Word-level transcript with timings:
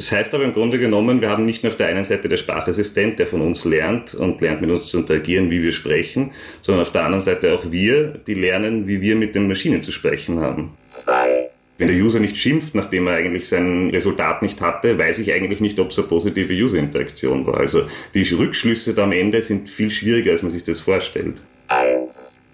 Das 0.00 0.12
heißt 0.12 0.34
aber 0.34 0.44
im 0.44 0.54
Grunde 0.54 0.78
genommen, 0.78 1.20
wir 1.20 1.28
haben 1.28 1.44
nicht 1.44 1.62
nur 1.62 1.70
auf 1.70 1.76
der 1.76 1.88
einen 1.88 2.04
Seite 2.04 2.30
der 2.30 2.38
Sprachassistent, 2.38 3.18
der 3.18 3.26
von 3.26 3.42
uns 3.42 3.66
lernt 3.66 4.14
und 4.14 4.40
lernt 4.40 4.62
mit 4.62 4.70
uns 4.70 4.86
zu 4.86 5.00
interagieren, 5.00 5.50
wie 5.50 5.62
wir 5.62 5.72
sprechen, 5.72 6.30
sondern 6.62 6.80
auf 6.80 6.90
der 6.90 7.04
anderen 7.04 7.20
Seite 7.20 7.52
auch 7.52 7.70
wir, 7.70 8.18
die 8.26 8.32
lernen, 8.32 8.86
wie 8.86 9.02
wir 9.02 9.14
mit 9.14 9.34
den 9.34 9.46
Maschinen 9.46 9.82
zu 9.82 9.92
sprechen 9.92 10.40
haben. 10.40 10.70
Wenn 11.76 11.88
der 11.88 11.98
User 11.98 12.18
nicht 12.18 12.38
schimpft, 12.38 12.74
nachdem 12.74 13.08
er 13.08 13.16
eigentlich 13.16 13.46
sein 13.46 13.90
Resultat 13.90 14.40
nicht 14.40 14.62
hatte, 14.62 14.96
weiß 14.96 15.18
ich 15.18 15.34
eigentlich 15.34 15.60
nicht, 15.60 15.78
ob 15.78 15.90
es 15.90 15.98
eine 15.98 16.08
positive 16.08 16.54
User-Interaktion 16.54 17.46
war. 17.46 17.58
Also 17.58 17.82
die 18.14 18.22
Rückschlüsse 18.22 18.94
da 18.94 19.02
am 19.02 19.12
Ende 19.12 19.42
sind 19.42 19.68
viel 19.68 19.90
schwieriger, 19.90 20.30
als 20.30 20.42
man 20.42 20.50
sich 20.50 20.64
das 20.64 20.80
vorstellt. 20.80 21.34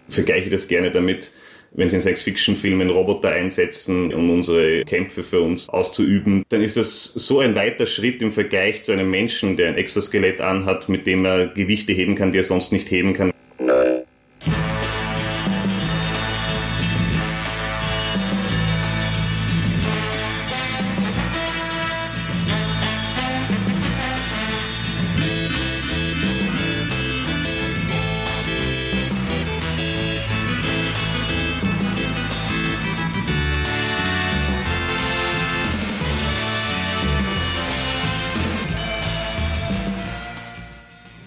Ich 0.08 0.14
vergleiche 0.16 0.50
das 0.50 0.66
gerne 0.66 0.90
damit, 0.90 1.30
wenn 1.76 1.90
Sie 1.90 1.96
in 1.96 2.02
Science-Fiction-Filmen 2.02 2.90
Roboter 2.90 3.30
einsetzen, 3.30 4.12
um 4.12 4.30
unsere 4.30 4.84
Kämpfe 4.84 5.22
für 5.22 5.40
uns 5.40 5.68
auszuüben, 5.68 6.44
dann 6.48 6.62
ist 6.62 6.76
das 6.76 7.04
so 7.04 7.40
ein 7.40 7.54
weiter 7.54 7.86
Schritt 7.86 8.22
im 8.22 8.32
Vergleich 8.32 8.82
zu 8.84 8.92
einem 8.92 9.10
Menschen, 9.10 9.56
der 9.56 9.68
ein 9.68 9.76
Exoskelett 9.76 10.40
anhat, 10.40 10.88
mit 10.88 11.06
dem 11.06 11.24
er 11.24 11.48
Gewichte 11.48 11.92
heben 11.92 12.14
kann, 12.14 12.32
die 12.32 12.38
er 12.38 12.44
sonst 12.44 12.72
nicht 12.72 12.90
heben 12.90 13.12
kann. 13.12 13.32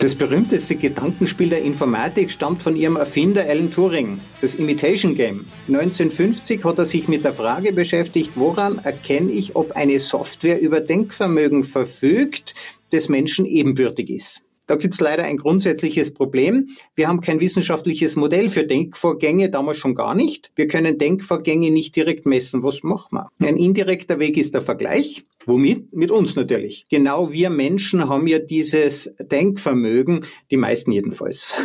Das 0.10 0.18
berühmteste 0.18 0.76
Gedankenspiel 0.76 1.50
der 1.50 1.62
Informatik 1.62 2.32
stammt 2.32 2.64
von 2.64 2.76
ihrem 2.76 2.96
Erfinder 2.96 3.44
Alan 3.48 3.70
Turing, 3.70 4.20
das 4.42 4.56
Imitation 4.56 5.14
Game. 5.14 5.46
1950 5.68 6.64
hat 6.64 6.80
er 6.80 6.86
sich 6.86 7.08
mit 7.08 7.24
der 7.24 7.34
Frage 7.36 7.74
beschäftigt, 7.74 8.32
woran 8.34 8.80
erkenne 8.80 9.32
ich, 9.32 9.56
ob 9.56 9.74
eine 9.74 10.00
Software 10.00 10.60
über 10.62 10.82
Denkvermögen 10.82 11.64
verfügt, 11.64 12.56
des 12.92 13.08
Menschen 13.08 13.46
ebenbürtig 13.46 14.10
ist. 14.10 14.42
Da 14.70 14.75
gibt 14.75 14.94
es 14.94 15.02
leider 15.02 15.23
ein 15.23 15.38
grundsätzliches 15.38 16.14
Problem. 16.14 16.70
Wir 16.94 17.08
haben 17.08 17.22
kein 17.22 17.39
wissenschaftliches 17.39 18.16
Modell 18.16 18.52
für 18.52 18.66
Denkvorgänge, 18.66 19.50
damals 19.50 19.80
schon 19.80 19.95
gar 19.95 20.14
nicht. 20.14 20.52
Wir 20.56 20.67
können 20.67 21.00
Denkvorgänge 21.00 21.72
nicht 21.72 21.95
direkt 21.95 22.28
messen. 22.28 22.62
Was 22.62 22.84
machen 22.84 23.17
wir? 23.17 23.30
Ein 23.40 23.58
indirekter 23.58 24.20
Weg 24.20 24.38
ist 24.38 24.53
der 24.53 24.62
Vergleich. 24.62 25.25
Womit? 25.47 25.92
Mit 25.92 26.12
uns 26.12 26.36
natürlich. 26.36 26.86
Genau 26.88 27.31
wir 27.31 27.50
Menschen 27.50 28.08
haben 28.08 28.28
ja 28.28 28.38
dieses 28.38 29.12
Denkvermögen, 29.20 30.25
die 30.52 30.58
meisten 30.58 30.92
jedenfalls. 30.92 31.56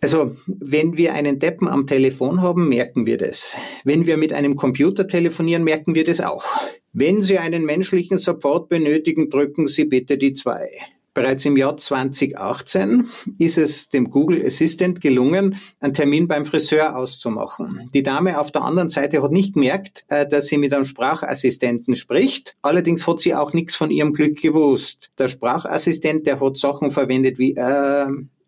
Also, 0.00 0.36
wenn 0.46 0.96
wir 0.96 1.14
einen 1.14 1.40
Deppen 1.40 1.66
am 1.66 1.88
Telefon 1.88 2.42
haben, 2.42 2.68
merken 2.68 3.06
wir 3.06 3.18
das. 3.18 3.56
Wenn 3.82 4.06
wir 4.06 4.16
mit 4.16 4.32
einem 4.32 4.54
Computer 4.54 5.08
telefonieren, 5.08 5.64
merken 5.64 5.96
wir 5.96 6.04
das 6.04 6.20
auch. 6.20 6.44
Wenn 6.92 7.22
Sie 7.22 7.38
einen 7.38 7.64
menschlichen 7.64 8.18
Support 8.18 8.68
benötigen, 8.68 9.30
drücken 9.30 9.66
Sie 9.66 9.84
bitte 9.84 10.16
die 10.16 10.32
zwei. 10.32 10.70
Bereits 11.14 11.44
im 11.44 11.58
Jahr 11.58 11.76
2018 11.76 13.08
ist 13.38 13.58
es 13.58 13.90
dem 13.90 14.10
Google 14.10 14.44
Assistant 14.44 15.02
gelungen, 15.02 15.56
einen 15.80 15.92
Termin 15.92 16.26
beim 16.26 16.46
Friseur 16.46 16.96
auszumachen. 16.96 17.90
Die 17.92 18.02
Dame 18.02 18.40
auf 18.40 18.50
der 18.50 18.62
anderen 18.62 18.88
Seite 18.88 19.22
hat 19.22 19.30
nicht 19.30 19.52
gemerkt, 19.54 20.04
äh, 20.08 20.26
dass 20.26 20.46
sie 20.46 20.56
mit 20.56 20.72
einem 20.72 20.84
Sprachassistenten 20.84 21.96
spricht. 21.96 22.56
Allerdings 22.62 23.06
hat 23.06 23.20
sie 23.20 23.34
auch 23.34 23.52
nichts 23.52 23.76
von 23.76 23.90
ihrem 23.90 24.14
Glück 24.14 24.40
gewusst. 24.40 25.10
Der 25.18 25.28
Sprachassistent, 25.28 26.26
der 26.26 26.40
hat 26.40 26.56
Sachen 26.56 26.92
verwendet 26.92 27.38
wie 27.38 27.54
äh, 27.56 28.06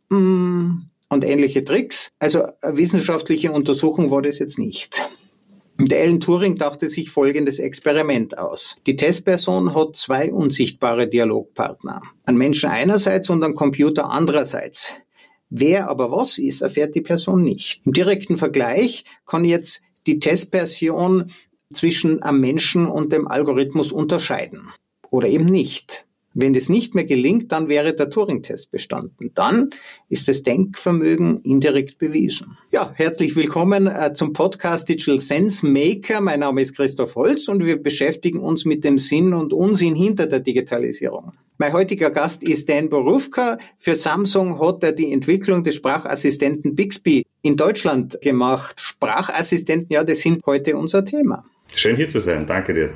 mm, 0.09 0.89
und 1.11 1.25
ähnliche 1.25 1.65
Tricks. 1.65 2.13
Also 2.19 2.45
eine 2.63 2.79
wissenschaftliche 2.79 3.53
Untersuchung 3.53 4.11
war 4.11 4.23
das 4.23 4.39
jetzt 4.39 4.59
nicht. 4.59 5.09
Der 5.81 6.03
Alan 6.03 6.21
Turing 6.21 6.57
dachte 6.57 6.89
sich 6.89 7.11
folgendes 7.11 7.59
Experiment 7.59 8.39
aus. 8.39 8.77
Die 8.87 8.95
Testperson 8.95 9.75
hat 9.75 9.97
zwei 9.97 10.33
unsichtbare 10.33 11.09
Dialogpartner. 11.09 12.01
Ein 12.25 12.37
Menschen 12.37 12.71
einerseits 12.71 13.29
und 13.29 13.43
ein 13.43 13.57
Computer 13.57 14.09
andererseits. 14.09 14.93
Wer 15.51 15.89
aber 15.89 16.13
was 16.13 16.39
ist, 16.39 16.63
erfährt 16.63 16.95
die 16.95 17.01
Person 17.01 17.43
nicht. 17.43 17.85
Im 17.87 17.93
direkten 17.93 18.37
Vergleich 18.37 19.05
kann 19.27 19.45
jetzt 19.45 19.83
die 20.07 20.21
Testperson 20.21 21.33
zwischen 21.73 22.23
einem 22.23 22.41
Menschen 22.41 22.87
und 22.87 23.13
dem 23.13 23.27
Algorithmus 23.27 23.91
unterscheiden. 23.91 24.69
Oder 25.11 25.29
eben 25.29 25.47
nicht. 25.47 26.07
Wenn 26.37 26.53
das 26.53 26.69
nicht 26.69 26.97
mehr 26.97 27.05
gelingt, 27.05 27.53
dann 27.53 27.69
wäre 27.69 27.95
der 27.95 28.11
Turing-Test 28.11 28.73
bestanden. 28.73 29.31
Dann 29.35 29.71
ist 30.09 30.27
das 30.27 30.43
Denkvermögen 30.43 31.41
indirekt 31.43 31.99
bewiesen. 31.99 32.59
Ja, 32.73 32.93
herzlich 32.97 33.37
willkommen 33.37 33.87
äh, 33.87 34.15
zum 34.15 34.33
Podcast 34.33 34.89
Digital 34.89 35.21
Sense 35.21 35.65
Maker. 35.65 36.21
Mein 36.21 36.41
Name 36.41 36.61
ist 36.61 36.75
Christoph 36.75 37.15
Holz 37.15 37.47
und 37.47 37.65
wir 37.65 37.81
beschäftigen 37.81 38.41
uns 38.41 38.65
mit 38.65 38.83
dem 38.83 38.99
Sinn 38.99 39.33
und 39.33 39.53
Unsinn 39.53 39.95
hinter 39.95 40.27
der 40.27 40.41
Digitalisierung. 40.41 41.35
Mein 41.59 41.73
heutiger 41.73 42.11
Gast 42.11 42.43
ist 42.43 42.69
Dan 42.69 42.89
Borufka. 42.89 43.59
Für 43.79 43.95
Samsung 43.95 44.59
hat 44.59 44.83
er 44.83 44.91
die 44.91 45.13
Entwicklung 45.13 45.63
des 45.63 45.77
Sprachassistenten 45.77 46.75
Bixby 46.75 47.25
in 47.43 47.57
Deutschland 47.57 48.21
gemacht. 48.23 48.81
Sprachassistenten, 48.81 49.87
ja, 49.93 50.03
das 50.03 50.23
sind 50.23 50.45
heute 50.47 50.77
unser 50.77 51.05
Thema. 51.05 51.45
Schön 51.77 51.95
hier 51.95 52.09
zu 52.09 52.21
sein. 52.21 52.45
Danke 52.45 52.75
dir. 52.75 52.91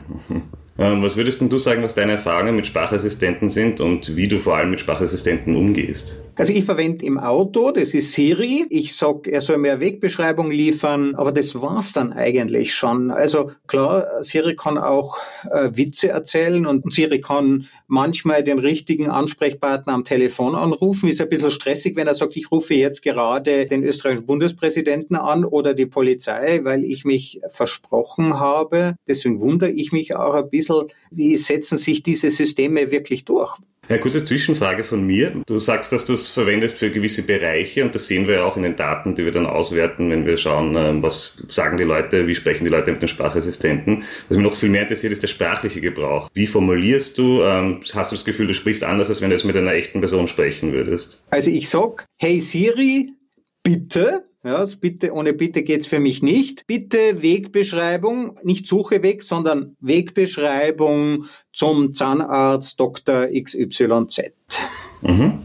Ähm, 0.79 1.03
was 1.03 1.17
würdest 1.17 1.41
du 1.41 1.59
sagen, 1.59 1.83
was 1.83 1.95
deine 1.95 2.13
Erfahrungen 2.13 2.55
mit 2.55 2.67
Sprachassistenten 2.67 3.49
sind 3.49 3.81
und 3.81 4.17
wie 4.17 4.29
du 4.29 4.39
vor 4.39 4.57
allem 4.57 4.71
mit 4.71 4.81
Sprachassistenten 4.81 5.57
umgehst? 5.57 6.23
Also 6.39 6.53
ich 6.53 6.65
verwende 6.65 7.05
im 7.05 7.19
Auto, 7.19 7.73
das 7.73 7.95
ist 7.95 8.13
Siri. 8.13 8.65
Ich 8.71 8.95
sag, 8.95 9.27
er 9.27 9.41
soll 9.41 9.59
mir 9.59 9.73
eine 9.73 9.81
Wegbeschreibung 9.81 10.53
liefern, 10.53 11.17
aber 11.17 11.33
das 11.33 11.61
war's 11.61 11.93
dann 11.93 12.13
eigentlich 12.13 12.77
schon. 12.77 13.11
Also 13.11 13.51
klar, 13.67 14.23
Siri 14.23 14.55
kann 14.55 14.79
auch 14.79 15.19
äh, 15.51 15.71
Witze 15.73 16.11
erzählen 16.11 16.65
und 16.65 16.93
Siri 16.93 17.21
kann 17.21 17.67
manchmal 17.89 18.45
den 18.45 18.61
richtigen 18.61 19.11
Ansprechpartner 19.11 19.93
am 19.93 20.05
Telefon 20.05 20.55
anrufen. 20.55 21.09
Ist 21.09 21.21
ein 21.21 21.29
bisschen 21.29 21.51
stressig, 21.51 21.97
wenn 21.97 22.07
er 22.07 22.15
sagt, 22.15 22.37
ich 22.37 22.53
rufe 22.53 22.75
jetzt 22.75 23.03
gerade 23.03 23.67
den 23.67 23.83
österreichischen 23.83 24.27
Bundespräsidenten 24.27 25.17
an 25.17 25.45
oder 25.45 25.75
die 25.75 25.87
Polizei, 25.87 26.61
weil 26.63 26.85
ich 26.85 27.05
mich 27.05 27.41
versprochen 27.51 28.39
habe. 28.39 28.95
Deswegen 29.09 29.41
wundere 29.41 29.73
ich 29.73 29.91
mich 29.91 30.15
auch 30.15 30.35
ein 30.35 30.49
bisschen, 30.49 30.87
wie 31.11 31.35
setzen 31.35 31.79
sich 31.79 32.05
diese 32.05 32.31
Systeme 32.31 32.93
wirklich 32.93 33.25
durch? 33.25 33.59
Ja, 33.89 33.97
kurze 33.97 34.23
Zwischenfrage 34.23 34.85
von 34.85 35.07
mir. 35.07 35.33
Du 35.47 35.59
sagst, 35.59 35.93
dass 35.93 36.05
du 36.05 36.13
es 36.13 36.29
verwendest 36.29 36.77
für 36.77 36.91
gewisse 36.91 37.23
Bereiche 37.23 37.83
und 37.83 37.95
das 37.95 38.07
sehen 38.07 38.29
wir 38.29 38.35
ja 38.35 38.45
auch 38.45 38.59
in 38.59 38.63
den 38.63 38.77
Daten, 38.77 39.15
die 39.15 39.25
wir 39.25 39.33
dann 39.33 39.47
auswerten, 39.47 40.11
wenn 40.11 40.27
wir 40.27 40.37
schauen, 40.37 40.77
ähm, 40.77 41.03
was 41.03 41.43
sagen 41.49 41.79
die 41.79 41.85
Leute, 41.85 42.27
wie 42.27 42.35
sprechen 42.35 42.65
die 42.65 42.71
Leute 42.71 42.93
mit 42.93 43.01
den 43.01 43.09
Sprachassistenten. 43.09 44.05
Was 44.29 44.37
mich 44.37 44.47
noch 44.47 44.55
viel 44.55 44.69
mehr 44.69 44.83
interessiert, 44.83 45.15
ist 45.15 45.23
der 45.23 45.29
sprachliche 45.29 45.81
Gebrauch. 45.81 46.29
Wie 46.35 46.47
formulierst 46.47 47.17
du? 47.17 47.43
Ähm, 47.43 47.81
hast 47.95 48.13
du 48.13 48.17
das 48.17 48.27
Gefühl, 48.27 48.47
du 48.47 48.55
sprichst 48.55 48.85
anders, 48.85 49.09
als 49.09 49.23
wenn 49.23 49.31
du 49.31 49.37
jetzt 49.37 49.47
mit 49.47 49.57
einer 49.57 49.73
echten 49.73 50.01
Person 50.01 50.29
sprechen 50.29 50.73
würdest? 50.75 51.23
Also 51.31 51.51
ich 51.51 51.71
sag, 51.71 52.05
hey 52.19 52.41
Siri, 52.41 53.15
bitte 53.63 54.28
ja, 54.45 54.65
bitte, 54.81 55.13
ohne 55.13 55.33
Bitte 55.33 55.63
geht's 55.63 55.87
für 55.87 55.99
mich 55.99 56.23
nicht. 56.23 56.67
Bitte 56.67 57.23
Wegbeschreibung, 57.23 58.39
nicht 58.45 58.67
Suche 58.67 59.01
sondern 59.21 59.77
Wegbeschreibung 59.81 61.25
zum 61.53 61.93
Zahnarzt 61.93 62.79
Dr. 62.79 63.27
XYZ. 63.27 64.33
Mhm. 65.03 65.41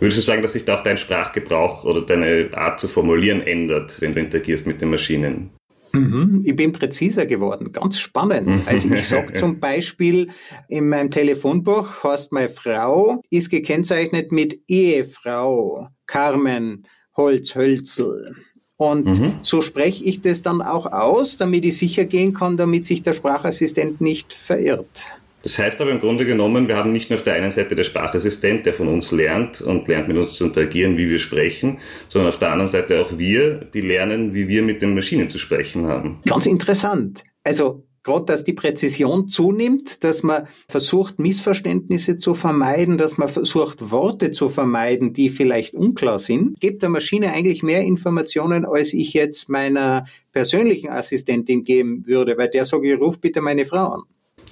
Würdest 0.00 0.18
du 0.18 0.22
sagen, 0.22 0.42
dass 0.42 0.54
sich 0.54 0.64
da 0.64 0.78
auch 0.78 0.82
dein 0.82 0.96
Sprachgebrauch 0.96 1.84
oder 1.84 2.00
deine 2.00 2.50
Art 2.54 2.80
zu 2.80 2.88
formulieren 2.88 3.40
ändert, 3.42 4.00
wenn 4.00 4.14
du 4.14 4.20
interagierst 4.20 4.66
mit 4.66 4.80
den 4.80 4.90
Maschinen? 4.90 5.50
Mhm, 5.92 6.40
ich 6.44 6.56
bin 6.56 6.72
präziser 6.72 7.26
geworden, 7.26 7.70
ganz 7.70 8.00
spannend. 8.00 8.66
Also 8.66 8.92
ich 8.92 9.06
sage 9.06 9.34
zum 9.34 9.60
Beispiel 9.60 10.30
in 10.68 10.88
meinem 10.88 11.10
Telefonbuch 11.10 12.02
heißt 12.02 12.32
meine 12.32 12.48
Frau 12.48 13.20
ist 13.30 13.50
gekennzeichnet 13.50 14.32
mit 14.32 14.58
Ehefrau 14.68 15.88
Carmen 16.06 16.86
Holz, 17.22 17.54
Hölzel. 17.54 18.34
Und 18.76 19.06
mhm. 19.06 19.34
so 19.42 19.60
spreche 19.60 20.02
ich 20.02 20.22
das 20.22 20.42
dann 20.42 20.60
auch 20.60 20.86
aus, 20.86 21.36
damit 21.36 21.64
ich 21.64 21.76
sicher 21.76 22.04
gehen 22.04 22.34
kann, 22.34 22.56
damit 22.56 22.84
sich 22.84 23.02
der 23.02 23.12
Sprachassistent 23.12 24.00
nicht 24.00 24.32
verirrt. 24.32 25.04
Das 25.44 25.58
heißt 25.58 25.80
aber 25.80 25.90
im 25.90 26.00
Grunde 26.00 26.24
genommen, 26.24 26.68
wir 26.68 26.76
haben 26.76 26.92
nicht 26.92 27.10
nur 27.10 27.18
auf 27.18 27.24
der 27.24 27.34
einen 27.34 27.50
Seite 27.50 27.74
der 27.74 27.84
Sprachassistent, 27.84 28.66
der 28.66 28.74
von 28.74 28.88
uns 28.88 29.10
lernt 29.12 29.60
und 29.60 29.86
lernt 29.88 30.08
mit 30.08 30.16
uns 30.16 30.34
zu 30.34 30.46
interagieren, 30.46 30.96
wie 30.96 31.08
wir 31.08 31.18
sprechen, 31.18 31.78
sondern 32.08 32.28
auf 32.28 32.38
der 32.38 32.50
anderen 32.50 32.68
Seite 32.68 33.00
auch 33.00 33.18
wir, 33.18 33.54
die 33.72 33.80
lernen, 33.80 34.34
wie 34.34 34.48
wir 34.48 34.62
mit 34.62 34.82
den 34.82 34.94
Maschinen 34.94 35.28
zu 35.28 35.38
sprechen 35.38 35.86
haben. 35.86 36.20
Ganz 36.26 36.46
interessant. 36.46 37.22
Also 37.44 37.84
gerade, 38.04 38.26
dass 38.26 38.44
die 38.44 38.52
Präzision 38.52 39.28
zunimmt, 39.28 40.04
dass 40.04 40.22
man 40.22 40.48
versucht, 40.68 41.18
Missverständnisse 41.18 42.16
zu 42.16 42.34
vermeiden, 42.34 42.98
dass 42.98 43.18
man 43.18 43.28
versucht, 43.28 43.90
Worte 43.90 44.30
zu 44.30 44.48
vermeiden, 44.48 45.12
die 45.12 45.30
vielleicht 45.30 45.74
unklar 45.74 46.18
sind, 46.18 46.60
gibt 46.60 46.82
der 46.82 46.88
Maschine 46.88 47.32
eigentlich 47.32 47.62
mehr 47.62 47.82
Informationen, 47.82 48.64
als 48.64 48.92
ich 48.92 49.12
jetzt 49.12 49.48
meiner 49.48 50.06
persönlichen 50.32 50.88
Assistentin 50.88 51.64
geben 51.64 52.06
würde, 52.06 52.36
weil 52.38 52.48
der 52.48 52.64
sage 52.64 52.92
ich, 52.92 53.00
ruf 53.00 53.20
bitte 53.20 53.40
meine 53.40 53.66
Frau 53.66 53.88
an. 53.88 54.02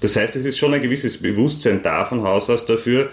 Das 0.01 0.17
heißt, 0.17 0.37
es 0.37 0.45
ist 0.45 0.59
schon 0.59 0.73
ein 0.73 0.81
gewisses 0.81 1.21
Bewusstsein 1.21 1.81
da 1.83 2.05
von 2.05 2.23
Haus 2.23 2.49
aus 2.49 2.65
dafür, 2.65 3.11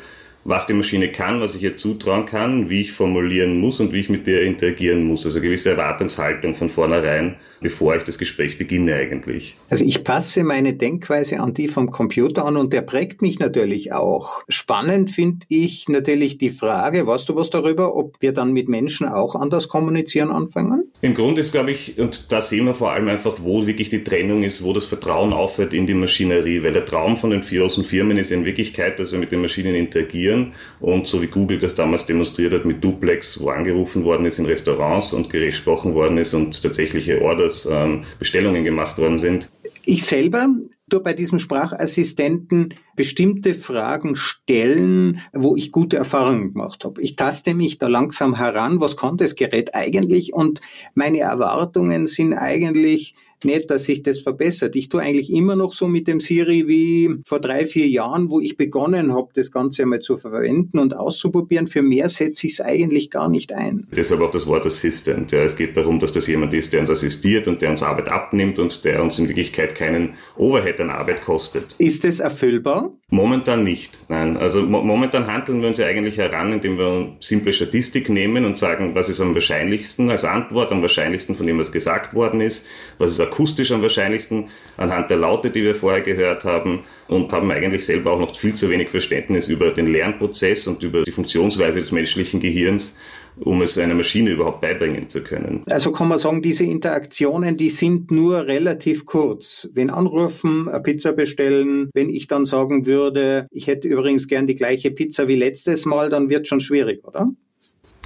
was 0.48 0.66
die 0.66 0.74
Maschine 0.74 1.12
kann, 1.12 1.42
was 1.42 1.56
ich 1.56 1.64
ihr 1.64 1.76
zutrauen 1.76 2.26
kann, 2.26 2.70
wie 2.70 2.82
ich 2.82 2.94
formulieren 2.94 3.60
muss 3.60 3.82
und 3.82 3.92
wie 3.92 4.00
ich 4.00 4.10
mit 4.10 4.28
der 4.28 4.44
interagieren 4.44 5.04
muss. 5.04 5.26
Also 5.26 5.42
gewisse 5.42 5.72
Erwartungshaltung 5.72 6.56
von 6.56 6.70
vornherein, 6.70 7.36
bevor 7.60 7.98
ich 7.98 8.04
das 8.04 8.18
Gespräch 8.18 8.58
beginne 8.58 8.96
eigentlich. 8.96 9.58
Also 9.70 9.84
ich 9.84 10.06
passe 10.06 10.46
meine 10.46 10.74
Denkweise 10.74 11.42
an 11.42 11.54
die 11.54 11.68
vom 11.68 11.92
Computer 11.92 12.46
an 12.46 12.56
und 12.56 12.72
der 12.72 12.82
prägt 12.82 13.22
mich 13.22 13.40
natürlich 13.40 13.92
auch. 13.92 14.44
Spannend 14.48 15.12
finde 15.12 15.46
ich 15.50 15.90
natürlich 15.90 16.38
die 16.38 16.50
Frage, 16.50 17.06
weißt 17.06 17.28
du 17.28 17.36
was 17.36 17.50
darüber, 17.50 17.96
ob 17.96 18.16
wir 18.22 18.32
dann 18.32 18.54
mit 18.54 18.70
Menschen 18.70 19.08
auch 19.08 19.36
anders 19.36 19.68
kommunizieren 19.68 20.32
anfangen? 20.32 20.90
Im 21.02 21.14
Grunde 21.14 21.42
ist, 21.42 21.52
glaube 21.52 21.72
ich, 21.72 22.00
und 22.00 22.32
da 22.32 22.42
sehen 22.42 22.66
wir 22.66 22.74
vor 22.74 22.92
allem 22.92 23.10
einfach, 23.10 23.38
wo 23.42 23.68
wirklich 23.68 23.90
die 23.90 24.04
Trennung 24.04 24.44
ist, 24.44 24.64
wo 24.64 24.72
das 24.72 24.86
Vertrauen 24.86 25.34
aufhört 25.34 25.74
in 25.74 25.88
die 25.88 25.94
Maschinerie, 25.94 26.64
weil 26.64 26.74
der 26.74 26.86
Traum 26.86 27.18
von 27.18 27.32
den 27.32 27.42
großen 27.42 27.84
Firmen 27.84 28.18
ist 28.18 28.32
in 28.32 28.46
Wirklichkeit, 28.46 28.98
dass 29.00 29.12
wir 29.12 29.20
mit 29.20 29.32
den 29.32 29.42
Maschinen 29.42 29.76
interagieren 29.76 30.27
funktionieren. 30.28 30.54
Und 30.80 31.08
so 31.08 31.22
wie 31.22 31.28
Google 31.28 31.58
das 31.58 31.76
damals 31.76 32.06
demonstriert 32.06 32.54
hat 32.54 32.66
mit 32.66 32.84
Duplex, 32.84 33.42
wo 33.42 33.50
angerufen 33.50 34.04
worden 34.04 34.26
ist 34.26 34.40
in 34.40 34.46
Restaurants 34.46 35.14
und 35.14 35.30
gesprochen 35.30 35.94
worden 35.94 36.18
ist 36.18 36.34
und 36.34 36.62
tatsächliche 36.62 37.22
Orders, 37.22 37.68
ähm, 37.72 38.04
Bestellungen 38.20 38.64
gemacht 38.64 38.98
worden 38.98 39.20
sind. 39.20 39.50
Ich 39.86 40.06
selber 40.06 40.50
tue 40.90 41.00
bei 41.00 41.14
diesem 41.14 41.40
Sprachassistenten 41.40 42.74
bestimmte 42.96 43.54
Fragen 43.54 44.16
stellen, 44.16 45.22
wo 45.34 45.56
ich 45.56 45.72
gute 45.72 45.98
Erfahrungen 45.98 46.54
gemacht 46.54 46.84
habe. 46.84 47.02
Ich 47.02 47.16
taste 47.16 47.54
mich 47.54 47.78
da 47.78 47.88
langsam 47.88 48.36
heran, 48.36 48.80
was 48.80 48.98
kann 48.98 49.18
das 49.18 49.36
Gerät 49.36 49.76
eigentlich? 49.76 50.34
Und 50.34 50.62
meine 50.94 51.20
Erwartungen 51.20 52.08
sind 52.08 52.34
eigentlich 52.34 53.16
nicht, 53.44 53.70
dass 53.70 53.86
sich 53.86 54.04
das 54.04 54.20
verbessert. 54.20 54.76
Ich 54.76 54.90
tue 54.90 55.02
eigentlich 55.02 55.32
immer 55.32 55.56
noch 55.56 55.74
so 55.74 55.88
mit 55.88 56.08
dem 56.08 56.20
Siri 56.20 56.68
wie 56.68 57.16
vor 57.26 57.40
drei, 57.40 57.66
vier 57.66 57.88
Jahren, 57.88 58.30
wo 58.30 58.40
ich 58.40 58.58
begonnen 58.58 59.14
habe, 59.14 59.30
das 59.34 59.52
Ganze 59.52 59.84
einmal 59.84 60.00
zu 60.00 60.18
verwenden 60.18 60.80
und 60.80 60.96
auszuprobieren. 60.96 61.68
Für 61.68 61.82
mehr 61.82 62.10
setze 62.10 62.48
ich 62.48 62.54
es 62.54 62.62
eigentlich 62.62 63.10
gar 63.10 63.30
nicht 63.30 63.54
ein. 63.54 63.88
Deshalb 63.96 64.22
auch 64.22 64.32
das 64.32 64.48
Wort 64.48 64.66
Assistant. 64.66 65.32
Ja, 65.32 65.44
es 65.44 65.56
geht 65.56 65.78
darum, 65.78 66.00
dass 66.00 66.12
das 66.12 66.28
jemand 66.28 66.54
ist, 66.54 66.74
der 66.74 66.82
uns 66.82 66.90
assistiert 66.90 67.48
und 67.48 67.62
der 67.62 67.72
uns 67.72 67.84
Arbeit 67.84 68.10
abnimmt 68.10 68.60
und 68.60 68.84
der 68.86 69.04
uns 69.04 69.20
in 69.20 69.28
Wirklichkeit 69.28 69.76
keinen 69.76 70.14
Overhead 70.38 70.80
an 70.82 70.90
Arbeit 70.90 71.24
kostet. 71.24 71.76
Ist 71.78 72.06
es 72.06 72.20
erfüllbar? 72.20 72.92
Momentan 73.10 73.64
nicht. 73.64 74.00
Nein. 74.10 74.36
Also 74.36 74.62
mo 74.64 74.82
momentan 74.82 75.28
handeln 75.28 75.62
wir 75.62 75.70
uns 75.70 75.78
ja 75.78 75.86
eigentlich 75.86 76.18
heran, 76.18 76.52
indem 76.52 76.78
wir 76.78 77.16
simple 77.22 77.54
Statistik 77.54 78.10
nehmen 78.10 78.44
und 78.44 78.58
sagen, 78.58 78.96
was 78.96 79.08
ist 79.08 79.22
am 79.22 79.34
wahrscheinlichsten 79.34 80.10
als 80.10 80.26
Antwort, 80.26 80.72
am 80.72 80.82
wahrscheinlichsten 80.82 81.34
von 81.34 81.48
dem, 81.48 81.58
was 81.58 81.72
gesagt 81.72 82.14
worden 82.14 82.42
ist, 82.42 82.68
was 82.98 83.12
ist 83.12 83.20
akustisch 83.28 83.72
am 83.72 83.82
wahrscheinlichsten 83.82 84.46
anhand 84.78 85.10
der 85.10 85.18
Laute, 85.18 85.50
die 85.50 85.64
wir 85.64 85.76
vorher 85.76 86.02
gehört 86.02 86.46
haben 86.46 86.80
und 87.08 87.32
haben 87.32 87.52
eigentlich 87.52 87.86
selber 87.86 88.12
auch 88.12 88.20
noch 88.20 88.36
viel 88.36 88.54
zu 88.54 88.70
wenig 88.70 88.90
Verständnis 88.90 89.48
über 89.48 89.72
den 89.72 89.88
Lernprozess 89.88 90.68
und 90.68 90.84
über 90.84 91.04
die 91.04 91.12
Funktionsweise 91.12 91.80
des 91.80 91.92
menschlichen 91.92 92.40
Gehirns 92.40 92.96
um 93.40 93.62
es 93.62 93.78
einer 93.78 93.94
Maschine 93.94 94.32
überhaupt 94.32 94.62
beibringen 94.62 95.10
zu 95.10 95.24
können. 95.24 95.64
Also 95.68 95.92
kann 95.92 96.08
man 96.08 96.18
sagen, 96.18 96.42
diese 96.42 96.66
Interaktionen, 96.66 97.58
die 97.58 97.70
sind 97.70 98.12
nur 98.12 98.48
relativ 98.48 99.06
kurz. 99.06 99.70
Wenn 99.74 99.90
anrufen, 99.90 100.68
eine 100.68 100.82
Pizza 100.82 101.14
bestellen, 101.14 101.90
wenn 101.94 102.10
ich 102.10 102.28
dann 102.28 102.46
sagen 102.46 102.86
würde, 102.86 103.48
ich 103.52 103.68
hätte 103.68 103.88
übrigens 103.88 104.28
gern 104.28 104.48
die 104.48 104.56
gleiche 104.56 104.92
Pizza 104.92 105.28
wie 105.28 105.36
letztes 105.36 105.86
Mal, 105.86 106.10
dann 106.10 106.30
wird 106.30 106.48
schon 106.48 106.60
schwierig, 106.60 107.06
oder? 107.06 107.30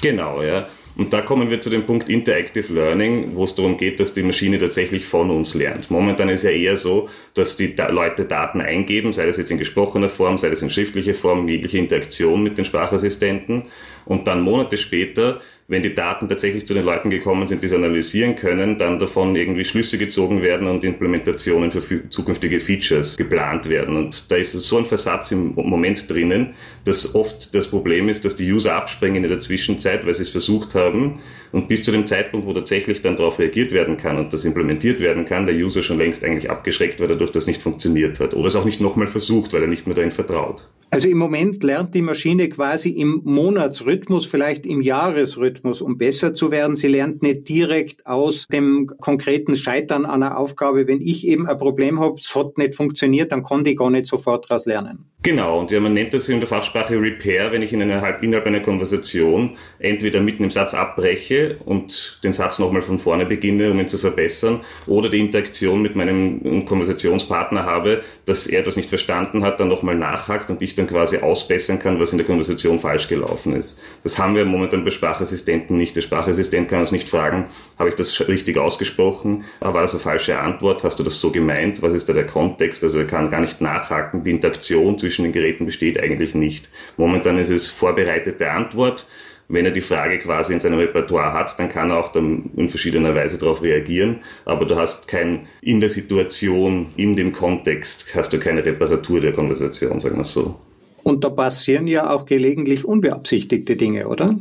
Genau, 0.02 0.42
ja. 0.42 0.68
Und 0.98 1.14
da 1.14 1.22
kommen 1.22 1.50
wir 1.50 1.62
zu 1.62 1.70
dem 1.70 1.86
Punkt 1.86 2.10
Interactive 2.10 2.74
Learning, 2.74 3.34
wo 3.34 3.46
es 3.46 3.56
darum 3.56 3.78
geht, 3.78 4.00
dass 4.00 4.14
die 4.14 4.24
Maschine 4.24 4.60
tatsächlich 4.60 5.06
von 5.06 5.32
uns 5.32 5.54
lernt. 5.54 5.90
Momentan 5.90 6.28
ist 6.28 6.44
ja 6.44 6.50
eher 6.50 6.76
so, 6.76 7.08
dass 7.34 7.56
die 7.56 7.74
Leute 7.90 8.26
Daten 8.26 8.60
eingeben, 8.60 9.14
sei 9.14 9.26
das 9.26 9.38
jetzt 9.38 9.52
in 9.52 9.58
gesprochener 9.58 10.10
Form, 10.10 10.38
sei 10.38 10.50
das 10.50 10.62
in 10.62 10.70
schriftlicher 10.70 11.14
Form, 11.14 11.48
jegliche 11.48 11.78
Interaktion 11.78 12.44
mit 12.44 12.58
den 12.58 12.66
Sprachassistenten 12.66 13.64
und 14.06 14.28
dann 14.28 14.42
Monate 14.42 14.78
später, 14.78 15.40
wenn 15.72 15.82
die 15.82 15.96
Daten 15.96 16.28
tatsächlich 16.28 16.68
zu 16.68 16.74
den 16.74 16.84
Leuten 16.84 17.10
gekommen 17.10 17.48
sind, 17.48 17.64
die 17.64 17.70
sie 17.70 17.76
analysieren 17.76 18.36
können, 18.36 18.78
dann 18.78 19.00
davon 19.00 19.38
irgendwie 19.38 19.64
Schlüsse 19.64 19.98
gezogen 19.98 20.42
werden 20.42 20.68
und 20.68 20.84
Implementationen 20.84 21.72
für 21.72 22.10
zukünftige 22.10 22.60
Features 22.60 23.16
geplant 23.16 23.70
werden. 23.70 23.96
Und 23.96 24.30
da 24.30 24.36
ist 24.36 24.52
so 24.52 24.78
ein 24.78 24.86
Versatz 24.86 25.32
im 25.32 25.54
Moment 25.56 26.12
drinnen, 26.12 26.56
dass 26.84 27.16
oft 27.16 27.56
das 27.56 27.70
Problem 27.70 28.10
ist, 28.10 28.26
dass 28.26 28.36
die 28.36 28.52
User 28.52 28.76
abspringen 28.76 29.24
in 29.24 29.30
der 29.30 29.40
Zwischenzeit, 29.40 30.06
weil 30.06 30.14
sie 30.14 30.24
es 30.24 30.30
versucht 30.30 30.76
haben 30.76 31.20
und 31.54 31.70
bis 31.70 31.84
zu 31.84 31.94
dem 31.94 32.06
Zeitpunkt, 32.06 32.46
wo 32.46 32.52
tatsächlich 32.52 33.02
dann 33.02 33.16
darauf 33.16 33.40
reagiert 33.40 33.72
werden 33.72 33.96
kann 33.96 34.18
und 34.18 34.34
das 34.34 34.44
implementiert 34.44 35.00
werden 35.00 35.24
kann, 35.24 35.46
der 35.46 35.56
User 35.56 35.84
schon 35.84 36.00
längst 36.00 36.26
eigentlich 36.26 36.50
abgeschreckt, 36.50 37.00
weil 37.00 37.08
dadurch 37.08 37.32
das 37.32 37.48
nicht 37.48 37.62
funktioniert 37.62 38.20
hat 38.20 38.34
oder 38.34 38.48
es 38.48 38.58
auch 38.58 38.66
nicht 38.66 38.82
nochmal 38.82 39.08
versucht, 39.08 39.54
weil 39.54 39.62
er 39.62 39.70
nicht 39.70 39.88
mehr 39.88 39.96
darin 39.96 40.12
vertraut. 40.12 40.68
Also 40.94 41.08
im 41.08 41.20
Moment 41.20 41.64
lernt 41.64 41.96
die 41.96 42.02
Maschine 42.02 42.50
quasi 42.50 42.90
im 42.90 43.22
Monatsrhythmus, 43.24 44.26
vielleicht 44.26 44.66
im 44.66 44.82
Jahresrhythmus, 44.82 45.82
um 45.82 45.98
besser 45.98 46.34
zu 46.34 46.52
werden. 46.52 46.76
Sie 46.76 46.90
lernt 46.90 47.24
nicht 47.24 47.48
direkt 47.48 48.06
aus 48.06 48.46
dem 48.48 48.92
konkreten 49.00 49.56
Scheitern 49.56 50.06
einer 50.06 50.38
Aufgabe. 50.38 50.88
Wenn 50.88 51.00
ich 51.00 51.26
eben 51.26 51.48
ein 51.48 51.58
Problem 51.58 52.02
habe, 52.02 52.16
es 52.20 52.36
hat 52.36 52.58
nicht 52.58 52.76
funktioniert, 52.76 53.32
dann 53.32 53.42
kann 53.42 53.64
die 53.64 53.76
gar 53.76 53.90
nicht 53.90 54.06
sofort 54.06 54.50
daraus 54.50 54.66
lernen. 54.66 55.06
Genau, 55.24 55.60
und 55.60 55.70
ja, 55.70 55.80
man 55.80 55.94
nennt 55.94 56.16
das 56.16 56.28
in 56.30 56.40
der 56.40 56.50
Fachsprache 56.50 57.00
Repair, 57.00 57.52
wenn 57.52 57.62
ich 57.62 57.72
in 57.72 57.82
einer, 57.84 58.24
innerhalb 58.24 58.48
einer 58.48 58.60
Konversation 58.60 59.56
entweder 59.78 60.20
mitten 60.20 60.44
im 60.44 60.50
Satz 60.50 60.74
abbreche 60.74 61.58
und 61.64 62.20
den 62.24 62.34
Satz 62.34 62.58
nochmal 62.58 62.82
von 62.82 62.98
vorne 62.98 63.28
beginne, 63.28 63.70
um 63.70 63.80
ihn 63.80 63.88
zu 63.88 64.00
verbessern, 64.00 64.62
oder 64.88 65.10
die 65.10 65.20
Interaktion 65.20 65.84
mit 65.84 65.96
meinem 65.96 66.66
Konversationspartner 66.66 67.66
habe, 67.66 68.02
dass 68.26 68.48
er 68.48 68.64
das 68.64 68.78
nicht 68.78 68.90
verstanden 68.90 69.44
hat, 69.44 69.60
dann 69.60 69.68
nochmal 69.68 69.96
nachhakt 69.96 70.50
und 70.50 70.60
ich 70.64 70.74
dann 70.74 70.81
quasi 70.88 71.18
ausbessern 71.18 71.80
kann, 71.80 72.00
was 72.00 72.12
in 72.12 72.18
der 72.18 72.28
Konversation 72.28 72.80
falsch 72.80 73.08
gelaufen 73.08 73.56
ist. 73.56 73.80
Das 74.04 74.20
haben 74.20 74.36
wir 74.36 74.44
momentan 74.44 74.84
bei 74.84 74.92
Sprachassistenten 74.92 75.78
nicht. 75.78 75.96
Der 75.96 76.02
Sprachassistent 76.02 76.68
kann 76.68 76.80
uns 76.80 76.92
nicht 76.92 77.08
fragen, 77.08 77.46
habe 77.80 77.90
ich 77.90 77.96
das 77.96 78.28
richtig 78.28 78.58
ausgesprochen, 78.58 79.46
war 79.60 79.82
das 79.82 79.94
eine 79.94 80.02
falsche 80.02 80.40
Antwort, 80.40 80.84
hast 80.84 81.00
du 81.00 81.04
das 81.04 81.20
so 81.20 81.32
gemeint, 81.32 81.82
was 81.82 81.94
ist 81.94 82.10
da 82.10 82.14
der 82.14 82.26
Kontext? 82.26 82.84
Also 82.84 83.00
er 83.00 83.06
kann 83.06 83.30
gar 83.30 83.42
nicht 83.42 83.62
nachhaken, 83.62 84.24
die 84.24 84.32
Interaktion 84.32 85.00
zwischen 85.00 85.12
zwischen 85.12 85.24
den 85.24 85.32
Geräten 85.34 85.66
besteht 85.66 86.00
eigentlich 86.00 86.36
nicht. 86.36 86.70
Momentan 86.98 87.38
ist 87.38 87.50
es 87.50 87.70
vorbereitete 87.70 88.50
Antwort. 88.50 89.06
Wenn 89.48 89.66
er 89.66 89.72
die 89.72 89.82
Frage 89.82 90.20
quasi 90.20 90.54
in 90.54 90.62
seinem 90.62 90.80
Repertoire 90.80 91.34
hat, 91.34 91.60
dann 91.60 91.68
kann 91.68 91.90
er 91.90 91.98
auch 91.98 92.10
dann 92.10 92.52
in 92.56 92.70
verschiedener 92.70 93.14
Weise 93.14 93.38
darauf 93.38 93.62
reagieren. 93.62 94.22
Aber 94.46 94.66
du 94.66 94.78
hast 94.78 95.10
kein, 95.10 95.48
in 95.62 95.82
der 95.82 95.90
Situation, 95.90 96.94
in 96.96 97.18
dem 97.18 97.34
Kontext, 97.34 98.16
hast 98.16 98.32
du 98.32 98.40
keine 98.40 98.64
Reparatur 98.64 99.20
der 99.20 99.34
Konversation, 99.34 100.00
sagen 100.00 100.18
wir 100.18 100.24
so. 100.24 100.58
Und 101.04 101.24
da 101.24 101.30
passieren 101.30 101.88
ja 101.88 102.10
auch 102.10 102.26
gelegentlich 102.26 102.86
unbeabsichtigte 102.86 103.76
Dinge, 103.76 104.08
oder? 104.08 104.36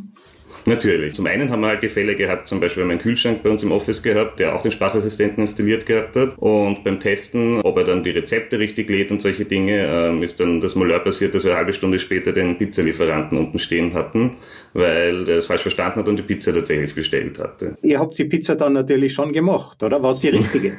Natürlich. 0.66 1.14
Zum 1.14 1.26
einen 1.26 1.50
haben 1.50 1.60
wir 1.60 1.68
halt 1.68 1.82
die 1.82 1.88
Fälle 1.88 2.14
gehabt, 2.14 2.48
zum 2.48 2.60
Beispiel 2.60 2.82
haben 2.82 2.90
wir 2.90 2.94
einen 2.94 3.02
Kühlschrank 3.02 3.42
bei 3.42 3.50
uns 3.50 3.62
im 3.62 3.72
Office 3.72 4.02
gehabt, 4.02 4.40
der 4.40 4.54
auch 4.54 4.62
den 4.62 4.70
Sprachassistenten 4.70 5.42
installiert 5.42 5.86
gehabt 5.86 6.16
hat. 6.16 6.36
Und 6.38 6.84
beim 6.84 7.00
Testen, 7.00 7.60
ob 7.62 7.78
er 7.78 7.84
dann 7.84 8.02
die 8.02 8.10
Rezepte 8.10 8.58
richtig 8.58 8.88
lädt 8.88 9.10
und 9.10 9.22
solche 9.22 9.44
Dinge, 9.44 9.86
ähm, 9.86 10.22
ist 10.22 10.40
dann 10.40 10.60
das 10.60 10.74
Malheur 10.74 11.00
passiert, 11.00 11.34
dass 11.34 11.44
wir 11.44 11.52
eine 11.52 11.58
halbe 11.58 11.72
Stunde 11.72 11.98
später 11.98 12.32
den 12.32 12.58
Pizzalieferanten 12.58 13.38
unten 13.38 13.58
stehen 13.58 13.94
hatten, 13.94 14.32
weil 14.74 15.28
er 15.28 15.38
es 15.38 15.46
falsch 15.46 15.62
verstanden 15.62 16.00
hat 16.00 16.08
und 16.08 16.18
die 16.18 16.22
Pizza 16.22 16.52
tatsächlich 16.52 16.94
bestellt 16.94 17.38
hatte. 17.38 17.76
Ihr 17.82 17.98
habt 17.98 18.18
die 18.18 18.24
Pizza 18.24 18.54
dann 18.54 18.74
natürlich 18.74 19.14
schon 19.14 19.32
gemacht, 19.32 19.82
oder? 19.82 20.02
War 20.02 20.12
es 20.12 20.20
die 20.20 20.28
richtige? 20.28 20.72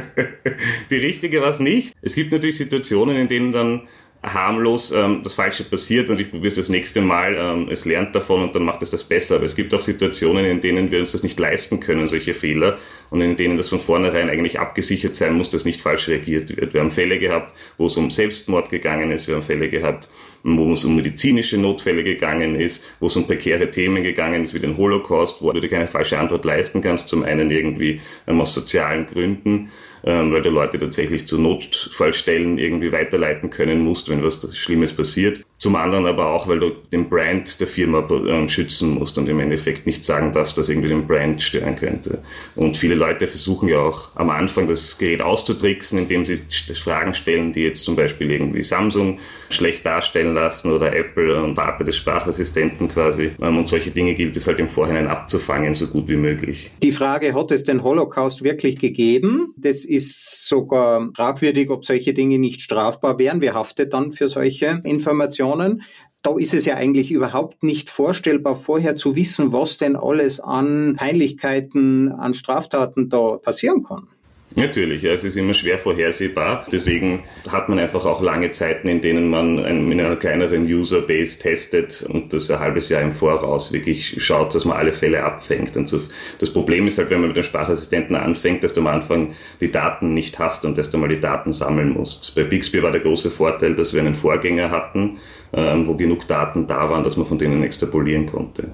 die 0.90 0.96
richtige 0.96 1.40
war 1.40 1.50
es 1.50 1.60
nicht. 1.60 1.94
Es 2.02 2.14
gibt 2.14 2.32
natürlich 2.32 2.56
Situationen, 2.56 3.16
in 3.16 3.28
denen 3.28 3.52
dann 3.52 3.82
harmlos 4.26 4.92
ähm, 4.92 5.20
das 5.22 5.34
Falsche 5.34 5.64
passiert 5.64 6.10
und 6.10 6.20
ich 6.20 6.30
probiere 6.30 6.48
es 6.48 6.54
das 6.54 6.68
nächste 6.68 7.00
Mal, 7.00 7.36
ähm, 7.38 7.68
es 7.70 7.84
lernt 7.84 8.14
davon 8.14 8.42
und 8.42 8.54
dann 8.54 8.64
macht 8.64 8.82
es 8.82 8.90
das 8.90 9.04
besser. 9.04 9.36
Aber 9.36 9.44
es 9.44 9.56
gibt 9.56 9.72
auch 9.72 9.80
Situationen, 9.80 10.44
in 10.44 10.60
denen 10.60 10.90
wir 10.90 11.00
uns 11.00 11.12
das 11.12 11.22
nicht 11.22 11.38
leisten 11.38 11.80
können, 11.80 12.08
solche 12.08 12.34
Fehler, 12.34 12.78
und 13.10 13.20
in 13.20 13.36
denen 13.36 13.56
das 13.56 13.68
von 13.68 13.78
vornherein 13.78 14.28
eigentlich 14.28 14.58
abgesichert 14.58 15.14
sein 15.14 15.34
muss, 15.34 15.50
dass 15.50 15.64
nicht 15.64 15.80
falsch 15.80 16.08
reagiert 16.08 16.56
wird. 16.56 16.74
Wir 16.74 16.80
haben 16.80 16.90
Fälle 16.90 17.18
gehabt, 17.18 17.56
wo 17.78 17.86
es 17.86 17.96
um 17.96 18.10
Selbstmord 18.10 18.70
gegangen 18.70 19.12
ist, 19.12 19.28
wir 19.28 19.36
haben 19.36 19.42
Fälle 19.42 19.68
gehabt, 19.68 20.08
wo 20.42 20.72
es 20.72 20.84
um 20.84 20.96
medizinische 20.96 21.58
Notfälle 21.58 22.04
gegangen 22.04 22.58
ist, 22.58 22.84
wo 23.00 23.06
es 23.06 23.16
um 23.16 23.26
prekäre 23.26 23.70
Themen 23.70 24.02
gegangen 24.02 24.44
ist, 24.44 24.54
wie 24.54 24.60
den 24.60 24.76
Holocaust, 24.76 25.40
wo 25.40 25.52
du 25.52 25.60
dir 25.60 25.68
keine 25.68 25.86
falsche 25.86 26.18
Antwort 26.18 26.44
leisten 26.44 26.82
kannst, 26.82 27.08
zum 27.08 27.22
einen 27.22 27.50
irgendwie 27.50 28.00
ähm, 28.26 28.40
aus 28.40 28.54
sozialen 28.54 29.06
Gründen, 29.06 29.70
weil 30.06 30.42
du 30.42 30.50
Leute 30.50 30.78
tatsächlich 30.78 31.26
zu 31.26 31.38
Notfallstellen 31.38 32.58
irgendwie 32.58 32.92
weiterleiten 32.92 33.50
können 33.50 33.80
musst, 33.80 34.08
wenn 34.08 34.22
was 34.22 34.56
Schlimmes 34.56 34.94
passiert. 34.94 35.42
Zum 35.66 35.74
anderen 35.74 36.06
aber 36.06 36.26
auch, 36.26 36.46
weil 36.46 36.60
du 36.60 36.70
den 36.92 37.08
Brand 37.08 37.60
der 37.60 37.66
Firma 37.66 38.06
ähm, 38.08 38.48
schützen 38.48 38.90
musst 38.90 39.18
und 39.18 39.28
im 39.28 39.40
Endeffekt 39.40 39.84
nicht 39.84 40.04
sagen 40.04 40.32
darfst, 40.32 40.56
dass 40.56 40.68
irgendwie 40.68 40.90
den 40.90 41.08
Brand 41.08 41.42
stören 41.42 41.74
könnte. 41.74 42.18
Und 42.54 42.76
viele 42.76 42.94
Leute 42.94 43.26
versuchen 43.26 43.68
ja 43.68 43.80
auch 43.80 44.10
am 44.14 44.30
Anfang 44.30 44.68
das 44.68 44.96
Gerät 44.96 45.22
auszutricksen, 45.22 45.98
indem 45.98 46.24
sie 46.24 46.40
Fragen 46.80 47.14
stellen, 47.14 47.52
die 47.52 47.62
jetzt 47.62 47.82
zum 47.82 47.96
Beispiel 47.96 48.30
irgendwie 48.30 48.62
Samsung 48.62 49.18
schlecht 49.50 49.84
darstellen 49.84 50.34
lassen 50.34 50.70
oder 50.70 50.94
Apple 50.94 51.42
und 51.42 51.56
Warte 51.56 51.82
des 51.82 51.96
Sprachassistenten 51.96 52.86
quasi. 52.86 53.32
Ähm, 53.42 53.58
und 53.58 53.66
solche 53.66 53.90
Dinge 53.90 54.14
gilt 54.14 54.36
es 54.36 54.46
halt 54.46 54.60
im 54.60 54.68
Vorhinein 54.68 55.08
abzufangen, 55.08 55.74
so 55.74 55.88
gut 55.88 56.06
wie 56.06 56.14
möglich. 56.14 56.70
Die 56.80 56.92
Frage, 56.92 57.34
hat 57.34 57.50
es 57.50 57.64
den 57.64 57.82
Holocaust 57.82 58.44
wirklich 58.44 58.78
gegeben? 58.78 59.52
Das 59.56 59.84
ist 59.84 60.46
sogar 60.46 61.10
fragwürdig, 61.16 61.70
ob 61.70 61.84
solche 61.84 62.14
Dinge 62.14 62.38
nicht 62.38 62.60
strafbar 62.60 63.18
wären. 63.18 63.40
Wer 63.40 63.54
haftet 63.54 63.92
dann 63.92 64.12
für 64.12 64.28
solche 64.28 64.80
Informationen? 64.84 65.55
Informationen. 65.56 65.82
Da 66.22 66.36
ist 66.36 66.54
es 66.54 66.64
ja 66.64 66.74
eigentlich 66.74 67.12
überhaupt 67.12 67.62
nicht 67.62 67.88
vorstellbar, 67.88 68.56
vorher 68.56 68.96
zu 68.96 69.14
wissen, 69.14 69.52
was 69.52 69.78
denn 69.78 69.94
alles 69.94 70.40
an 70.40 70.96
Peinlichkeiten, 70.96 72.10
an 72.10 72.34
Straftaten 72.34 73.08
da 73.08 73.36
passieren 73.36 73.84
kann. 73.84 74.08
Natürlich, 74.54 75.02
ja, 75.02 75.12
es 75.12 75.22
ist 75.22 75.36
immer 75.36 75.52
schwer 75.54 75.78
vorhersehbar. 75.78 76.66
Deswegen 76.72 77.24
hat 77.52 77.68
man 77.68 77.78
einfach 77.78 78.06
auch 78.06 78.22
lange 78.22 78.52
Zeiten, 78.52 78.88
in 78.88 79.02
denen 79.02 79.28
man 79.28 79.58
in 79.58 79.92
einer 80.00 80.16
kleineren 80.16 80.64
Userbase 80.64 81.38
testet 81.38 82.06
und 82.08 82.32
das 82.32 82.50
ein 82.50 82.58
halbes 82.58 82.88
Jahr 82.88 83.02
im 83.02 83.12
Voraus 83.12 83.72
wirklich 83.72 84.24
schaut, 84.24 84.54
dass 84.54 84.64
man 84.64 84.78
alle 84.78 84.94
Fälle 84.94 85.24
abfängt. 85.24 85.76
Und 85.76 85.88
so, 85.88 86.00
das 86.38 86.50
Problem 86.50 86.86
ist 86.86 86.96
halt, 86.96 87.10
wenn 87.10 87.20
man 87.20 87.28
mit 87.28 87.36
dem 87.36 87.44
Sprachassistenten 87.44 88.16
anfängt, 88.16 88.64
dass 88.64 88.72
du 88.72 88.80
am 88.80 88.86
Anfang 88.86 89.34
die 89.60 89.70
Daten 89.70 90.14
nicht 90.14 90.38
hast 90.38 90.64
und 90.64 90.78
dass 90.78 90.90
du 90.90 90.96
mal 90.96 91.08
die 91.08 91.20
Daten 91.20 91.52
sammeln 91.52 91.90
musst. 91.90 92.34
Bei 92.34 92.44
Bixby 92.44 92.82
war 92.82 92.92
der 92.92 93.02
große 93.02 93.30
Vorteil, 93.30 93.74
dass 93.74 93.92
wir 93.92 94.00
einen 94.00 94.14
Vorgänger 94.14 94.70
hatten, 94.70 95.18
wo 95.52 95.96
genug 95.96 96.26
Daten 96.26 96.66
da 96.66 96.90
waren, 96.90 97.04
dass 97.04 97.16
man 97.16 97.26
von 97.26 97.38
denen 97.38 97.62
extrapolieren 97.62 98.26
konnte. 98.26 98.70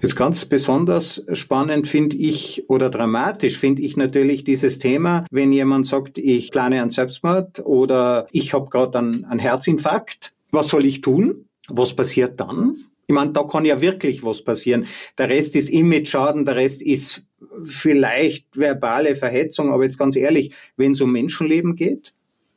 Jetzt 0.00 0.16
ganz 0.16 0.44
besonders 0.44 1.24
spannend 1.32 1.88
finde 1.88 2.16
ich 2.16 2.64
oder 2.68 2.90
dramatisch 2.90 3.58
finde 3.58 3.82
ich 3.82 3.96
natürlich 3.96 4.44
dieses 4.44 4.78
Thema, 4.78 5.24
wenn 5.30 5.52
jemand 5.52 5.86
sagt, 5.86 6.18
ich 6.18 6.50
plane 6.50 6.82
einen 6.82 6.90
Selbstmord 6.90 7.60
oder 7.64 8.26
ich 8.30 8.52
habe 8.52 8.68
gerade 8.68 8.98
einen, 8.98 9.24
einen 9.24 9.40
Herzinfarkt. 9.40 10.32
Was 10.50 10.68
soll 10.68 10.84
ich 10.84 11.00
tun? 11.00 11.46
Was 11.68 11.94
passiert 11.94 12.38
dann? 12.38 12.76
Ich 13.06 13.14
meine, 13.14 13.32
da 13.32 13.42
kann 13.44 13.64
ja 13.64 13.80
wirklich 13.80 14.22
was 14.22 14.42
passieren. 14.42 14.86
Der 15.18 15.28
Rest 15.28 15.56
ist 15.56 15.70
Image-Schaden, 15.70 16.44
der 16.44 16.56
Rest 16.56 16.82
ist 16.82 17.24
vielleicht 17.64 18.56
verbale 18.56 19.16
Verhetzung, 19.16 19.72
aber 19.72 19.84
jetzt 19.84 19.98
ganz 19.98 20.16
ehrlich, 20.16 20.52
wenn 20.76 20.92
es 20.92 21.00
um 21.00 21.12
Menschenleben 21.12 21.76
geht, 21.76 22.14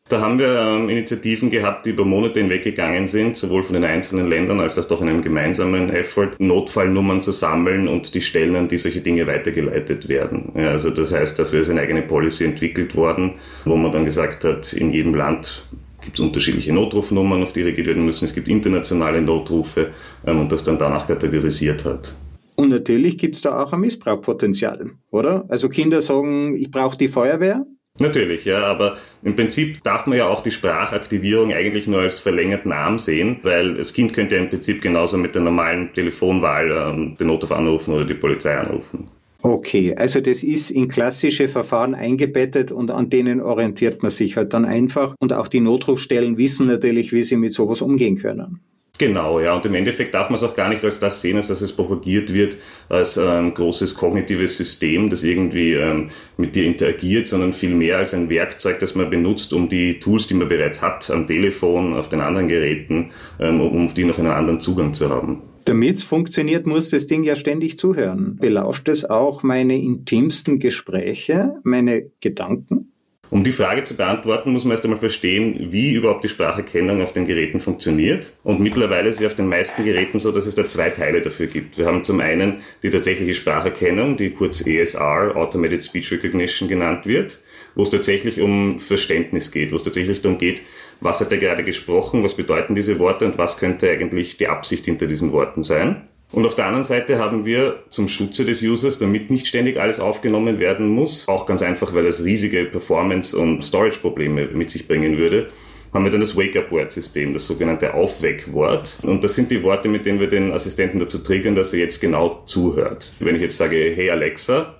da 0.09 0.21
haben 0.21 0.39
wir 0.39 0.59
ähm, 0.59 0.89
Initiativen 0.89 1.49
gehabt, 1.49 1.85
die 1.85 1.89
über 1.89 2.05
Monate 2.05 2.39
hinweg 2.39 2.63
gegangen 2.63 3.07
sind, 3.07 3.35
sowohl 3.35 3.63
von 3.63 3.73
den 3.73 3.83
einzelnen 3.83 4.27
Ländern 4.27 4.59
als 4.59 4.77
auch 4.77 5.01
in 5.01 5.09
einem 5.09 5.21
gemeinsamen 5.21 5.89
Effort, 5.89 6.31
Notfallnummern 6.39 7.21
zu 7.21 7.31
sammeln 7.31 7.87
und 7.87 8.13
die 8.13 8.21
Stellen, 8.21 8.55
an 8.55 8.67
die 8.67 8.77
solche 8.77 9.01
Dinge 9.01 9.27
weitergeleitet 9.27 10.07
werden. 10.07 10.51
Ja, 10.55 10.69
also 10.69 10.91
das 10.91 11.13
heißt, 11.13 11.37
dafür 11.37 11.61
ist 11.61 11.69
eine 11.69 11.81
eigene 11.81 12.03
Policy 12.03 12.45
entwickelt 12.45 12.95
worden, 12.95 13.33
wo 13.65 13.75
man 13.75 13.91
dann 13.91 14.05
gesagt 14.05 14.43
hat, 14.43 14.71
in 14.73 14.91
jedem 14.91 15.13
Land 15.13 15.63
gibt 16.01 16.19
es 16.19 16.23
unterschiedliche 16.23 16.71
Notrufnummern, 16.71 17.43
auf 17.43 17.51
die 17.51 17.63
reagiert 17.63 17.87
werden 17.87 18.05
müssen. 18.05 18.25
Es 18.25 18.33
gibt 18.33 18.47
internationale 18.47 19.21
Notrufe 19.21 19.91
ähm, 20.25 20.39
und 20.39 20.51
das 20.51 20.63
dann 20.63 20.77
danach 20.77 21.07
kategorisiert 21.07 21.83
hat. 21.83 22.15
Und 22.55 22.69
natürlich 22.69 23.17
gibt 23.17 23.35
es 23.35 23.41
da 23.41 23.61
auch 23.61 23.73
ein 23.73 23.81
Missbrauchpotenzial, 23.81 24.91
oder? 25.11 25.45
Also 25.47 25.69
Kinder 25.69 26.01
sagen, 26.01 26.55
ich 26.55 26.71
brauche 26.71 26.97
die 26.97 27.07
Feuerwehr, 27.07 27.65
Natürlich, 27.99 28.45
ja, 28.45 28.63
aber 28.63 28.97
im 29.23 29.35
Prinzip 29.35 29.83
darf 29.83 30.05
man 30.05 30.17
ja 30.17 30.27
auch 30.27 30.41
die 30.41 30.51
Sprachaktivierung 30.51 31.51
eigentlich 31.51 31.87
nur 31.87 32.01
als 32.01 32.19
verlängerten 32.19 32.71
Arm 32.71 32.99
sehen, 32.99 33.39
weil 33.43 33.75
das 33.75 33.93
Kind 33.93 34.13
könnte 34.13 34.35
ja 34.35 34.41
im 34.41 34.49
Prinzip 34.49 34.81
genauso 34.81 35.17
mit 35.17 35.33
der 35.33 35.41
normalen 35.41 35.93
Telefonwahl 35.93 36.71
ähm, 36.71 37.17
den 37.19 37.27
Notruf 37.27 37.51
anrufen 37.51 37.93
oder 37.93 38.05
die 38.05 38.13
Polizei 38.13 38.55
anrufen. 38.55 39.05
Okay, 39.41 39.95
also 39.95 40.19
das 40.19 40.43
ist 40.43 40.71
in 40.71 40.87
klassische 40.87 41.47
Verfahren 41.47 41.93
eingebettet 41.93 42.71
und 42.71 42.89
an 42.89 43.09
denen 43.09 43.39
orientiert 43.39 44.01
man 44.01 44.11
sich 44.11 44.35
halt 44.35 44.53
dann 44.53 44.65
einfach. 44.65 45.15
Und 45.19 45.31
auch 45.31 45.47
die 45.47 45.59
Notrufstellen 45.59 46.37
wissen 46.37 46.67
natürlich, 46.67 47.13
wie 47.13 47.23
sie 47.23 47.37
mit 47.37 47.53
sowas 47.53 47.81
umgehen 47.81 48.17
können. 48.17 48.59
Genau, 48.97 49.39
ja. 49.39 49.53
Und 49.53 49.65
im 49.65 49.75
Endeffekt 49.75 50.13
darf 50.13 50.29
man 50.29 50.37
es 50.37 50.43
auch 50.43 50.55
gar 50.55 50.69
nicht 50.69 50.83
als 50.83 50.99
das 50.99 51.21
sehen, 51.21 51.37
als 51.37 51.47
dass 51.47 51.61
es 51.61 51.71
propagiert 51.71 52.33
wird 52.33 52.57
als 52.89 53.17
ein 53.17 53.47
ähm, 53.47 53.53
großes 53.53 53.95
kognitives 53.95 54.57
System, 54.57 55.09
das 55.09 55.23
irgendwie 55.23 55.73
ähm, 55.73 56.09
mit 56.37 56.55
dir 56.55 56.63
interagiert, 56.63 57.27
sondern 57.27 57.53
vielmehr 57.53 57.97
als 57.97 58.13
ein 58.13 58.29
Werkzeug, 58.29 58.79
das 58.79 58.95
man 58.95 59.09
benutzt, 59.09 59.53
um 59.53 59.69
die 59.69 59.99
Tools, 59.99 60.27
die 60.27 60.33
man 60.33 60.47
bereits 60.47 60.81
hat, 60.81 61.09
am 61.11 61.27
Telefon, 61.27 61.93
auf 61.93 62.09
den 62.09 62.21
anderen 62.21 62.47
Geräten, 62.47 63.11
ähm, 63.39 63.61
um 63.61 63.85
auf 63.85 63.93
die 63.93 64.05
noch 64.05 64.17
einen 64.17 64.31
anderen 64.31 64.59
Zugang 64.59 64.93
zu 64.93 65.09
haben. 65.09 65.41
Damit 65.65 65.97
es 65.97 66.03
funktioniert, 66.03 66.65
muss 66.65 66.89
das 66.91 67.07
Ding 67.07 67.23
ja 67.23 67.35
ständig 67.35 67.77
zuhören. 67.77 68.37
Belauscht 68.37 68.87
es 68.87 69.03
auch 69.03 69.43
meine 69.43 69.77
intimsten 69.77 70.59
Gespräche, 70.59 71.55
meine 71.63 72.09
Gedanken? 72.21 72.93
Um 73.29 73.43
die 73.43 73.51
Frage 73.51 73.83
zu 73.83 73.97
beantworten, 73.97 74.53
muss 74.53 74.63
man 74.63 74.71
erst 74.71 74.85
einmal 74.85 74.99
verstehen, 74.99 75.67
wie 75.71 75.93
überhaupt 75.93 76.23
die 76.23 76.29
Spracherkennung 76.29 77.01
auf 77.01 77.11
den 77.11 77.25
Geräten 77.25 77.59
funktioniert. 77.59 78.31
Und 78.43 78.61
mittlerweile 78.61 79.09
ist 79.09 79.19
es 79.19 79.27
auf 79.27 79.35
den 79.35 79.49
meisten 79.49 79.83
Geräten 79.83 80.19
so, 80.19 80.31
dass 80.31 80.45
es 80.45 80.55
da 80.55 80.65
zwei 80.67 80.91
Teile 80.91 81.21
dafür 81.21 81.47
gibt. 81.47 81.77
Wir 81.77 81.87
haben 81.87 82.05
zum 82.05 82.21
einen 82.21 82.61
die 82.83 82.89
tatsächliche 82.89 83.33
Spracherkennung, 83.33 84.15
die 84.15 84.29
kurz 84.29 84.65
ESR, 84.65 85.35
Automated 85.35 85.83
Speech 85.83 86.11
Recognition 86.11 86.69
genannt 86.69 87.05
wird, 87.05 87.41
wo 87.75 87.83
es 87.83 87.89
tatsächlich 87.89 88.39
um 88.39 88.79
Verständnis 88.79 89.51
geht, 89.51 89.73
wo 89.73 89.75
es 89.75 89.83
tatsächlich 89.83 90.21
darum 90.21 90.37
geht, 90.37 90.61
was 91.01 91.19
hat 91.19 91.31
er 91.31 91.37
gerade 91.37 91.63
gesprochen, 91.63 92.23
was 92.23 92.35
bedeuten 92.35 92.75
diese 92.75 92.97
Worte 92.97 93.25
und 93.25 93.37
was 93.37 93.57
könnte 93.57 93.89
eigentlich 93.89 94.37
die 94.37 94.47
Absicht 94.47 94.85
hinter 94.85 95.05
diesen 95.05 95.33
Worten 95.33 95.63
sein. 95.63 96.07
Und 96.31 96.45
auf 96.45 96.55
der 96.55 96.65
anderen 96.65 96.83
Seite 96.83 97.19
haben 97.19 97.45
wir 97.45 97.83
zum 97.89 98.07
Schutze 98.07 98.43
des 98.43 98.61
Users, 98.61 98.97
damit 98.97 99.31
nicht 99.31 99.47
ständig 99.47 99.79
alles 99.79 99.99
aufgenommen 99.99 100.59
werden 100.59 100.89
muss, 100.89 101.27
auch 101.27 101.45
ganz 101.45 101.61
einfach, 101.61 101.93
weil 101.93 102.05
es 102.05 102.25
riesige 102.25 102.65
Performance- 102.65 103.37
und 103.37 103.63
Storage-Probleme 103.63 104.47
mit 104.47 104.69
sich 104.69 104.87
bringen 104.87 105.17
würde, 105.17 105.47
haben 105.93 106.03
wir 106.03 106.11
dann 106.11 106.19
das 106.19 106.35
Wake-up-Word-System, 106.35 107.33
das 107.33 107.47
sogenannte 107.47 107.93
Aufweckwort. 107.93 108.97
Und 109.03 109.23
das 109.23 109.35
sind 109.35 109.51
die 109.51 109.63
Worte, 109.63 109.87
mit 109.87 110.05
denen 110.05 110.19
wir 110.19 110.27
den 110.27 110.51
Assistenten 110.51 110.99
dazu 110.99 111.19
triggern, 111.19 111.55
dass 111.55 111.73
er 111.73 111.79
jetzt 111.79 112.01
genau 112.01 112.43
zuhört. 112.45 113.09
Wenn 113.19 113.35
ich 113.35 113.41
jetzt 113.41 113.57
sage, 113.57 113.93
hey 113.95 114.09
Alexa, 114.09 114.75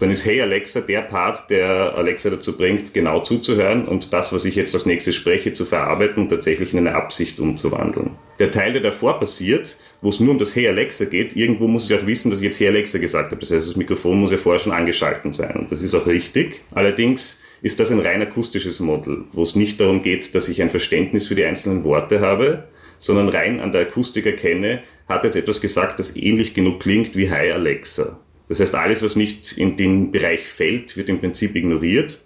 dann 0.00 0.10
ist 0.10 0.24
Hey 0.24 0.40
Alexa 0.40 0.80
der 0.80 1.02
Part, 1.02 1.50
der 1.50 1.94
Alexa 1.94 2.30
dazu 2.30 2.56
bringt, 2.56 2.94
genau 2.94 3.20
zuzuhören 3.20 3.86
und 3.86 4.12
das, 4.12 4.32
was 4.32 4.46
ich 4.46 4.56
jetzt 4.56 4.74
als 4.74 4.86
nächstes 4.86 5.14
spreche, 5.14 5.52
zu 5.52 5.66
verarbeiten 5.66 6.22
und 6.22 6.28
tatsächlich 6.30 6.72
in 6.72 6.78
eine 6.80 6.94
Absicht 6.94 7.38
umzuwandeln. 7.38 8.12
Der 8.38 8.50
Teil, 8.50 8.72
der 8.72 8.80
davor 8.80 9.20
passiert, 9.20 9.76
wo 10.00 10.08
es 10.08 10.18
nur 10.18 10.30
um 10.30 10.38
das 10.38 10.56
Hey 10.56 10.68
Alexa 10.68 11.04
geht, 11.04 11.36
irgendwo 11.36 11.68
muss 11.68 11.88
ja 11.90 11.98
auch 11.98 12.06
wissen, 12.06 12.30
dass 12.30 12.40
ich 12.40 12.46
jetzt 12.46 12.58
Hey 12.58 12.68
Alexa 12.68 12.98
gesagt 12.98 13.30
habe. 13.30 13.40
Das 13.40 13.50
heißt, 13.50 13.68
das 13.68 13.76
Mikrofon 13.76 14.18
muss 14.18 14.32
ja 14.32 14.38
vorher 14.38 14.58
schon 14.58 14.72
angeschalten 14.72 15.32
sein. 15.32 15.54
Und 15.56 15.70
das 15.70 15.82
ist 15.82 15.94
auch 15.94 16.06
richtig. 16.06 16.62
Allerdings 16.74 17.42
ist 17.60 17.78
das 17.78 17.92
ein 17.92 18.00
rein 18.00 18.22
akustisches 18.22 18.80
Modell, 18.80 19.24
wo 19.32 19.42
es 19.42 19.54
nicht 19.54 19.80
darum 19.80 20.00
geht, 20.00 20.34
dass 20.34 20.48
ich 20.48 20.62
ein 20.62 20.70
Verständnis 20.70 21.26
für 21.26 21.34
die 21.34 21.44
einzelnen 21.44 21.84
Worte 21.84 22.20
habe, 22.20 22.64
sondern 22.98 23.28
rein 23.28 23.60
an 23.60 23.72
der 23.72 23.82
Akustik 23.82 24.24
erkenne, 24.24 24.82
hat 25.08 25.24
jetzt 25.24 25.36
etwas 25.36 25.60
gesagt, 25.60 25.98
das 25.98 26.16
ähnlich 26.16 26.54
genug 26.54 26.80
klingt 26.80 27.16
wie 27.16 27.30
Hi 27.30 27.50
Alexa. 27.50 28.18
Das 28.50 28.58
heißt, 28.58 28.74
alles, 28.74 29.00
was 29.04 29.14
nicht 29.14 29.52
in 29.52 29.76
den 29.76 30.10
Bereich 30.10 30.40
fällt, 30.40 30.96
wird 30.96 31.08
im 31.08 31.20
Prinzip 31.20 31.54
ignoriert. 31.54 32.20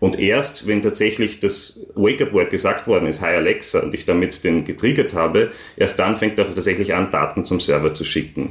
Und 0.00 0.18
erst, 0.18 0.66
wenn 0.66 0.82
tatsächlich 0.82 1.38
das 1.38 1.86
Wake-up-Word 1.94 2.50
gesagt 2.50 2.88
worden 2.88 3.06
ist, 3.06 3.20
Hi 3.20 3.36
Alexa, 3.36 3.78
und 3.78 3.94
ich 3.94 4.04
damit 4.04 4.42
den 4.42 4.64
getriggert 4.64 5.14
habe, 5.14 5.52
erst 5.76 6.00
dann 6.00 6.16
fängt 6.16 6.36
er 6.38 6.46
auch 6.46 6.54
tatsächlich 6.54 6.92
an, 6.92 7.12
Daten 7.12 7.44
zum 7.44 7.60
Server 7.60 7.94
zu 7.94 8.04
schicken. 8.04 8.50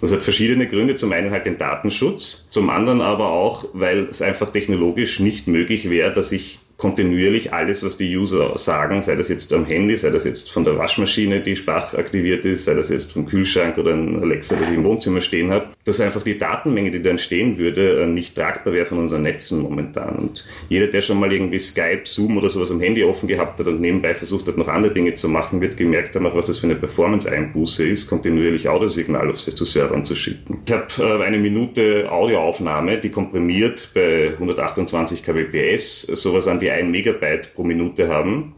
Das 0.00 0.12
hat 0.12 0.22
verschiedene 0.22 0.68
Gründe. 0.68 0.94
Zum 0.94 1.10
einen 1.10 1.32
halt 1.32 1.46
den 1.46 1.58
Datenschutz, 1.58 2.46
zum 2.48 2.70
anderen 2.70 3.00
aber 3.00 3.30
auch, 3.30 3.64
weil 3.72 4.04
es 4.04 4.22
einfach 4.22 4.50
technologisch 4.50 5.18
nicht 5.18 5.48
möglich 5.48 5.90
wäre, 5.90 6.12
dass 6.14 6.30
ich 6.30 6.60
kontinuierlich 6.82 7.52
alles, 7.52 7.84
was 7.84 7.96
die 7.96 8.16
User 8.16 8.58
sagen, 8.58 9.02
sei 9.02 9.14
das 9.14 9.28
jetzt 9.28 9.52
am 9.52 9.64
Handy, 9.64 9.96
sei 9.96 10.10
das 10.10 10.24
jetzt 10.24 10.50
von 10.50 10.64
der 10.64 10.76
Waschmaschine, 10.76 11.40
die 11.40 11.54
sprachaktiviert 11.54 12.44
ist, 12.44 12.64
sei 12.64 12.74
das 12.74 12.88
jetzt 12.88 13.12
vom 13.12 13.24
Kühlschrank 13.24 13.78
oder 13.78 13.92
ein 13.92 14.20
Alexa, 14.20 14.56
das 14.56 14.68
ich 14.68 14.74
im 14.74 14.82
Wohnzimmer 14.82 15.20
stehen 15.20 15.52
habe, 15.52 15.66
dass 15.84 16.00
einfach 16.00 16.22
die 16.22 16.36
Datenmenge, 16.36 16.90
die 16.90 17.00
da 17.00 17.10
entstehen 17.10 17.56
würde, 17.56 18.02
äh, 18.02 18.06
nicht 18.06 18.34
tragbar 18.34 18.72
wäre 18.72 18.84
von 18.84 18.98
unseren 18.98 19.22
Netzen 19.22 19.62
momentan. 19.62 20.16
Und 20.16 20.44
jeder, 20.68 20.88
der 20.88 21.02
schon 21.02 21.20
mal 21.20 21.32
irgendwie 21.32 21.60
Skype, 21.60 22.02
Zoom 22.02 22.36
oder 22.36 22.50
sowas 22.50 22.72
am 22.72 22.80
Handy 22.80 23.04
offen 23.04 23.28
gehabt 23.28 23.60
hat 23.60 23.68
und 23.68 23.80
nebenbei 23.80 24.12
versucht 24.12 24.48
hat, 24.48 24.56
noch 24.56 24.66
andere 24.66 24.92
Dinge 24.92 25.14
zu 25.14 25.28
machen, 25.28 25.60
wird 25.60 25.76
gemerkt 25.76 26.16
haben, 26.16 26.26
auch 26.26 26.34
was 26.34 26.46
das 26.46 26.58
für 26.58 26.66
eine 26.66 26.74
Performance-Einbuße 26.74 27.86
ist, 27.86 28.08
kontinuierlich 28.08 28.68
Audiosignal 28.68 29.30
auf 29.30 29.38
zu 29.38 29.64
Servern 29.64 30.04
zu 30.04 30.16
schicken. 30.16 30.58
Ich 30.66 30.72
habe 30.72 30.88
äh, 30.98 31.22
eine 31.22 31.38
Minute 31.38 32.10
Audioaufnahme, 32.10 32.98
die 32.98 33.10
komprimiert 33.10 33.90
bei 33.94 34.30
128 34.32 35.22
kbps 35.22 36.08
sowas 36.14 36.48
an 36.48 36.58
die 36.58 36.71
1 36.72 36.90
Megabyte 36.90 37.54
pro 37.54 37.62
Minute 37.62 38.08
haben 38.08 38.54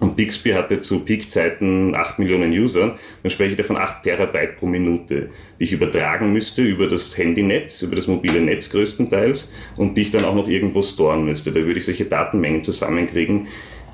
und 0.00 0.16
Bixby 0.16 0.50
hatte 0.50 0.80
zu 0.80 1.00
Peak-Zeiten 1.00 1.94
8 1.94 2.18
Millionen 2.18 2.50
User, 2.52 2.96
dann 3.22 3.30
spreche 3.30 3.52
ich 3.52 3.56
davon 3.56 3.76
8 3.76 4.02
Terabyte 4.02 4.56
pro 4.56 4.66
Minute, 4.66 5.30
die 5.58 5.64
ich 5.64 5.72
übertragen 5.72 6.32
müsste 6.32 6.62
über 6.62 6.88
das 6.88 7.16
Handynetz, 7.16 7.82
über 7.82 7.96
das 7.96 8.06
mobile 8.06 8.40
Netz 8.40 8.70
größtenteils 8.70 9.52
und 9.76 9.96
die 9.96 10.02
ich 10.02 10.10
dann 10.10 10.24
auch 10.24 10.34
noch 10.34 10.48
irgendwo 10.48 10.82
storen 10.82 11.24
müsste. 11.24 11.52
Da 11.52 11.64
würde 11.64 11.78
ich 11.78 11.84
solche 11.84 12.06
Datenmengen 12.06 12.62
zusammenkriegen, 12.62 13.46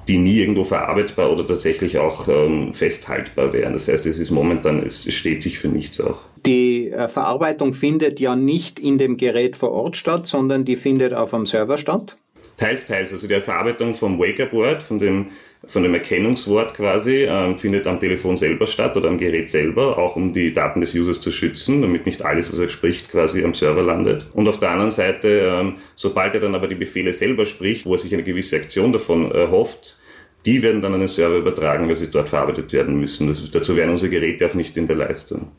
die 0.09 0.17
nie 0.17 0.39
irgendwo 0.39 0.65
verarbeitbar 0.65 1.31
oder 1.31 1.47
tatsächlich 1.47 1.99
auch 1.99 2.27
ähm, 2.29 2.73
festhaltbar 2.73 3.53
wären. 3.53 3.75
Das 3.75 3.87
heißt, 3.87 4.07
es 4.07 4.19
ist 4.19 4.31
momentan, 4.31 4.83
es 4.85 5.13
steht 5.15 5.43
sich 5.43 5.59
für 5.59 5.69
nichts 5.69 6.01
auch. 6.01 6.19
Die 6.47 6.91
äh, 6.91 7.09
Verarbeitung 7.09 7.75
findet 7.75 8.19
ja 8.19 8.35
nicht 8.35 8.81
in 8.81 8.97
dem 8.97 9.19
Gerät 9.19 9.57
vor 9.57 9.71
Ort 9.73 9.97
statt, 9.97 10.27
sondern 10.27 10.65
die 10.65 10.77
findet 10.77 11.13
auf 11.13 11.35
einem 11.35 11.47
Server 11.47 11.77
statt. 11.77 12.17
Teils, 12.61 12.85
teils. 12.85 13.11
Also 13.11 13.27
die 13.27 13.41
Verarbeitung 13.41 13.95
vom 13.95 14.19
Wake-up-Word, 14.19 14.83
von 14.83 14.99
dem, 14.99 15.29
von 15.65 15.83
dem 15.83 15.95
Erkennungswort 15.95 16.75
quasi, 16.75 17.25
ähm, 17.27 17.57
findet 17.57 17.87
am 17.87 17.99
Telefon 17.99 18.37
selber 18.37 18.67
statt 18.67 18.99
oder 18.99 19.09
am 19.09 19.17
Gerät 19.17 19.49
selber, 19.49 19.97
auch 19.97 20.15
um 20.15 20.35
die 20.35 20.53
Daten 20.53 20.83
des 20.83 20.95
Users 20.95 21.23
zu 21.23 21.33
schützen, 21.33 21.81
damit 21.81 22.05
nicht 22.05 22.23
alles, 22.23 22.53
was 22.53 22.59
er 22.59 22.69
spricht, 22.69 23.11
quasi 23.11 23.43
am 23.45 23.55
Server 23.55 23.83
landet. 23.83 24.27
Und 24.35 24.47
auf 24.47 24.61
der 24.61 24.73
anderen 24.73 24.91
Seite, 24.91 25.29
ähm, 25.59 25.77
sobald 25.95 26.35
er 26.35 26.41
dann 26.41 26.55
aber 26.55 26.69
die 26.69 26.75
Befehle 26.75 27.15
selber 27.15 27.47
spricht, 27.47 27.87
wo 27.87 27.95
er 27.95 27.99
sich 27.99 28.13
eine 28.13 28.25
gewisse 28.25 28.57
Aktion 28.57 28.93
davon 28.93 29.33
erhofft, 29.33 29.97
die 30.45 30.63
werden 30.63 30.83
dann 30.83 30.93
an 30.93 31.01
den 31.01 31.09
Server 31.09 31.37
übertragen, 31.37 31.89
weil 31.89 31.97
sie 31.97 32.11
dort 32.11 32.29
verarbeitet 32.29 32.75
werden 32.75 33.01
müssen. 33.01 33.27
Das, 33.27 33.51
dazu 33.51 33.75
wären 33.75 33.89
unsere 33.89 34.11
Geräte 34.11 34.47
auch 34.47 34.55
nicht 34.55 34.77
in 34.77 34.87
der 34.87 34.97
Leistung. 34.97 35.51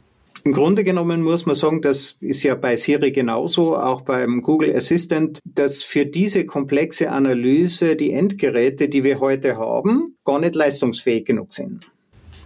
Im 0.44 0.54
Grunde 0.54 0.84
genommen 0.84 1.22
muss 1.22 1.46
man 1.46 1.56
sagen, 1.56 1.82
das 1.82 2.18
ist 2.20 2.42
ja 2.44 2.56
bei 2.56 2.76
Siri 2.76 3.12
genauso, 3.12 3.78
auch 3.78 4.02
beim 4.02 4.42
Google 4.42 4.76
Assistant, 4.76 5.40
dass 5.46 5.84
für 5.84 6.06
diese 6.06 6.46
komplexe 6.46 7.12
Analyse 7.12 7.96
die 7.96 8.12
Endgeräte, 8.12 8.90
die 8.90 9.04
wir 9.04 9.20
heute 9.20 9.58
haben, 9.58 10.16
gar 10.26 10.40
nicht 10.40 10.56
leistungsfähig 10.56 11.26
genug 11.26 11.54
sind. 11.54 11.92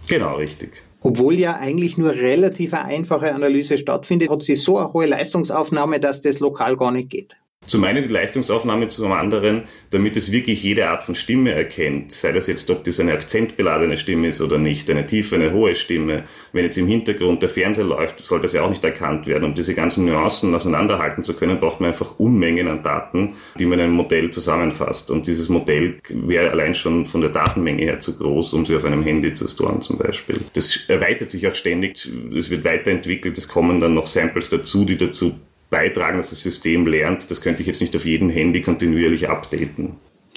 Genau, 0.08 0.36
richtig. 0.36 0.84
Obwohl 1.02 1.36
ja 1.36 1.56
eigentlich 1.56 1.98
nur 1.98 2.12
relativ 2.12 2.74
einfache 2.74 3.34
Analyse 3.34 3.78
stattfindet, 3.78 4.30
hat 4.30 4.44
sie 4.44 4.56
so 4.56 4.78
eine 4.78 4.92
hohe 4.92 5.06
Leistungsaufnahme, 5.06 6.00
dass 6.00 6.22
das 6.22 6.40
lokal 6.40 6.76
gar 6.78 6.92
nicht 6.92 7.10
geht. 7.10 7.36
Zum 7.68 7.84
einen 7.84 8.08
die 8.08 8.14
Leistungsaufnahme, 8.14 8.88
zum 8.88 9.12
anderen, 9.12 9.64
damit 9.92 10.18
es 10.18 10.32
wirklich 10.32 10.64
jede 10.64 10.90
Art 10.90 11.04
von 11.04 11.16
Stimme 11.16 11.52
erkennt. 11.54 12.12
Sei 12.12 12.32
das 12.32 12.48
jetzt, 12.48 12.70
ob 12.70 12.84
das 12.84 13.00
eine 13.00 13.14
akzentbeladene 13.14 13.98
Stimme 13.98 14.30
ist 14.30 14.42
oder 14.42 14.58
nicht, 14.58 14.90
eine 14.90 15.06
tiefe, 15.06 15.36
eine 15.36 15.52
hohe 15.52 15.76
Stimme. 15.76 16.24
Wenn 16.54 16.66
jetzt 16.66 16.78
im 16.78 16.88
Hintergrund 16.88 17.42
der 17.42 17.50
Fernseher 17.50 17.86
läuft, 17.86 18.24
soll 18.24 18.42
das 18.42 18.54
ja 18.54 18.64
auch 18.64 18.70
nicht 18.70 18.84
erkannt 18.84 19.28
werden. 19.28 19.46
Um 19.46 19.56
diese 19.56 19.74
ganzen 19.74 20.06
Nuancen 20.06 20.54
auseinanderhalten 20.54 21.24
zu 21.24 21.36
können, 21.36 21.60
braucht 21.60 21.80
man 21.80 21.90
einfach 21.90 22.20
Unmengen 22.20 22.68
an 22.68 22.84
Daten, 22.84 23.34
die 23.58 23.66
man 23.66 23.80
in 23.80 23.86
einem 23.86 23.94
Modell 23.94 24.30
zusammenfasst. 24.32 25.10
Und 25.12 25.28
dieses 25.28 25.50
Modell 25.50 25.96
wäre 26.10 26.52
allein 26.52 26.76
schon 26.76 27.06
von 27.06 27.22
der 27.22 27.32
Datenmenge 27.32 27.84
her 27.84 28.00
zu 28.00 28.18
groß, 28.18 28.54
um 28.54 28.66
sie 28.66 28.76
auf 28.76 28.86
einem 28.86 29.04
Handy 29.04 29.34
zu 29.34 29.48
storen 29.48 29.82
zum 29.82 29.98
Beispiel. 29.98 30.40
Das 30.54 30.88
erweitert 30.88 31.30
sich 31.30 31.48
auch 31.48 31.56
ständig, 31.56 32.08
es 32.36 32.50
wird 32.50 32.64
weiterentwickelt, 32.64 33.38
es 33.38 33.48
kommen 33.48 33.80
dann 33.80 33.94
noch 33.94 34.08
Samples 34.08 34.50
dazu, 34.50 34.86
die 34.86 34.98
dazu 34.98 35.40
beitragen, 35.70 36.18
dass 36.18 36.30
das 36.30 36.42
System 36.42 36.88
lernt. 36.88 37.30
Das 37.30 37.42
könnte 37.42 37.62
ich 37.62 37.68
jetzt 37.68 37.82
nicht 37.82 37.96
auf 37.96 38.06
jedem 38.06 38.30
Handy 38.30 38.62
kontinuierlich 38.62 39.30
updaten. 39.30 39.94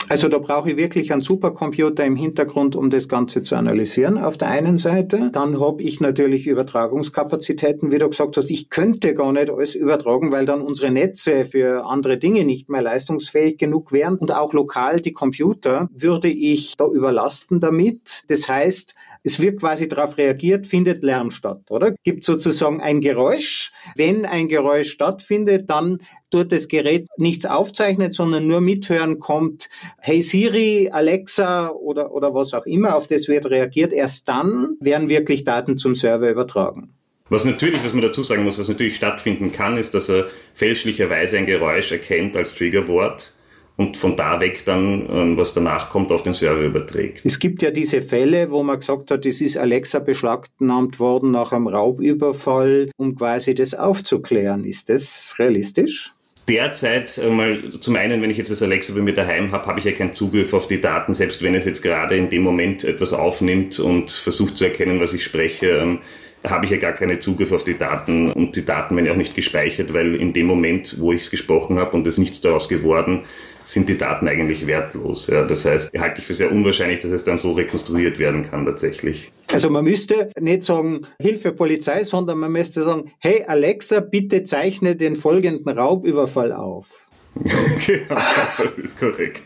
Also 0.08 0.28
da 0.28 0.38
brauche 0.38 0.70
ich 0.70 0.76
wirklich 0.76 1.12
einen 1.12 1.20
Supercomputer 1.20 2.04
im 2.04 2.16
Hintergrund, 2.16 2.76
um 2.76 2.88
das 2.88 3.08
Ganze 3.08 3.42
zu 3.42 3.56
analysieren 3.56 4.16
auf 4.16 4.38
der 4.38 4.48
einen 4.48 4.78
Seite. 4.78 5.30
Dann 5.32 5.60
habe 5.60 5.82
ich 5.82 6.00
natürlich 6.00 6.46
Übertragungskapazitäten, 6.46 7.90
wie 7.90 7.98
du 7.98 8.08
gesagt 8.08 8.36
hast. 8.38 8.50
Ich 8.50 8.70
könnte 8.70 9.14
gar 9.14 9.32
nicht 9.32 9.50
alles 9.50 9.74
übertragen, 9.74 10.30
weil 10.32 10.46
dann 10.46 10.62
unsere 10.62 10.90
Netze 10.90 11.44
für 11.44 11.84
andere 11.84 12.16
Dinge 12.16 12.44
nicht 12.44 12.70
mehr 12.70 12.80
leistungsfähig 12.80 13.58
genug 13.58 13.92
wären. 13.92 14.16
Und 14.16 14.32
auch 14.32 14.54
lokal 14.54 15.00
die 15.00 15.12
Computer 15.12 15.90
würde 15.92 16.28
ich 16.28 16.76
da 16.78 16.86
überlasten 16.86 17.60
damit. 17.60 18.22
Das 18.28 18.48
heißt, 18.48 18.94
es 19.22 19.40
wird 19.40 19.60
quasi 19.60 19.88
darauf 19.88 20.18
reagiert, 20.18 20.66
findet 20.66 21.02
Lärm 21.02 21.30
statt, 21.30 21.62
oder? 21.70 21.94
Gibt 22.04 22.24
sozusagen 22.24 22.80
ein 22.80 23.00
Geräusch. 23.00 23.72
Wenn 23.96 24.24
ein 24.26 24.48
Geräusch 24.48 24.90
stattfindet, 24.90 25.68
dann 25.70 25.98
tut 26.30 26.52
das 26.52 26.68
Gerät 26.68 27.08
nichts 27.16 27.46
aufzeichnet, 27.46 28.14
sondern 28.14 28.46
nur 28.46 28.60
mithören 28.60 29.18
kommt, 29.18 29.68
hey 30.00 30.22
Siri, 30.22 30.90
Alexa 30.92 31.70
oder, 31.70 32.12
oder 32.12 32.34
was 32.34 32.54
auch 32.54 32.66
immer, 32.66 32.96
auf 32.96 33.06
das 33.06 33.28
wird 33.28 33.46
reagiert. 33.46 33.92
Erst 33.92 34.28
dann 34.28 34.76
werden 34.80 35.08
wirklich 35.08 35.44
Daten 35.44 35.78
zum 35.78 35.94
Server 35.94 36.30
übertragen. 36.30 36.94
Was 37.30 37.44
natürlich, 37.44 37.84
was 37.84 37.92
man 37.92 38.02
dazu 38.02 38.22
sagen 38.22 38.44
muss, 38.44 38.58
was 38.58 38.68
natürlich 38.68 38.96
stattfinden 38.96 39.52
kann, 39.52 39.76
ist, 39.76 39.92
dass 39.94 40.08
er 40.08 40.26
fälschlicherweise 40.54 41.36
ein 41.36 41.46
Geräusch 41.46 41.92
erkennt 41.92 42.36
als 42.36 42.54
Triggerwort 42.54 43.34
und 43.78 43.96
von 43.96 44.16
da 44.16 44.40
weg 44.40 44.64
dann, 44.64 45.08
ähm, 45.08 45.36
was 45.36 45.54
danach 45.54 45.88
kommt, 45.88 46.10
auf 46.10 46.24
den 46.24 46.34
Server 46.34 46.62
überträgt. 46.62 47.22
Es 47.24 47.38
gibt 47.38 47.62
ja 47.62 47.70
diese 47.70 48.02
Fälle, 48.02 48.50
wo 48.50 48.64
man 48.64 48.80
gesagt 48.80 49.12
hat, 49.12 49.24
es 49.24 49.40
ist 49.40 49.56
Alexa 49.56 50.00
beschlagnahmt 50.00 50.98
worden 50.98 51.30
nach 51.30 51.52
einem 51.52 51.68
Raubüberfall, 51.68 52.90
um 52.96 53.14
quasi 53.14 53.54
das 53.54 53.74
aufzuklären. 53.74 54.64
Ist 54.64 54.88
das 54.88 55.36
realistisch? 55.38 56.12
Derzeit 56.48 57.18
äh, 57.18 57.30
mal 57.30 57.62
zum 57.78 57.94
einen, 57.94 58.20
wenn 58.20 58.30
ich 58.30 58.36
jetzt 58.36 58.50
das 58.50 58.64
Alexa 58.64 58.94
bei 58.94 59.00
mir 59.00 59.14
daheim 59.14 59.52
habe, 59.52 59.66
habe 59.66 59.78
ich 59.78 59.84
ja 59.84 59.92
keinen 59.92 60.12
Zugriff 60.12 60.52
auf 60.54 60.66
die 60.66 60.80
Daten, 60.80 61.14
selbst 61.14 61.42
wenn 61.44 61.54
es 61.54 61.64
jetzt 61.64 61.82
gerade 61.82 62.16
in 62.16 62.30
dem 62.30 62.42
Moment 62.42 62.82
etwas 62.82 63.12
aufnimmt 63.12 63.78
und 63.78 64.10
versucht 64.10 64.58
zu 64.58 64.64
erkennen, 64.64 65.00
was 65.00 65.12
ich 65.12 65.22
spreche. 65.22 65.68
Ähm, 65.68 66.00
habe 66.46 66.64
ich 66.64 66.70
ja 66.70 66.76
gar 66.78 66.92
keinen 66.92 67.20
Zugriff 67.20 67.50
auf 67.52 67.64
die 67.64 67.76
Daten 67.76 68.30
und 68.30 68.54
die 68.54 68.64
Daten 68.64 68.94
werden 68.94 69.06
ja 69.06 69.12
auch 69.12 69.16
nicht 69.16 69.34
gespeichert, 69.34 69.92
weil 69.92 70.14
in 70.14 70.32
dem 70.32 70.46
Moment, 70.46 71.00
wo 71.00 71.12
ich 71.12 71.22
es 71.22 71.30
gesprochen 71.30 71.78
habe 71.78 71.96
und 71.96 72.06
es 72.06 72.16
nichts 72.16 72.40
daraus 72.40 72.68
geworden, 72.68 73.24
sind 73.68 73.88
die 73.90 73.98
Daten 73.98 74.26
eigentlich 74.26 74.66
wertlos. 74.66 75.26
Ja. 75.26 75.44
Das 75.44 75.66
heißt, 75.66 75.92
halte 75.98 76.20
ich 76.20 76.26
für 76.26 76.32
sehr 76.32 76.50
unwahrscheinlich, 76.50 77.00
dass 77.00 77.10
es 77.10 77.24
dann 77.24 77.36
so 77.36 77.52
rekonstruiert 77.52 78.18
werden 78.18 78.42
kann 78.42 78.64
tatsächlich. 78.64 79.30
Also 79.52 79.68
man 79.68 79.84
müsste 79.84 80.30
nicht 80.40 80.62
sagen 80.64 81.02
Hilfe 81.20 81.52
Polizei, 81.52 82.02
sondern 82.04 82.38
man 82.38 82.50
müsste 82.50 82.82
sagen, 82.82 83.12
hey 83.18 83.44
Alexa, 83.46 84.00
bitte 84.00 84.42
zeichne 84.44 84.96
den 84.96 85.16
folgenden 85.16 85.68
Raubüberfall 85.68 86.52
auf. 86.52 87.08
genau, 87.34 88.20
das 88.56 88.78
ist 88.78 88.98
korrekt. 88.98 89.42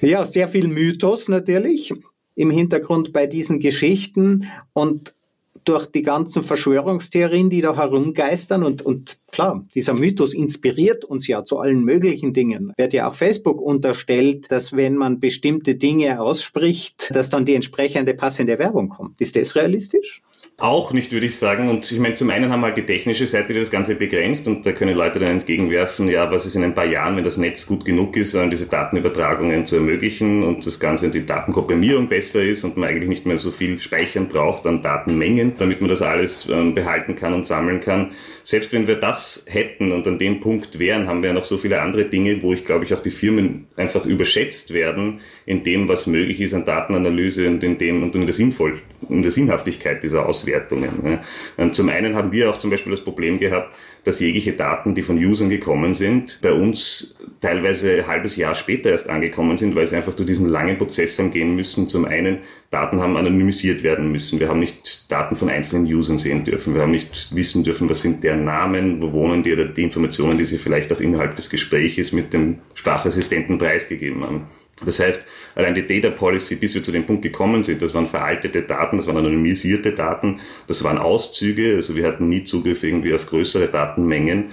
ja, 0.00 0.24
sehr 0.24 0.46
viel 0.46 0.68
Mythos 0.68 1.28
natürlich 1.28 1.92
im 2.36 2.50
Hintergrund 2.50 3.12
bei 3.12 3.26
diesen 3.26 3.58
Geschichten 3.58 4.46
und 4.72 5.12
durch 5.64 5.86
die 5.86 6.02
ganzen 6.02 6.42
Verschwörungstheorien, 6.42 7.50
die 7.50 7.60
da 7.60 7.76
herumgeistern 7.76 8.62
und, 8.64 8.82
und 8.82 9.18
klar, 9.30 9.64
dieser 9.74 9.94
Mythos 9.94 10.34
inspiriert 10.34 11.04
uns 11.04 11.26
ja 11.26 11.44
zu 11.44 11.58
allen 11.58 11.84
möglichen 11.84 12.32
Dingen. 12.32 12.72
Wird 12.76 12.92
ja 12.92 13.08
auch 13.08 13.14
Facebook 13.14 13.60
unterstellt, 13.60 14.50
dass 14.50 14.74
wenn 14.74 14.96
man 14.96 15.20
bestimmte 15.20 15.74
Dinge 15.74 16.20
ausspricht, 16.20 17.14
dass 17.14 17.30
dann 17.30 17.46
die 17.46 17.54
entsprechende 17.54 18.14
passende 18.14 18.58
Werbung 18.58 18.88
kommt. 18.88 19.20
Ist 19.20 19.36
das 19.36 19.54
realistisch? 19.56 20.22
Auch 20.58 20.92
nicht, 20.92 21.10
würde 21.10 21.26
ich 21.26 21.36
sagen. 21.38 21.68
Und 21.68 21.90
ich 21.90 21.98
meine, 21.98 22.14
zum 22.14 22.30
einen 22.30 22.52
haben 22.52 22.60
wir 22.60 22.66
halt 22.66 22.76
die 22.76 22.86
technische 22.86 23.26
Seite, 23.26 23.52
die 23.52 23.58
das 23.58 23.70
Ganze 23.70 23.96
begrenzt 23.96 24.46
und 24.46 24.64
da 24.64 24.72
können 24.72 24.96
Leute 24.96 25.18
dann 25.18 25.30
entgegenwerfen, 25.30 26.08
ja, 26.08 26.30
was 26.30 26.46
ist 26.46 26.54
in 26.54 26.62
ein 26.62 26.74
paar 26.74 26.84
Jahren, 26.84 27.16
wenn 27.16 27.24
das 27.24 27.36
Netz 27.36 27.66
gut 27.66 27.84
genug 27.84 28.16
ist, 28.16 28.36
diese 28.52 28.66
Datenübertragungen 28.66 29.66
zu 29.66 29.76
ermöglichen 29.76 30.44
und 30.44 30.64
das 30.64 30.78
Ganze 30.78 31.10
die 31.10 31.26
Datenkomprimierung 31.26 32.08
besser 32.08 32.42
ist 32.42 32.64
und 32.64 32.76
man 32.76 32.90
eigentlich 32.90 33.08
nicht 33.08 33.26
mehr 33.26 33.38
so 33.38 33.50
viel 33.50 33.80
speichern 33.80 34.28
braucht 34.28 34.66
an 34.66 34.82
Datenmengen, 34.82 35.54
damit 35.58 35.80
man 35.80 35.90
das 35.90 36.02
alles 36.02 36.48
ähm, 36.48 36.74
behalten 36.74 37.16
kann 37.16 37.32
und 37.32 37.46
sammeln 37.46 37.80
kann. 37.80 38.12
Selbst 38.44 38.72
wenn 38.72 38.86
wir 38.86 38.96
das 38.96 39.46
hätten 39.48 39.90
und 39.90 40.06
an 40.06 40.18
dem 40.18 40.40
Punkt 40.40 40.78
wären, 40.78 41.08
haben 41.08 41.22
wir 41.22 41.30
ja 41.30 41.34
noch 41.34 41.44
so 41.44 41.58
viele 41.58 41.80
andere 41.80 42.04
Dinge, 42.04 42.40
wo 42.42 42.52
ich 42.52 42.64
glaube 42.64 42.84
ich 42.84 42.94
auch 42.94 43.00
die 43.00 43.10
Firmen 43.10 43.66
einfach 43.76 44.06
überschätzt 44.06 44.72
werden 44.72 45.20
in 45.44 45.64
dem, 45.64 45.88
was 45.88 46.06
möglich 46.06 46.40
ist 46.40 46.54
an 46.54 46.64
Datenanalyse 46.64 47.48
und 47.48 47.64
in 47.64 47.78
dem 47.78 48.02
und 48.02 48.14
in 48.14 48.26
der 48.26 48.34
Sinnvoll, 48.34 48.80
in 49.08 49.22
der 49.22 49.30
Sinnhaftigkeit 49.32 50.02
dieser 50.02 50.26
Auswertung. 50.26 50.41
Auswertungen. 50.42 51.20
Zum 51.72 51.88
einen 51.88 52.16
haben 52.16 52.32
wir 52.32 52.50
auch 52.50 52.58
zum 52.58 52.70
Beispiel 52.70 52.90
das 52.90 53.02
Problem 53.02 53.38
gehabt, 53.38 53.74
dass 54.04 54.20
jegliche 54.20 54.52
Daten, 54.52 54.94
die 54.94 55.02
von 55.02 55.16
Usern 55.16 55.48
gekommen 55.48 55.94
sind, 55.94 56.40
bei 56.42 56.52
uns 56.52 57.16
teilweise 57.40 57.98
ein 57.98 58.06
halbes 58.06 58.36
Jahr 58.36 58.54
später 58.54 58.90
erst 58.90 59.08
angekommen 59.08 59.58
sind, 59.58 59.74
weil 59.74 59.86
sie 59.86 59.96
einfach 59.96 60.14
durch 60.14 60.26
diesen 60.26 60.48
langen 60.48 60.78
Prozess 60.78 61.18
haben 61.18 61.30
gehen 61.30 61.54
müssen. 61.54 61.88
Zum 61.88 62.04
einen, 62.04 62.38
Daten 62.70 63.00
haben 63.00 63.16
anonymisiert 63.16 63.82
werden 63.82 64.10
müssen. 64.10 64.40
Wir 64.40 64.48
haben 64.48 64.60
nicht 64.60 65.10
Daten 65.10 65.36
von 65.36 65.48
einzelnen 65.48 65.86
Usern 65.92 66.18
sehen 66.18 66.44
dürfen. 66.44 66.74
Wir 66.74 66.82
haben 66.82 66.90
nicht 66.90 67.34
wissen 67.34 67.64
dürfen, 67.64 67.88
was 67.88 68.00
sind 68.00 68.24
deren 68.24 68.44
Namen, 68.44 69.02
wo 69.02 69.12
wohnen 69.12 69.42
die 69.42 69.52
oder 69.52 69.66
die 69.66 69.82
Informationen, 69.82 70.38
die 70.38 70.44
sie 70.44 70.58
vielleicht 70.58 70.92
auch 70.92 71.00
innerhalb 71.00 71.36
des 71.36 71.50
Gespräches 71.50 72.12
mit 72.12 72.32
dem 72.32 72.58
Sprachassistenten 72.74 73.58
preisgegeben 73.58 74.24
haben. 74.24 74.46
Das 74.84 75.00
heißt, 75.00 75.26
allein 75.54 75.74
die 75.74 75.86
Data 75.86 76.10
Policy, 76.10 76.56
bis 76.56 76.74
wir 76.74 76.82
zu 76.82 76.92
dem 76.92 77.04
Punkt 77.06 77.22
gekommen 77.22 77.62
sind, 77.62 77.82
das 77.82 77.94
waren 77.94 78.06
veraltete 78.06 78.62
Daten, 78.62 78.96
das 78.96 79.06
waren 79.06 79.18
anonymisierte 79.18 79.92
Daten, 79.92 80.40
das 80.66 80.82
waren 80.84 80.98
Auszüge, 80.98 81.76
also 81.76 81.96
wir 81.96 82.06
hatten 82.06 82.28
nie 82.28 82.44
Zugriff 82.44 82.82
irgendwie 82.82 83.14
auf 83.14 83.26
größere 83.26 83.68
Datenmengen 83.68 84.46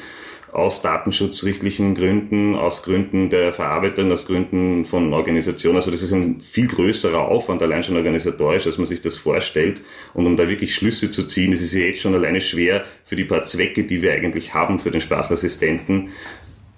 aus 0.52 0.82
datenschutzrechtlichen 0.82 1.96
Gründen, 1.96 2.56
aus 2.56 2.84
Gründen 2.84 3.30
der 3.30 3.54
Verarbeitung, 3.54 4.12
aus 4.12 4.26
Gründen 4.26 4.86
von 4.86 5.14
Organisation. 5.14 5.76
Also 5.76 5.92
das 5.92 6.02
ist 6.02 6.12
ein 6.12 6.40
viel 6.40 6.68
größerer 6.68 7.20
Aufwand, 7.20 7.62
allein 7.62 7.84
schon 7.84 7.98
organisatorisch, 7.98 8.66
als 8.66 8.78
man 8.78 8.88
sich 8.88 9.02
das 9.02 9.16
vorstellt. 9.16 9.82
Und 10.14 10.26
um 10.26 10.38
da 10.38 10.48
wirklich 10.48 10.74
Schlüsse 10.74 11.12
zu 11.12 11.28
ziehen, 11.28 11.52
das 11.52 11.62
ist 11.62 11.74
ja 11.74 11.82
jetzt 11.82 12.02
schon 12.02 12.16
alleine 12.16 12.42
schwer 12.42 12.84
für 13.04 13.16
die 13.16 13.26
paar 13.26 13.44
Zwecke, 13.44 13.84
die 13.84 14.02
wir 14.02 14.14
eigentlich 14.14 14.54
haben 14.54 14.80
für 14.80 14.92
den 14.92 15.02
Sprachassistenten, 15.02 16.10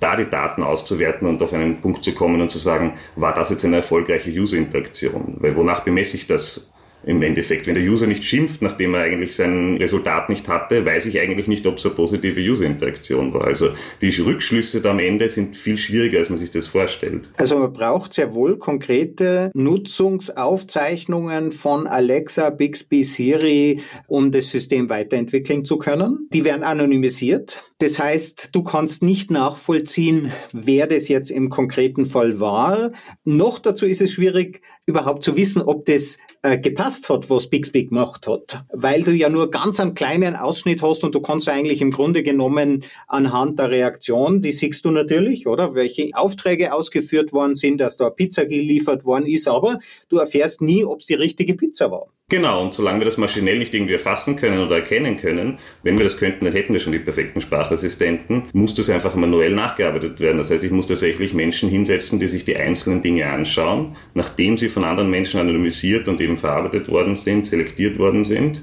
da 0.01 0.15
die 0.15 0.29
Daten 0.29 0.63
auszuwerten 0.63 1.27
und 1.27 1.41
auf 1.41 1.53
einen 1.53 1.79
Punkt 1.79 2.03
zu 2.03 2.13
kommen 2.13 2.41
und 2.41 2.51
zu 2.51 2.57
sagen, 2.57 2.97
war 3.15 3.33
das 3.33 3.51
jetzt 3.51 3.63
eine 3.63 3.77
erfolgreiche 3.77 4.31
User-Interaktion? 4.31 5.37
Weil 5.39 5.55
wonach 5.55 5.81
bemesse 5.81 6.17
ich 6.17 6.27
das? 6.27 6.71
Im 7.03 7.21
Endeffekt. 7.21 7.67
Wenn 7.67 7.75
der 7.75 7.83
User 7.83 8.07
nicht 8.07 8.23
schimpft, 8.23 8.61
nachdem 8.61 8.93
er 8.93 9.01
eigentlich 9.01 9.35
sein 9.35 9.77
Resultat 9.77 10.29
nicht 10.29 10.47
hatte, 10.47 10.85
weiß 10.85 11.05
ich 11.07 11.19
eigentlich 11.19 11.47
nicht, 11.47 11.65
ob 11.65 11.77
es 11.77 11.85
eine 11.85 11.95
positive 11.95 12.39
User-Interaktion 12.39 13.33
war. 13.33 13.45
Also 13.45 13.69
die 14.01 14.09
Rückschlüsse 14.09 14.81
da 14.81 14.91
am 14.91 14.99
Ende 14.99 15.29
sind 15.29 15.55
viel 15.55 15.77
schwieriger, 15.77 16.19
als 16.19 16.29
man 16.29 16.37
sich 16.37 16.51
das 16.51 16.67
vorstellt. 16.67 17.29
Also 17.37 17.57
man 17.57 17.73
braucht 17.73 18.13
sehr 18.13 18.33
wohl 18.33 18.57
konkrete 18.57 19.51
Nutzungsaufzeichnungen 19.53 21.51
von 21.51 21.87
Alexa, 21.87 22.49
Bixby, 22.49 23.03
Siri, 23.03 23.81
um 24.07 24.31
das 24.31 24.51
System 24.51 24.89
weiterentwickeln 24.89 25.65
zu 25.65 25.77
können. 25.77 26.27
Die 26.33 26.45
werden 26.45 26.63
anonymisiert. 26.63 27.63
Das 27.79 27.97
heißt, 27.97 28.49
du 28.51 28.61
kannst 28.61 29.01
nicht 29.01 29.31
nachvollziehen, 29.31 30.31
wer 30.51 30.85
das 30.85 31.07
jetzt 31.07 31.31
im 31.31 31.49
konkreten 31.49 32.05
Fall 32.05 32.39
war. 32.39 32.91
Noch 33.23 33.57
dazu 33.57 33.87
ist 33.87 34.01
es 34.01 34.11
schwierig, 34.11 34.61
überhaupt 34.91 35.23
zu 35.23 35.35
wissen, 35.35 35.61
ob 35.61 35.85
das 35.85 36.17
äh, 36.43 36.57
gepasst 36.57 37.09
hat, 37.09 37.29
was 37.29 37.49
Bixby 37.49 37.85
gemacht 37.85 38.27
hat. 38.27 38.63
Weil 38.71 39.03
du 39.03 39.11
ja 39.11 39.29
nur 39.29 39.49
ganz 39.49 39.79
einen 39.79 39.93
kleinen 39.93 40.35
Ausschnitt 40.35 40.81
hast 40.81 41.03
und 41.03 41.15
du 41.15 41.21
kannst 41.21 41.49
eigentlich 41.49 41.81
im 41.81 41.91
Grunde 41.91 42.23
genommen 42.23 42.83
anhand 43.07 43.59
der 43.59 43.71
Reaktion, 43.71 44.41
die 44.41 44.51
siehst 44.51 44.85
du 44.85 44.91
natürlich, 44.91 45.47
oder? 45.47 45.75
Welche 45.75 46.11
Aufträge 46.13 46.73
ausgeführt 46.73 47.33
worden 47.33 47.55
sind, 47.55 47.79
dass 47.79 47.97
da 47.97 48.09
Pizza 48.09 48.45
geliefert 48.45 49.05
worden 49.05 49.25
ist, 49.25 49.47
aber 49.47 49.79
du 50.09 50.17
erfährst 50.17 50.61
nie, 50.61 50.85
ob 50.85 50.99
es 50.99 51.05
die 51.07 51.15
richtige 51.15 51.55
Pizza 51.55 51.89
war. 51.91 52.07
Genau, 52.31 52.63
und 52.63 52.73
solange 52.73 53.01
wir 53.01 53.05
das 53.05 53.17
maschinell 53.17 53.59
nicht 53.59 53.73
irgendwie 53.73 53.91
erfassen 53.91 54.37
können 54.37 54.65
oder 54.65 54.77
erkennen 54.77 55.17
können, 55.17 55.57
wenn 55.83 55.97
wir 55.97 56.05
das 56.05 56.17
könnten, 56.17 56.45
dann 56.45 56.53
hätten 56.53 56.71
wir 56.71 56.79
schon 56.79 56.93
die 56.93 56.99
perfekten 56.99 57.41
Sprachassistenten, 57.41 58.43
muss 58.53 58.73
das 58.73 58.89
einfach 58.89 59.15
manuell 59.15 59.53
nachgearbeitet 59.53 60.21
werden. 60.21 60.37
Das 60.37 60.49
heißt, 60.49 60.63
ich 60.63 60.71
muss 60.71 60.87
tatsächlich 60.87 61.33
Menschen 61.33 61.67
hinsetzen, 61.67 62.21
die 62.21 62.29
sich 62.29 62.45
die 62.45 62.55
einzelnen 62.55 63.01
Dinge 63.01 63.29
anschauen, 63.29 63.97
nachdem 64.13 64.57
sie 64.57 64.69
von 64.69 64.85
anderen 64.85 65.09
Menschen 65.09 65.41
anonymisiert 65.41 66.07
und 66.07 66.21
eben 66.21 66.37
verarbeitet 66.37 66.87
worden 66.87 67.17
sind, 67.17 67.45
selektiert 67.45 67.99
worden 67.99 68.23
sind 68.23 68.61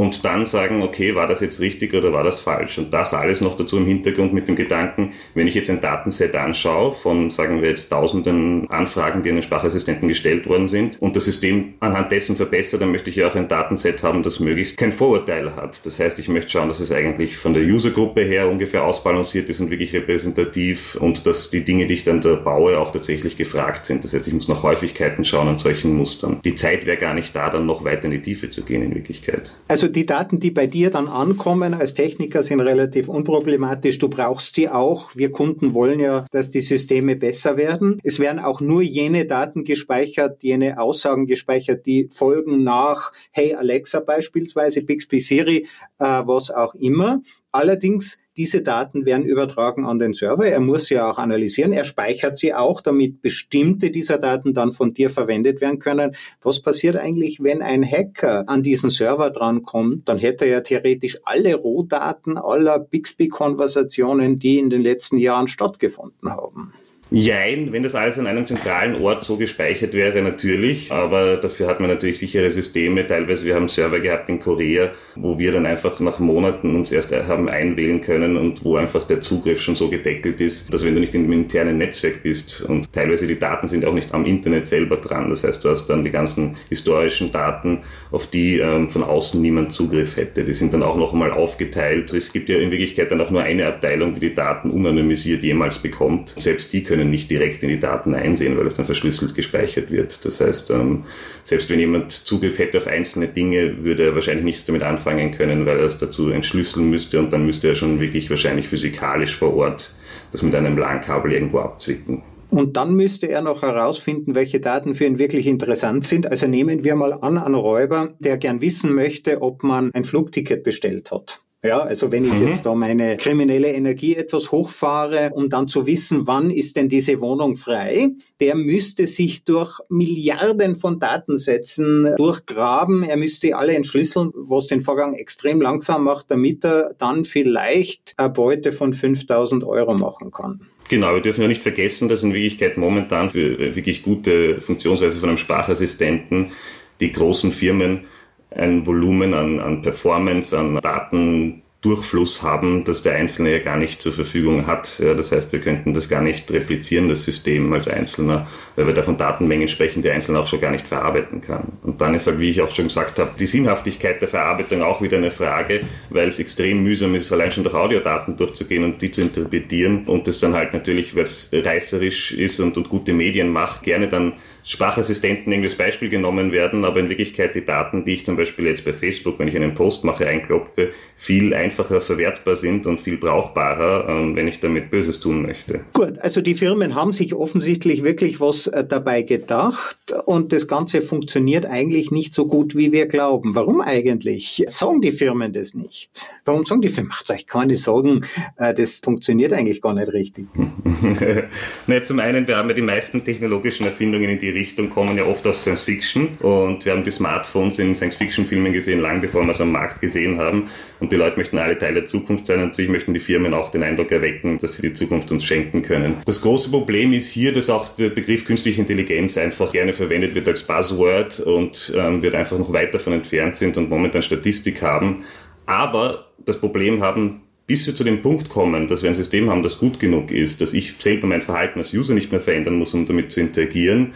und 0.00 0.24
dann 0.24 0.46
sagen, 0.46 0.80
okay, 0.82 1.14
war 1.14 1.26
das 1.26 1.40
jetzt 1.40 1.60
richtig 1.60 1.92
oder 1.92 2.10
war 2.10 2.24
das 2.24 2.40
falsch? 2.40 2.78
Und 2.78 2.90
das 2.94 3.12
alles 3.12 3.42
noch 3.42 3.54
dazu 3.54 3.76
im 3.76 3.84
Hintergrund 3.84 4.32
mit 4.32 4.48
dem 4.48 4.56
Gedanken, 4.56 5.12
wenn 5.34 5.46
ich 5.46 5.54
jetzt 5.54 5.68
ein 5.68 5.82
Datenset 5.82 6.34
anschaue 6.36 6.94
von, 6.94 7.30
sagen 7.30 7.60
wir 7.60 7.68
jetzt, 7.68 7.90
tausenden 7.90 8.70
Anfragen, 8.70 9.22
die 9.22 9.28
an 9.28 9.36
den 9.36 9.42
Sprachassistenten 9.42 10.08
gestellt 10.08 10.46
worden 10.46 10.68
sind 10.68 11.02
und 11.02 11.16
das 11.16 11.26
System 11.26 11.74
anhand 11.80 12.12
dessen 12.12 12.34
verbessert, 12.34 12.80
dann 12.80 12.92
möchte 12.92 13.10
ich 13.10 13.16
ja 13.16 13.28
auch 13.28 13.34
ein 13.34 13.48
Datenset 13.48 14.02
haben, 14.02 14.22
das 14.22 14.40
möglichst 14.40 14.78
kein 14.78 14.90
Vorurteil 14.90 15.54
hat. 15.54 15.84
Das 15.84 16.00
heißt, 16.00 16.18
ich 16.18 16.28
möchte 16.28 16.50
schauen, 16.50 16.68
dass 16.68 16.80
es 16.80 16.92
eigentlich 16.92 17.36
von 17.36 17.52
der 17.52 17.62
Usergruppe 17.62 18.22
her 18.22 18.48
ungefähr 18.48 18.84
ausbalanciert 18.84 19.50
ist 19.50 19.60
und 19.60 19.70
wirklich 19.70 19.92
repräsentativ 19.92 20.94
und 20.94 21.26
dass 21.26 21.50
die 21.50 21.62
Dinge, 21.62 21.86
die 21.86 21.94
ich 21.94 22.04
dann 22.04 22.22
da 22.22 22.36
baue, 22.36 22.78
auch 22.78 22.92
tatsächlich 22.92 23.36
gefragt 23.36 23.84
sind. 23.84 24.02
Das 24.02 24.14
heißt, 24.14 24.26
ich 24.26 24.32
muss 24.32 24.48
nach 24.48 24.62
Häufigkeiten 24.62 25.26
schauen 25.26 25.48
und 25.48 25.60
solchen 25.60 25.94
Mustern. 25.94 26.40
Die 26.42 26.54
Zeit 26.54 26.86
wäre 26.86 26.96
gar 26.96 27.12
nicht 27.12 27.36
da, 27.36 27.50
dann 27.50 27.66
noch 27.66 27.84
weiter 27.84 28.06
in 28.06 28.12
die 28.12 28.22
Tiefe 28.22 28.48
zu 28.48 28.64
gehen 28.64 28.80
in 28.80 28.94
Wirklichkeit. 28.94 29.52
Also 29.68 29.89
die 29.90 30.06
Daten, 30.06 30.40
die 30.40 30.50
bei 30.50 30.66
dir 30.66 30.90
dann 30.90 31.08
ankommen 31.08 31.74
als 31.74 31.94
Techniker, 31.94 32.42
sind 32.42 32.60
relativ 32.60 33.08
unproblematisch. 33.08 33.98
Du 33.98 34.08
brauchst 34.08 34.54
sie 34.54 34.68
auch. 34.68 35.14
Wir 35.16 35.32
Kunden 35.32 35.74
wollen 35.74 36.00
ja, 36.00 36.26
dass 36.30 36.50
die 36.50 36.60
Systeme 36.60 37.16
besser 37.16 37.56
werden. 37.56 38.00
Es 38.04 38.20
werden 38.20 38.38
auch 38.38 38.60
nur 38.60 38.82
jene 38.82 39.26
Daten 39.26 39.64
gespeichert, 39.64 40.42
jene 40.42 40.80
Aussagen 40.80 41.26
gespeichert, 41.26 41.86
die 41.86 42.08
folgen 42.10 42.62
nach 42.62 43.12
Hey 43.32 43.54
Alexa 43.54 44.00
beispielsweise, 44.00 44.82
Bixby 44.82 45.20
Siri, 45.20 45.66
äh, 45.98 46.04
was 46.04 46.50
auch 46.50 46.74
immer. 46.74 47.20
Allerdings 47.52 48.19
diese 48.36 48.62
Daten 48.62 49.04
werden 49.06 49.24
übertragen 49.24 49.84
an 49.84 49.98
den 49.98 50.14
Server. 50.14 50.46
Er 50.46 50.60
muss 50.60 50.86
sie 50.86 51.00
auch 51.00 51.18
analysieren. 51.18 51.72
Er 51.72 51.84
speichert 51.84 52.36
sie 52.36 52.54
auch, 52.54 52.80
damit 52.80 53.22
bestimmte 53.22 53.90
dieser 53.90 54.18
Daten 54.18 54.54
dann 54.54 54.72
von 54.72 54.94
dir 54.94 55.10
verwendet 55.10 55.60
werden 55.60 55.78
können. 55.78 56.14
Was 56.40 56.60
passiert 56.60 56.96
eigentlich, 56.96 57.42
wenn 57.42 57.60
ein 57.60 57.84
Hacker 57.84 58.48
an 58.48 58.62
diesen 58.62 58.90
Server 58.90 59.30
drankommt? 59.30 60.08
Dann 60.08 60.18
hätte 60.18 60.44
er 60.44 60.50
ja 60.50 60.60
theoretisch 60.60 61.18
alle 61.24 61.54
Rohdaten 61.54 62.38
aller 62.38 62.78
Bixby-Konversationen, 62.78 64.38
die 64.38 64.58
in 64.58 64.70
den 64.70 64.82
letzten 64.82 65.18
Jahren 65.18 65.48
stattgefunden 65.48 66.30
haben. 66.30 66.72
Jein, 67.12 67.72
wenn 67.72 67.82
das 67.82 67.96
alles 67.96 68.20
an 68.20 68.28
einem 68.28 68.46
zentralen 68.46 69.02
Ort 69.02 69.24
so 69.24 69.36
gespeichert 69.36 69.94
wäre, 69.94 70.22
natürlich. 70.22 70.92
Aber 70.92 71.38
dafür 71.38 71.66
hat 71.66 71.80
man 71.80 71.90
natürlich 71.90 72.20
sichere 72.20 72.50
Systeme. 72.50 73.04
Teilweise, 73.04 73.46
wir 73.46 73.56
haben 73.56 73.66
Server 73.66 73.98
gehabt 73.98 74.28
in 74.28 74.38
Korea, 74.38 74.90
wo 75.16 75.36
wir 75.36 75.50
dann 75.50 75.66
einfach 75.66 75.98
nach 75.98 76.20
Monaten 76.20 76.76
uns 76.76 76.92
erst 76.92 77.10
haben 77.10 77.48
einwählen 77.48 78.00
können 78.00 78.36
und 78.36 78.64
wo 78.64 78.76
einfach 78.76 79.04
der 79.04 79.20
Zugriff 79.20 79.60
schon 79.60 79.74
so 79.74 79.88
gedeckelt 79.88 80.40
ist, 80.40 80.72
dass 80.72 80.84
wenn 80.84 80.94
du 80.94 81.00
nicht 81.00 81.14
einem 81.14 81.32
internen 81.32 81.78
Netzwerk 81.78 82.22
bist 82.22 82.62
und 82.62 82.92
teilweise 82.92 83.26
die 83.26 83.38
Daten 83.38 83.66
sind 83.66 83.84
auch 83.84 83.94
nicht 83.94 84.14
am 84.14 84.24
Internet 84.24 84.68
selber 84.68 84.96
dran. 84.96 85.30
Das 85.30 85.42
heißt, 85.42 85.64
du 85.64 85.70
hast 85.70 85.86
dann 85.86 86.04
die 86.04 86.10
ganzen 86.10 86.56
historischen 86.68 87.32
Daten, 87.32 87.80
auf 88.12 88.28
die 88.28 88.58
ähm, 88.58 88.88
von 88.88 89.02
außen 89.02 89.42
niemand 89.42 89.72
Zugriff 89.72 90.16
hätte. 90.16 90.44
Die 90.44 90.54
sind 90.54 90.74
dann 90.74 90.84
auch 90.84 90.96
noch 90.96 91.12
einmal 91.12 91.32
aufgeteilt. 91.32 92.12
Es 92.12 92.32
gibt 92.32 92.48
ja 92.48 92.58
in 92.58 92.70
Wirklichkeit 92.70 93.10
dann 93.10 93.20
auch 93.20 93.30
nur 93.30 93.42
eine 93.42 93.66
Abteilung, 93.66 94.14
die 94.14 94.20
die 94.20 94.34
Daten 94.34 94.70
unanonymisiert 94.70 95.42
jemals 95.42 95.78
bekommt. 95.78 96.34
Selbst 96.38 96.72
die 96.72 96.84
können 96.84 96.99
können 97.00 97.10
nicht 97.10 97.30
direkt 97.30 97.62
in 97.62 97.70
die 97.70 97.80
Daten 97.80 98.14
einsehen, 98.14 98.58
weil 98.58 98.66
es 98.66 98.74
dann 98.74 98.84
verschlüsselt 98.84 99.34
gespeichert 99.34 99.90
wird. 99.90 100.22
Das 100.24 100.40
heißt, 100.40 100.70
ähm, 100.70 101.04
selbst 101.42 101.70
wenn 101.70 101.78
jemand 101.78 102.12
Zugriff 102.12 102.58
hätte 102.58 102.76
auf 102.76 102.86
einzelne 102.86 103.28
Dinge, 103.28 103.82
würde 103.82 104.04
er 104.04 104.14
wahrscheinlich 104.14 104.44
nichts 104.44 104.66
damit 104.66 104.82
anfangen 104.82 105.30
können, 105.30 105.64
weil 105.64 105.78
er 105.78 105.86
es 105.86 105.98
dazu 105.98 106.30
entschlüsseln 106.30 106.90
müsste 106.90 107.18
und 107.18 107.32
dann 107.32 107.46
müsste 107.46 107.68
er 107.68 107.74
schon 107.74 108.00
wirklich 108.00 108.28
wahrscheinlich 108.28 108.68
physikalisch 108.68 109.36
vor 109.36 109.56
Ort 109.56 109.92
das 110.32 110.42
mit 110.42 110.54
einem 110.54 110.78
LAN-Kabel 110.78 111.32
irgendwo 111.32 111.58
abzwicken. 111.58 112.22
Und 112.50 112.76
dann 112.76 112.94
müsste 112.94 113.28
er 113.28 113.42
noch 113.42 113.62
herausfinden, 113.62 114.34
welche 114.34 114.60
Daten 114.60 114.94
für 114.94 115.04
ihn 115.04 115.18
wirklich 115.18 115.46
interessant 115.46 116.04
sind. 116.04 116.26
Also 116.26 116.46
nehmen 116.46 116.84
wir 116.84 116.96
mal 116.96 117.12
an, 117.12 117.38
einen 117.38 117.54
Räuber, 117.54 118.14
der 118.18 118.36
gern 118.38 118.60
wissen 118.60 118.94
möchte, 118.94 119.40
ob 119.40 119.62
man 119.62 119.90
ein 119.94 120.04
Flugticket 120.04 120.64
bestellt 120.64 121.10
hat. 121.10 121.40
Ja, 121.62 121.80
also 121.80 122.10
wenn 122.10 122.24
ich 122.24 122.32
mhm. 122.32 122.46
jetzt 122.46 122.64
da 122.64 122.74
meine 122.74 123.18
kriminelle 123.18 123.70
Energie 123.72 124.16
etwas 124.16 124.50
hochfahre, 124.50 125.30
um 125.34 125.50
dann 125.50 125.68
zu 125.68 125.84
wissen, 125.84 126.26
wann 126.26 126.50
ist 126.50 126.76
denn 126.76 126.88
diese 126.88 127.20
Wohnung 127.20 127.56
frei, 127.56 128.12
der 128.40 128.54
müsste 128.54 129.06
sich 129.06 129.44
durch 129.44 129.78
Milliarden 129.90 130.74
von 130.74 130.98
Datensätzen 130.98 132.14
durchgraben. 132.16 133.02
Er 133.02 133.18
müsste 133.18 133.54
alle 133.56 133.74
entschlüsseln, 133.74 134.30
was 134.34 134.68
den 134.68 134.80
Vorgang 134.80 135.12
extrem 135.14 135.60
langsam 135.60 136.04
macht, 136.04 136.30
damit 136.30 136.64
er 136.64 136.94
dann 136.96 137.26
vielleicht 137.26 138.14
eine 138.16 138.30
Beute 138.30 138.72
von 138.72 138.94
5000 138.94 139.62
Euro 139.64 139.92
machen 139.92 140.30
kann. 140.30 140.60
Genau, 140.88 141.12
wir 141.12 141.20
dürfen 141.20 141.42
ja 141.42 141.48
nicht 141.48 141.62
vergessen, 141.62 142.08
dass 142.08 142.22
in 142.22 142.32
Wirklichkeit 142.32 142.78
momentan 142.78 143.28
für 143.28 143.76
wirklich 143.76 144.02
gute 144.02 144.62
Funktionsweise 144.62 145.20
von 145.20 145.28
einem 145.28 145.38
Sprachassistenten 145.38 146.52
die 147.00 147.12
großen 147.12 147.52
Firmen 147.52 148.06
ein 148.50 148.86
Volumen 148.86 149.34
an, 149.34 149.60
an 149.60 149.82
Performance, 149.82 150.58
an 150.58 150.80
Daten 150.80 151.62
Durchfluss 151.82 152.42
haben, 152.42 152.84
dass 152.84 153.02
der 153.02 153.14
Einzelne 153.14 153.52
ja 153.52 153.58
gar 153.60 153.78
nicht 153.78 154.02
zur 154.02 154.12
Verfügung 154.12 154.66
hat. 154.66 154.98
Ja, 154.98 155.14
das 155.14 155.32
heißt, 155.32 155.50
wir 155.52 155.60
könnten 155.60 155.94
das 155.94 156.10
gar 156.10 156.20
nicht 156.20 156.50
replizieren, 156.52 157.08
das 157.08 157.24
System 157.24 157.72
als 157.72 157.88
Einzelner, 157.88 158.46
weil 158.76 158.86
wir 158.86 158.92
da 158.92 159.02
von 159.02 159.16
Datenmengen 159.16 159.66
sprechen, 159.66 160.02
die 160.02 160.10
Einzelne 160.10 160.40
auch 160.40 160.46
schon 160.46 160.60
gar 160.60 160.72
nicht 160.72 160.86
verarbeiten 160.86 161.40
kann. 161.40 161.78
Und 161.82 162.02
dann 162.02 162.14
ist 162.14 162.26
halt, 162.26 162.38
wie 162.38 162.50
ich 162.50 162.60
auch 162.60 162.70
schon 162.70 162.88
gesagt 162.88 163.18
habe, 163.18 163.30
die 163.38 163.46
Sinnhaftigkeit 163.46 164.20
der 164.20 164.28
Verarbeitung 164.28 164.82
auch 164.82 165.00
wieder 165.00 165.16
eine 165.16 165.30
Frage, 165.30 165.80
weil 166.10 166.28
es 166.28 166.38
extrem 166.38 166.82
mühsam 166.82 167.14
ist, 167.14 167.32
allein 167.32 167.50
schon 167.50 167.64
durch 167.64 167.74
Audiodaten 167.74 168.36
durchzugehen 168.36 168.84
und 168.84 169.00
die 169.00 169.10
zu 169.10 169.22
interpretieren 169.22 170.04
und 170.04 170.26
das 170.26 170.38
dann 170.38 170.52
halt 170.52 170.74
natürlich, 170.74 171.16
weil 171.16 171.22
es 171.22 171.48
reißerisch 171.50 172.32
ist 172.32 172.60
und, 172.60 172.76
und 172.76 172.90
gute 172.90 173.14
Medien 173.14 173.48
macht, 173.48 173.84
gerne 173.84 174.06
dann 174.06 174.34
Sprachassistenten 174.64 175.52
irgendwie 175.52 175.68
als 175.68 175.76
Beispiel 175.76 176.08
genommen 176.08 176.52
werden, 176.52 176.84
aber 176.84 177.00
in 177.00 177.08
Wirklichkeit 177.08 177.54
die 177.54 177.64
Daten, 177.64 178.04
die 178.04 178.14
ich 178.14 178.26
zum 178.26 178.36
Beispiel 178.36 178.66
jetzt 178.66 178.84
bei 178.84 178.92
Facebook, 178.92 179.38
wenn 179.38 179.48
ich 179.48 179.56
einen 179.56 179.74
Post 179.74 180.04
mache, 180.04 180.26
einklopfe, 180.26 180.90
viel 181.16 181.54
einfacher 181.54 182.00
verwertbar 182.00 182.56
sind 182.56 182.86
und 182.86 183.00
viel 183.00 183.16
brauchbarer, 183.16 184.08
ähm, 184.08 184.36
wenn 184.36 184.48
ich 184.48 184.60
damit 184.60 184.90
Böses 184.90 185.20
tun 185.20 185.42
möchte. 185.42 185.80
Gut, 185.92 186.18
also 186.18 186.40
die 186.40 186.54
Firmen 186.54 186.94
haben 186.94 187.12
sich 187.12 187.34
offensichtlich 187.34 188.02
wirklich 188.02 188.40
was 188.40 188.66
äh, 188.66 188.84
dabei 188.84 189.22
gedacht 189.22 189.98
und 190.26 190.52
das 190.52 190.68
Ganze 190.68 191.02
funktioniert 191.02 191.66
eigentlich 191.66 192.10
nicht 192.10 192.34
so 192.34 192.46
gut, 192.46 192.76
wie 192.76 192.92
wir 192.92 193.06
glauben. 193.06 193.54
Warum 193.54 193.80
eigentlich? 193.80 194.62
Sagen 194.66 195.00
die 195.00 195.12
Firmen 195.12 195.52
das 195.52 195.74
nicht? 195.74 196.10
Warum 196.44 196.66
sagen 196.66 196.82
die 196.82 196.88
Firmen, 196.88 197.08
macht 197.08 197.30
euch 197.30 197.46
keine 197.46 197.76
Sorgen, 197.76 198.26
äh, 198.56 198.74
das 198.74 198.98
funktioniert 198.98 199.52
eigentlich 199.52 199.80
gar 199.80 199.94
nicht 199.94 200.12
richtig? 200.12 200.46
ne, 201.86 202.02
zum 202.02 202.18
einen, 202.20 202.46
wir 202.46 202.56
haben 202.56 202.68
ja 202.68 202.74
die 202.74 202.82
meisten 202.82 203.24
technologischen 203.24 203.86
Erfindungen 203.86 204.30
in 204.30 204.38
die 204.38 204.49
die 204.50 204.58
Richtung 204.58 204.90
kommen 204.90 205.16
ja 205.16 205.24
oft 205.24 205.46
aus 205.46 205.62
Science 205.62 205.82
Fiction 205.82 206.36
und 206.38 206.84
wir 206.84 206.92
haben 206.92 207.04
die 207.04 207.10
Smartphones 207.10 207.78
in 207.78 207.94
Science 207.94 208.16
Fiction 208.16 208.44
Filmen 208.44 208.72
gesehen, 208.72 209.00
lang 209.00 209.20
bevor 209.20 209.44
wir 209.44 209.50
es 209.50 209.60
am 209.60 209.72
Markt 209.72 210.00
gesehen 210.00 210.38
haben 210.38 210.68
und 210.98 211.12
die 211.12 211.16
Leute 211.16 211.36
möchten 211.36 211.58
alle 211.58 211.78
Teil 211.78 211.94
der 211.94 212.06
Zukunft 212.06 212.46
sein 212.46 212.60
und 212.60 212.68
natürlich 212.68 212.90
möchten 212.90 213.14
die 213.14 213.20
Firmen 213.20 213.54
auch 213.54 213.70
den 213.70 213.82
Eindruck 213.82 214.10
erwecken, 214.10 214.58
dass 214.58 214.74
sie 214.74 214.82
die 214.82 214.92
Zukunft 214.92 215.30
uns 215.30 215.44
schenken 215.44 215.82
können. 215.82 216.16
Das 216.24 216.42
große 216.42 216.70
Problem 216.70 217.12
ist 217.12 217.30
hier, 217.30 217.52
dass 217.52 217.70
auch 217.70 217.88
der 217.88 218.08
Begriff 218.08 218.44
künstliche 218.44 218.80
Intelligenz 218.80 219.36
einfach 219.38 219.72
gerne 219.72 219.92
verwendet 219.92 220.34
wird 220.34 220.48
als 220.48 220.62
Buzzword 220.62 221.40
und 221.40 221.92
ähm, 221.96 222.22
wir 222.22 222.34
einfach 222.34 222.58
noch 222.58 222.72
weit 222.72 222.92
davon 222.92 223.12
entfernt 223.12 223.56
sind 223.56 223.76
und 223.76 223.88
momentan 223.88 224.22
Statistik 224.22 224.82
haben. 224.82 225.24
Aber 225.66 226.26
das 226.44 226.58
Problem 226.58 227.02
haben 227.02 227.42
bis 227.70 227.86
wir 227.86 227.94
zu 227.94 228.02
dem 228.02 228.20
Punkt 228.20 228.48
kommen, 228.48 228.88
dass 228.88 229.04
wir 229.04 229.10
ein 229.10 229.14
System 229.14 229.48
haben, 229.48 229.62
das 229.62 229.78
gut 229.78 230.00
genug 230.00 230.32
ist, 230.32 230.60
dass 230.60 230.72
ich 230.72 230.94
selber 230.98 231.28
mein 231.28 231.40
Verhalten 231.40 231.78
als 231.78 231.94
User 231.94 232.14
nicht 232.14 232.32
mehr 232.32 232.40
verändern 232.40 232.74
muss, 232.74 232.94
um 232.94 233.06
damit 233.06 233.30
zu 233.30 233.38
interagieren, 233.38 234.12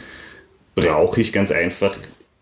brauche 0.74 1.20
ich 1.20 1.32
ganz 1.32 1.50
einfach 1.52 1.96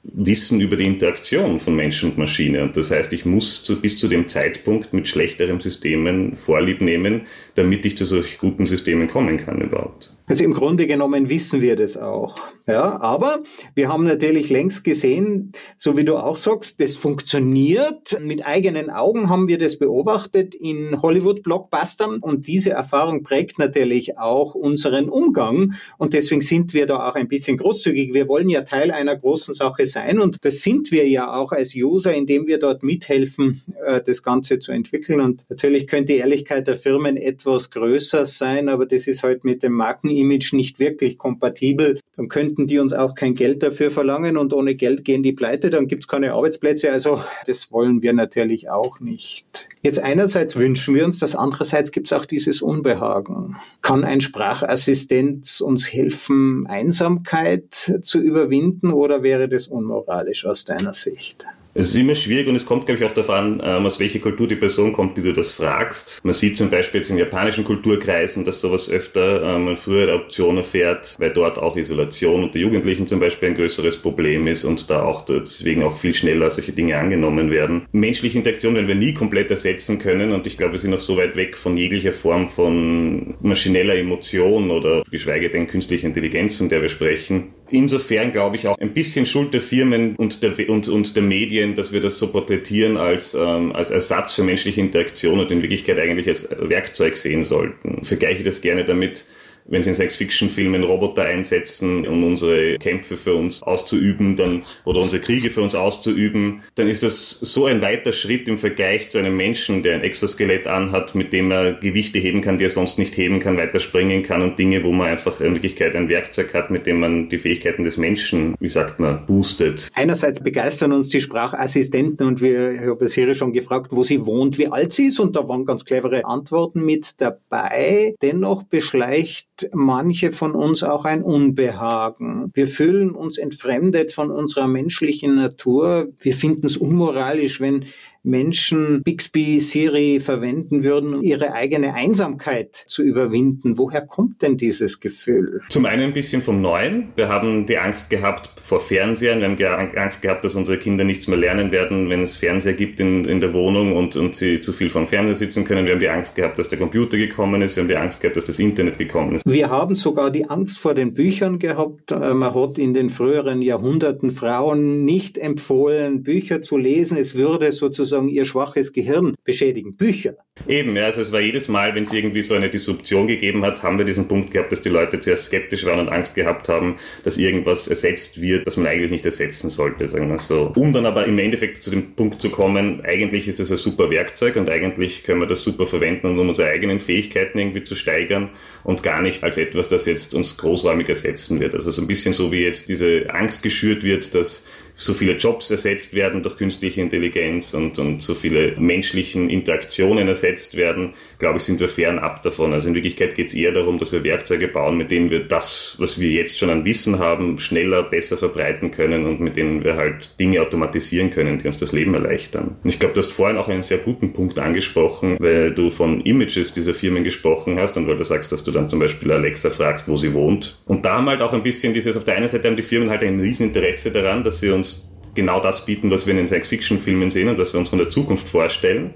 Wissen 0.05 0.61
über 0.61 0.77
die 0.77 0.87
Interaktion 0.87 1.61
von 1.61 1.77
Mensch 1.77 2.03
und 2.03 2.18
Maschine. 2.18 2.64
Und 2.64 2.77
das 2.77 2.90
heißt, 2.90 3.12
ich 3.12 3.25
muss 3.25 3.62
zu, 3.62 3.81
bis 3.81 3.99
zu 3.99 4.09
dem 4.09 4.29
Zeitpunkt 4.29 4.92
mit 4.92 5.07
schlechteren 5.07 5.61
Systemen 5.61 6.35
Vorlieb 6.35 6.81
nehmen, 6.81 7.23
damit 7.55 7.87
ich 7.87 7.97
zu 7.97 8.05
solch 8.05 8.38
guten 8.38 8.66
Systemen 8.66 9.07
kommen 9.07 9.37
kann 9.37 9.61
überhaupt. 9.61 10.12
Also 10.26 10.44
im 10.44 10.54
Grunde 10.54 10.87
genommen 10.87 11.28
wissen 11.28 11.61
wir 11.61 11.76
das 11.76 11.96
auch. 11.96 12.37
Ja, 12.68 13.00
aber 13.00 13.42
wir 13.74 13.88
haben 13.88 14.04
natürlich 14.04 14.48
längst 14.48 14.85
gesehen, 14.85 15.52
so 15.76 15.96
wie 15.96 16.04
du 16.04 16.16
auch 16.16 16.37
sagst, 16.37 16.80
das 16.80 16.94
funktioniert. 16.96 18.16
Mit 18.20 18.46
eigenen 18.46 18.88
Augen 18.88 19.28
haben 19.28 19.48
wir 19.48 19.58
das 19.58 19.78
beobachtet 19.78 20.54
in 20.54 21.02
Hollywood-Blockbustern 21.02 22.18
und 22.18 22.46
diese 22.46 22.70
Erfahrung 22.70 23.24
prägt 23.24 23.58
natürlich 23.58 24.16
auch 24.16 24.54
unseren 24.54 25.08
Umgang 25.08 25.74
und 25.98 26.14
deswegen 26.14 26.40
sind 26.40 26.72
wir 26.72 26.87
da 26.87 27.08
auch 27.08 27.16
ein 27.16 27.26
bisschen 27.26 27.56
großzügig. 27.56 28.14
Wir 28.14 28.28
wollen 28.28 28.48
ja 28.48 28.62
Teil 28.62 28.92
einer 28.92 29.16
großen 29.16 29.54
Sache 29.54 29.87
sein 29.87 30.20
und 30.20 30.37
das 30.42 30.62
sind 30.62 30.92
wir 30.92 31.08
ja 31.08 31.35
auch 31.35 31.50
als 31.50 31.74
User, 31.74 32.14
indem 32.14 32.46
wir 32.46 32.58
dort 32.58 32.85
mithelfen, 32.85 33.61
äh, 33.85 34.00
das 34.00 34.22
Ganze 34.22 34.61
zu 34.61 34.70
entwickeln 34.70 35.20
und 35.20 35.44
natürlich 35.48 35.88
könnte 35.88 36.12
die 36.12 36.18
Ehrlichkeit 36.20 36.68
der 36.68 36.76
Firmen 36.76 37.16
etwas 37.16 37.70
größer 37.70 38.24
sein, 38.24 38.68
aber 38.68 38.87
das 38.87 39.08
ist 39.08 39.24
halt 39.24 39.42
mit 39.42 39.64
dem 39.64 39.72
Markenimage 40.12 40.55
nicht 40.55 40.79
wirklich 40.79 41.18
kompatibel. 41.18 42.01
Dann 42.16 42.29
könnten 42.29 42.53
könnten 42.53 42.66
die 42.66 42.79
uns 42.79 42.92
auch 42.92 43.14
kein 43.14 43.35
Geld 43.35 43.62
dafür 43.62 43.90
verlangen 43.90 44.37
und 44.37 44.53
ohne 44.53 44.75
Geld 44.75 45.05
gehen 45.05 45.22
die 45.22 45.33
pleite, 45.33 45.70
dann 45.70 45.88
gibt 45.88 46.05
es 46.05 46.09
keine 46.09 46.33
Arbeitsplätze. 46.33 46.92
Also 46.92 47.22
das 47.46 47.72
wollen 47.72 48.03
wir 48.03 48.12
natürlich 48.12 48.68
auch 48.70 49.01
nicht. 49.01 49.68
Jetzt 49.83 49.98
einerseits 49.98 50.57
wünschen 50.57 50.94
wir 50.94 51.05
uns 51.05 51.18
das, 51.18 51.35
andererseits 51.35 51.92
gibt 51.92 52.09
es 52.09 52.12
auch 52.12 52.27
dieses 52.27 52.62
Unbehagen. 52.62 53.57
Kann 53.81 54.05
ein 54.05 54.20
Sprachassistent 54.20 55.61
uns 55.61 55.92
helfen, 55.92 56.66
Einsamkeit 56.66 57.72
zu 58.03 58.20
überwinden 58.20 58.92
oder 58.92 59.22
wäre 59.22 59.48
das 59.48 59.66
unmoralisch 59.66 60.44
aus 60.44 60.64
deiner 60.64 60.94
Sicht? 60.94 61.46
Es 61.74 61.88
ist 61.88 61.94
immer 61.94 62.14
schwierig 62.14 62.48
und 62.48 62.56
es 62.56 62.66
kommt, 62.66 62.85
glaube 62.85 63.02
ich, 63.02 63.11
auch 63.11 63.28
an, 63.30 63.62
ähm, 63.64 63.87
aus 63.87 63.98
welcher 63.98 64.18
Kultur 64.18 64.46
die 64.46 64.56
Person 64.56 64.92
kommt, 64.92 65.16
die 65.16 65.22
du 65.22 65.32
das 65.32 65.52
fragst. 65.52 66.22
Man 66.22 66.35
sieht 66.35 66.58
zum 66.58 66.68
Beispiel 66.68 67.00
jetzt 67.00 67.08
in 67.08 67.16
japanischen 67.16 67.64
Kulturkreisen, 67.64 68.44
dass 68.44 68.61
sowas 68.61 68.90
öfter 68.90 69.42
ähm, 69.42 69.68
eine 69.68 69.76
frühere 69.78 70.14
Option 70.14 70.58
erfährt, 70.58 71.16
weil 71.18 71.30
dort 71.30 71.56
auch 71.56 71.74
Isolation 71.76 72.44
unter 72.44 72.58
Jugendlichen 72.58 73.06
zum 73.06 73.20
Beispiel 73.20 73.48
ein 73.48 73.54
größeres 73.54 73.96
Problem 73.96 74.46
ist 74.48 74.64
und 74.64 74.90
da 74.90 75.02
auch 75.02 75.24
deswegen 75.24 75.82
auch 75.82 75.96
viel 75.96 76.12
schneller 76.12 76.50
solche 76.50 76.72
Dinge 76.72 76.98
angenommen 76.98 77.50
werden. 77.50 77.87
Menschliche 77.92 78.37
Interaktion 78.37 78.74
werden 78.74 78.88
wir 78.88 78.94
nie 78.94 79.14
komplett 79.14 79.50
ersetzen 79.50 79.98
können 79.98 80.32
und 80.32 80.46
ich 80.46 80.58
glaube, 80.58 80.72
wir 80.72 80.78
sind 80.78 80.90
noch 80.90 81.00
so 81.00 81.16
weit 81.16 81.37
weg 81.37 81.56
von 81.56 81.78
jeglicher 81.78 82.12
Form 82.12 82.48
von 82.48 83.32
maschineller 83.40 83.94
Emotion 83.94 84.70
oder 84.70 85.04
geschweige 85.11 85.48
denn 85.48 85.68
künstlicher 85.68 86.06
Intelligenz, 86.06 86.56
von 86.56 86.68
der 86.68 86.82
wir 86.82 86.90
sprechen. 86.90 87.54
Insofern 87.72 88.32
glaube 88.32 88.56
ich 88.56 88.68
auch 88.68 88.76
ein 88.78 88.92
bisschen 88.92 89.26
Schuld 89.26 89.54
der 89.54 89.62
Firmen 89.62 90.14
und 90.16 90.42
der, 90.42 90.52
und, 90.68 90.88
und 90.88 91.16
der 91.16 91.22
Medien 91.22 91.74
dass 91.74 91.92
wir 91.92 92.00
das 92.00 92.18
so 92.18 92.30
porträtieren 92.30 92.96
als, 92.96 93.35
ähm, 93.35 93.72
als 93.72 93.90
Ersatz 93.90 94.35
für 94.35 94.42
menschliche 94.42 94.80
Interaktion 94.80 95.40
und 95.40 95.50
in 95.50 95.62
Wirklichkeit 95.62 95.98
eigentlich 95.98 96.28
als 96.28 96.48
Werkzeug 96.58 97.16
sehen 97.16 97.44
sollten. 97.44 98.04
Vergleiche 98.04 98.42
das 98.42 98.61
gerne 98.61 98.85
damit, 98.85 99.24
wenn 99.66 99.83
sie 99.83 99.90
in 99.90 99.94
Science-Fiction-Filmen 99.94 100.83
Roboter 100.85 101.25
einsetzen, 101.25 102.07
um 102.07 102.25
unsere 102.25 102.79
Kämpfe 102.79 103.16
für 103.16 103.35
uns 103.35 103.62
auszuüben, 103.62 104.37
dann, 104.37 104.62
oder 104.85 105.01
unsere 105.01 105.20
Kriege 105.20 105.51
für 105.51 105.62
uns 105.62 105.75
auszuüben, 105.75 106.62
dann 106.75 106.88
ist 106.88 107.03
das 107.03 107.31
so 107.31 107.66
ein 107.66 107.81
weiter 107.81 108.12
Schritt 108.12 108.48
im 108.48 108.59
Vergleich 108.59 109.11
zu 109.11 109.18
einem 109.18 109.37
Menschen, 109.37 109.83
der 109.83 109.94
ein 109.94 110.03
Exoskelett 110.03 110.66
anhat, 110.66 111.14
mit 111.14 111.33
dem 111.33 111.51
er 111.51 111.75
Gewichte 111.75 112.18
heben 112.18 112.40
kann, 112.40 112.59
die 112.59 112.64
er 112.64 112.70
sonst 112.70 112.98
nicht 112.98 113.16
heben 113.16 113.40
kann, 113.40 113.57
weiter 113.57 113.81
springen 113.81 114.22
kann 114.22 114.42
und 114.42 114.59
Dinge, 114.59 114.83
wo 114.83 114.92
man 114.92 115.09
einfach 115.09 115.40
in 115.40 115.55
Wirklichkeit 115.55 115.94
ein 115.94 116.09
Werkzeug 116.09 116.55
hat, 116.55 116.70
mit 116.70 116.87
dem 116.87 117.01
man 117.01 117.29
die 117.29 117.38
Fähigkeiten 117.38 117.85
des 117.85 117.96
Menschen, 117.96 118.55
wie 118.61 118.68
sagt 118.68 119.01
man, 119.01 119.25
boostet. 119.27 119.88
Einerseits 119.94 120.40
begeistern 120.40 120.92
uns 120.92 121.09
die 121.09 121.20
Sprachassistenten 121.20 122.27
und 122.27 122.40
wir, 122.40 122.72
ich 122.72 122.81
habe 122.81 123.09
Siri 123.09 123.35
schon 123.35 123.53
gefragt, 123.53 123.88
wo 123.90 124.05
sie 124.05 124.25
wohnt, 124.27 124.59
wie 124.59 124.68
alt 124.68 124.92
sie 124.92 125.07
ist 125.07 125.20
und 125.20 125.37
da 125.37 125.48
waren 125.48 125.64
ganz 125.64 125.85
clevere 125.85 126.25
Antworten 126.25 126.85
mit 126.85 127.20
dabei. 127.20 128.14
Dennoch 128.22 128.64
beschleicht 128.64 129.46
manche 129.72 130.32
von 130.32 130.54
uns 130.54 130.82
auch 130.82 131.04
ein 131.04 131.22
Unbehagen. 131.22 132.50
Wir 132.54 132.68
fühlen 132.68 133.12
uns 133.12 133.38
entfremdet 133.38 134.12
von 134.12 134.30
unserer 134.30 134.66
menschlichen 134.66 135.34
Natur. 135.34 136.08
Wir 136.18 136.34
finden 136.34 136.66
es 136.66 136.76
unmoralisch, 136.76 137.60
wenn 137.60 137.86
Menschen 138.24 139.02
Bixby, 139.02 139.58
Siri 139.58 140.20
verwenden 140.20 140.85
würden, 140.85 141.14
um 141.14 141.22
ihre 141.22 141.52
eigene 141.52 141.94
Einsamkeit 141.94 142.85
zu 142.87 143.02
überwinden. 143.02 143.78
Woher 143.78 144.00
kommt 144.02 144.42
denn 144.42 144.56
dieses 144.56 145.00
Gefühl? 145.00 145.61
Zum 145.70 145.87
einen 145.87 146.04
ein 146.04 146.12
bisschen 146.12 146.40
vom 146.40 146.61
Neuen. 146.61 147.08
Wir 147.16 147.28
haben 147.28 147.66
die 147.66 147.78
Angst 147.78 148.11
gehabt 148.11 148.50
vor 148.62 148.80
Fernsehern. 148.80 149.58
Wir 149.58 149.70
haben 149.70 149.96
Angst 149.96 150.22
gehabt, 150.22 150.44
dass 150.44 150.54
unsere 150.54 150.78
Kinder 150.78 151.02
nichts 151.04 151.26
mehr 151.26 151.37
lernen 151.37 151.72
werden, 151.72 152.11
wenn 152.11 152.22
es 152.22 152.37
Fernseher 152.37 152.74
gibt 152.74 153.00
in, 153.00 153.24
in 153.24 153.40
der 153.40 153.52
Wohnung 153.52 153.96
und, 153.96 154.14
und 154.14 154.37
sie 154.37 154.61
zu 154.61 154.72
viel 154.72 154.88
vom 154.88 155.08
Fernseher 155.08 155.35
sitzen 155.35 155.64
können. 155.64 155.87
Wir 155.87 155.94
haben 155.94 156.00
die 156.00 156.08
Angst 156.08 156.37
gehabt, 156.37 156.58
dass 156.58 156.68
der 156.68 156.78
Computer 156.78 157.16
gekommen 157.16 157.61
ist. 157.61 157.74
Wir 157.76 157.82
haben 157.82 157.88
die 157.88 157.96
Angst 157.96 158.20
gehabt, 158.20 158.37
dass 158.37 158.46
das 158.46 158.58
Internet 158.61 158.98
gekommen 158.98 159.37
ist. 159.37 159.42
Wir 159.46 159.68
haben 159.68 159.96
sogar 159.96 160.30
die 160.30 160.48
Angst 160.48 160.78
vor 160.78 160.94
den 160.94 161.12
Büchern 161.12 161.58
gehabt. 161.58 162.12
Äh, 162.12 162.35
man 162.35 162.54
hat 162.54 162.78
in 162.78 162.94
den 162.94 163.11
früheren 163.11 163.62
Jahrhunderten 163.62 164.30
Frauen 164.30 165.04
nicht 165.04 165.38
empfohlen, 165.38 166.22
Bücher 166.22 166.62
zu 166.62 166.76
lesen. 166.76 167.18
Es 167.18 167.35
würde 167.35 167.72
sozusagen 167.72 168.12
sozusagen 168.12 168.29
ihr 168.29 168.44
schwaches 168.44 168.92
Gehirn 168.92 169.35
beschädigen. 169.44 169.96
Bücher. 169.96 170.37
Eben, 170.68 170.96
ja, 170.96 171.07
also 171.07 171.20
es 171.20 171.33
war 171.33 171.40
jedes 171.40 171.68
Mal, 171.68 171.94
wenn 171.94 172.05
es 172.05 172.12
irgendwie 172.12 172.42
so 172.42 172.55
eine 172.55 172.70
Disruption 172.70 173.27
gegeben 173.27 173.64
hat, 173.64 173.83
haben 173.83 173.98
wir 173.98 174.05
diesen 174.05 174.29
Punkt 174.29 174.51
gehabt, 174.53 174.70
dass 174.70 174.83
die 174.83 174.88
Leute 174.88 175.18
zuerst 175.20 175.46
skeptisch 175.46 175.85
waren 175.85 175.98
und 175.98 176.09
Angst 176.09 176.35
gehabt 176.35 176.68
haben, 176.68 176.96
dass 177.25 177.37
irgendwas 177.37 177.88
ersetzt 177.88 178.40
wird, 178.40 178.66
das 178.66 178.77
man 178.77 178.87
eigentlich 178.87 179.11
nicht 179.11 179.27
ersetzen 179.27 179.70
sollte, 179.70 180.07
sagen 180.07 180.29
wir 180.31 180.38
so. 180.38 180.72
Um 180.77 180.92
dann 180.92 181.07
aber 181.07 181.27
im 181.27 181.38
Endeffekt 181.38 181.79
zu 181.79 181.90
dem 181.90 182.12
Punkt 182.12 182.40
zu 182.40 182.51
kommen, 182.51 183.05
eigentlich 183.05 183.48
ist 183.48 183.61
das 183.61 183.70
ein 183.70 183.77
super 183.77 184.11
Werkzeug 184.11 184.57
und 184.57 184.70
eigentlich 184.70 185.25
können 185.25 185.40
wir 185.40 185.48
das 185.48 185.64
super 185.64 185.87
verwenden, 185.87 186.38
um 186.38 186.48
unsere 186.48 186.68
eigenen 186.68 187.01
Fähigkeiten 187.01 187.59
irgendwie 187.59 187.83
zu 187.83 187.94
steigern 187.94 188.51
und 188.85 189.03
gar 189.03 189.22
nicht 189.22 189.42
als 189.42 189.59
etwas, 189.59 189.88
das 189.88 190.07
jetzt 190.07 190.35
uns 190.35 190.57
großräumig 190.57 191.09
ersetzen 191.09 191.61
wird. 191.61 191.75
Also 191.75 191.90
so 191.90 192.03
ein 192.03 192.09
bisschen 192.09 192.33
so 192.33 192.53
wie 192.53 192.62
jetzt 192.62 192.88
diese 192.88 193.27
Angst 193.31 193.62
geschürt 193.62 194.05
wird, 194.05 194.35
dass 194.35 194.66
so 194.94 195.14
viele 195.14 195.37
Jobs 195.37 195.70
ersetzt 195.70 196.14
werden 196.14 196.42
durch 196.42 196.57
künstliche 196.57 197.01
Intelligenz 197.01 197.75
und, 197.75 197.98
und 197.98 198.22
so 198.22 198.35
viele 198.35 198.79
menschlichen 198.79 199.48
Interaktionen 199.48 200.29
ersetzt 200.29 200.51
werden, 200.76 201.14
glaube 201.38 201.58
ich, 201.58 201.64
sind 201.64 201.80
wir 201.80 201.88
fernab 201.88 202.42
davon. 202.42 202.72
Also 202.72 202.88
in 202.88 202.94
Wirklichkeit 202.94 203.34
geht 203.34 203.48
es 203.48 203.54
eher 203.54 203.72
darum, 203.72 203.98
dass 203.98 204.12
wir 204.12 204.24
Werkzeuge 204.24 204.68
bauen, 204.68 204.96
mit 204.96 205.10
denen 205.10 205.30
wir 205.30 205.44
das, 205.44 205.96
was 205.98 206.20
wir 206.20 206.30
jetzt 206.30 206.58
schon 206.58 206.70
an 206.70 206.84
Wissen 206.84 207.18
haben, 207.18 207.58
schneller, 207.58 208.02
besser 208.02 208.36
verbreiten 208.36 208.90
können 208.90 209.26
und 209.26 209.40
mit 209.40 209.56
denen 209.56 209.84
wir 209.84 209.96
halt 209.96 210.38
Dinge 210.38 210.60
automatisieren 210.60 211.30
können, 211.30 211.58
die 211.58 211.66
uns 211.66 211.78
das 211.78 211.92
Leben 211.92 212.14
erleichtern. 212.14 212.76
Und 212.82 212.90
ich 212.90 212.98
glaube, 212.98 213.14
du 213.14 213.20
hast 213.20 213.32
vorhin 213.32 213.58
auch 213.58 213.68
einen 213.68 213.82
sehr 213.82 213.98
guten 213.98 214.32
Punkt 214.32 214.58
angesprochen, 214.58 215.36
weil 215.40 215.72
du 215.72 215.90
von 215.90 216.20
Images 216.22 216.72
dieser 216.72 216.94
Firmen 216.94 217.24
gesprochen 217.24 217.78
hast 217.78 217.96
und 217.96 218.06
weil 218.06 218.16
du 218.16 218.24
sagst, 218.24 218.52
dass 218.52 218.64
du 218.64 218.70
dann 218.70 218.88
zum 218.88 218.98
Beispiel 218.98 219.32
Alexa 219.32 219.70
fragst, 219.70 220.08
wo 220.08 220.16
sie 220.16 220.34
wohnt. 220.34 220.80
Und 220.86 221.04
da 221.04 221.16
haben 221.16 221.28
halt 221.28 221.42
auch 221.42 221.52
ein 221.52 221.62
bisschen 221.62 221.94
dieses, 221.94 222.16
auf 222.16 222.24
der 222.24 222.36
einen 222.36 222.48
Seite 222.48 222.68
haben 222.68 222.76
die 222.76 222.82
Firmen 222.82 223.10
halt 223.10 223.22
ein 223.22 223.40
Rieseninteresse 223.40 224.10
daran, 224.10 224.44
dass 224.44 224.60
sie 224.60 224.70
uns 224.70 225.12
genau 225.34 225.60
das 225.60 225.84
bieten, 225.84 226.10
was 226.10 226.26
wir 226.26 226.32
in 226.32 226.38
den 226.38 226.48
Science-Fiction-Filmen 226.48 227.30
sehen 227.30 227.48
und 227.48 227.58
was 227.58 227.72
wir 227.72 227.80
uns 227.80 227.88
von 227.88 227.98
der 227.98 228.10
Zukunft 228.10 228.48
vorstellen. 228.48 229.14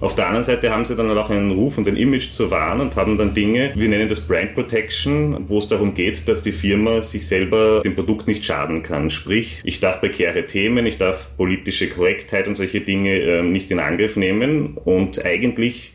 Auf 0.00 0.14
der 0.14 0.26
anderen 0.26 0.44
Seite 0.44 0.70
haben 0.70 0.84
sie 0.84 0.94
dann 0.94 1.16
auch 1.18 1.28
einen 1.28 1.50
Ruf 1.50 1.76
und 1.76 1.88
ein 1.88 1.96
Image 1.96 2.30
zu 2.30 2.52
wahren 2.52 2.80
und 2.80 2.94
haben 2.94 3.16
dann 3.16 3.34
Dinge, 3.34 3.72
wir 3.74 3.88
nennen 3.88 4.08
das 4.08 4.20
Brand 4.20 4.54
Protection, 4.54 5.48
wo 5.48 5.58
es 5.58 5.66
darum 5.66 5.94
geht, 5.94 6.28
dass 6.28 6.42
die 6.42 6.52
Firma 6.52 7.02
sich 7.02 7.26
selber 7.26 7.82
dem 7.84 7.96
Produkt 7.96 8.28
nicht 8.28 8.44
schaden 8.44 8.82
kann. 8.82 9.10
Sprich, 9.10 9.60
ich 9.64 9.80
darf 9.80 9.98
prekäre 10.00 10.46
Themen, 10.46 10.86
ich 10.86 10.98
darf 10.98 11.36
politische 11.36 11.88
Korrektheit 11.88 12.46
und 12.46 12.56
solche 12.56 12.80
Dinge 12.80 13.18
äh, 13.18 13.42
nicht 13.42 13.72
in 13.72 13.80
Angriff 13.80 14.16
nehmen 14.16 14.76
und 14.76 15.24
eigentlich 15.24 15.92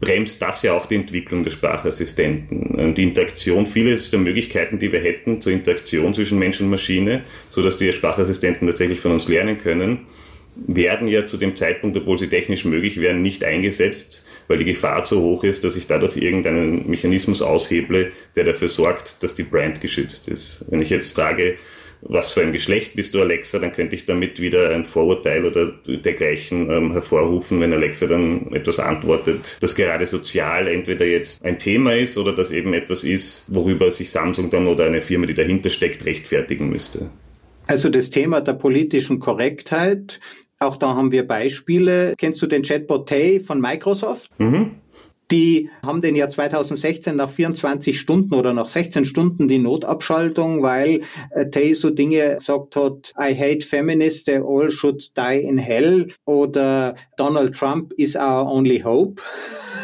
bremst 0.00 0.42
das 0.42 0.62
ja 0.62 0.72
auch 0.72 0.86
die 0.86 0.96
Entwicklung 0.96 1.44
der 1.44 1.52
Sprachassistenten. 1.52 2.94
Die 2.94 3.02
Interaktion, 3.04 3.66
vieles 3.66 4.10
der 4.10 4.18
Möglichkeiten, 4.18 4.78
die 4.78 4.90
wir 4.90 5.00
hätten 5.00 5.40
zur 5.40 5.52
Interaktion 5.52 6.12
zwischen 6.12 6.38
Mensch 6.38 6.60
und 6.60 6.70
Maschine, 6.70 7.22
so 7.50 7.62
dass 7.62 7.76
die 7.76 7.92
Sprachassistenten 7.92 8.66
tatsächlich 8.66 8.98
von 8.98 9.12
uns 9.12 9.28
lernen 9.28 9.58
können, 9.58 10.00
werden 10.56 11.08
ja 11.08 11.26
zu 11.26 11.36
dem 11.36 11.56
Zeitpunkt, 11.56 11.96
obwohl 11.96 12.18
sie 12.18 12.28
technisch 12.28 12.64
möglich 12.64 13.00
wären, 13.00 13.22
nicht 13.22 13.44
eingesetzt, 13.44 14.24
weil 14.48 14.58
die 14.58 14.64
Gefahr 14.64 15.04
zu 15.04 15.22
hoch 15.22 15.44
ist, 15.44 15.64
dass 15.64 15.76
ich 15.76 15.86
dadurch 15.86 16.16
irgendeinen 16.16 16.88
Mechanismus 16.88 17.42
ausheble, 17.42 18.12
der 18.36 18.44
dafür 18.44 18.68
sorgt, 18.68 19.22
dass 19.22 19.34
die 19.34 19.44
Brand 19.44 19.80
geschützt 19.80 20.28
ist. 20.28 20.64
Wenn 20.68 20.82
ich 20.82 20.90
jetzt 20.90 21.14
frage, 21.14 21.56
was 22.02 22.32
für 22.32 22.42
ein 22.42 22.52
Geschlecht 22.52 22.96
bist 22.96 23.14
du, 23.14 23.20
Alexa, 23.20 23.60
dann 23.60 23.72
könnte 23.72 23.94
ich 23.94 24.06
damit 24.06 24.40
wieder 24.40 24.70
ein 24.70 24.84
Vorurteil 24.84 25.44
oder 25.44 25.72
dergleichen 25.86 26.68
ähm, 26.68 26.92
hervorrufen, 26.92 27.60
wenn 27.60 27.72
Alexa 27.72 28.06
dann 28.08 28.52
etwas 28.52 28.80
antwortet, 28.80 29.58
das 29.60 29.76
gerade 29.76 30.04
sozial 30.06 30.66
entweder 30.66 31.06
jetzt 31.06 31.44
ein 31.44 31.60
Thema 31.60 31.94
ist 31.94 32.18
oder 32.18 32.32
das 32.32 32.50
eben 32.50 32.74
etwas 32.74 33.04
ist, 33.04 33.46
worüber 33.54 33.90
sich 33.92 34.10
Samsung 34.10 34.50
dann 34.50 34.66
oder 34.66 34.86
eine 34.86 35.00
Firma, 35.00 35.26
die 35.26 35.34
dahinter 35.34 35.70
steckt, 35.70 36.04
rechtfertigen 36.04 36.68
müsste. 36.70 37.10
Also 37.66 37.88
das 37.88 38.10
Thema 38.10 38.40
der 38.40 38.54
politischen 38.54 39.20
Korrektheit, 39.20 40.20
auch 40.58 40.76
da 40.76 40.94
haben 40.94 41.12
wir 41.12 41.26
Beispiele. 41.26 42.14
Kennst 42.16 42.40
du 42.42 42.46
den 42.46 42.62
Chatbot 42.62 43.08
Tay 43.08 43.40
von 43.40 43.60
Microsoft? 43.60 44.30
Mhm 44.38 44.76
Die 45.32 45.70
haben 45.82 46.02
den 46.02 46.14
ja 46.14 46.28
2016 46.28 47.16
nach 47.16 47.30
24 47.30 47.98
Stunden 47.98 48.34
oder 48.34 48.52
nach 48.52 48.68
16 48.68 49.06
Stunden 49.06 49.48
die 49.48 49.58
Notabschaltung, 49.58 50.62
weil 50.62 51.00
äh, 51.30 51.48
Tay 51.48 51.72
so 51.72 51.88
Dinge 51.88 52.36
gesagt 52.36 52.76
hat, 52.76 53.14
I 53.18 53.34
hate 53.34 53.66
feminists, 53.66 54.24
they 54.24 54.38
all 54.38 54.70
should 54.70 55.16
die 55.16 55.40
in 55.40 55.56
hell 55.56 56.08
oder 56.26 56.96
Donald 57.16 57.54
Trump 57.54 57.94
is 57.96 58.14
our 58.14 58.46
only 58.46 58.80
hope. 58.80 59.22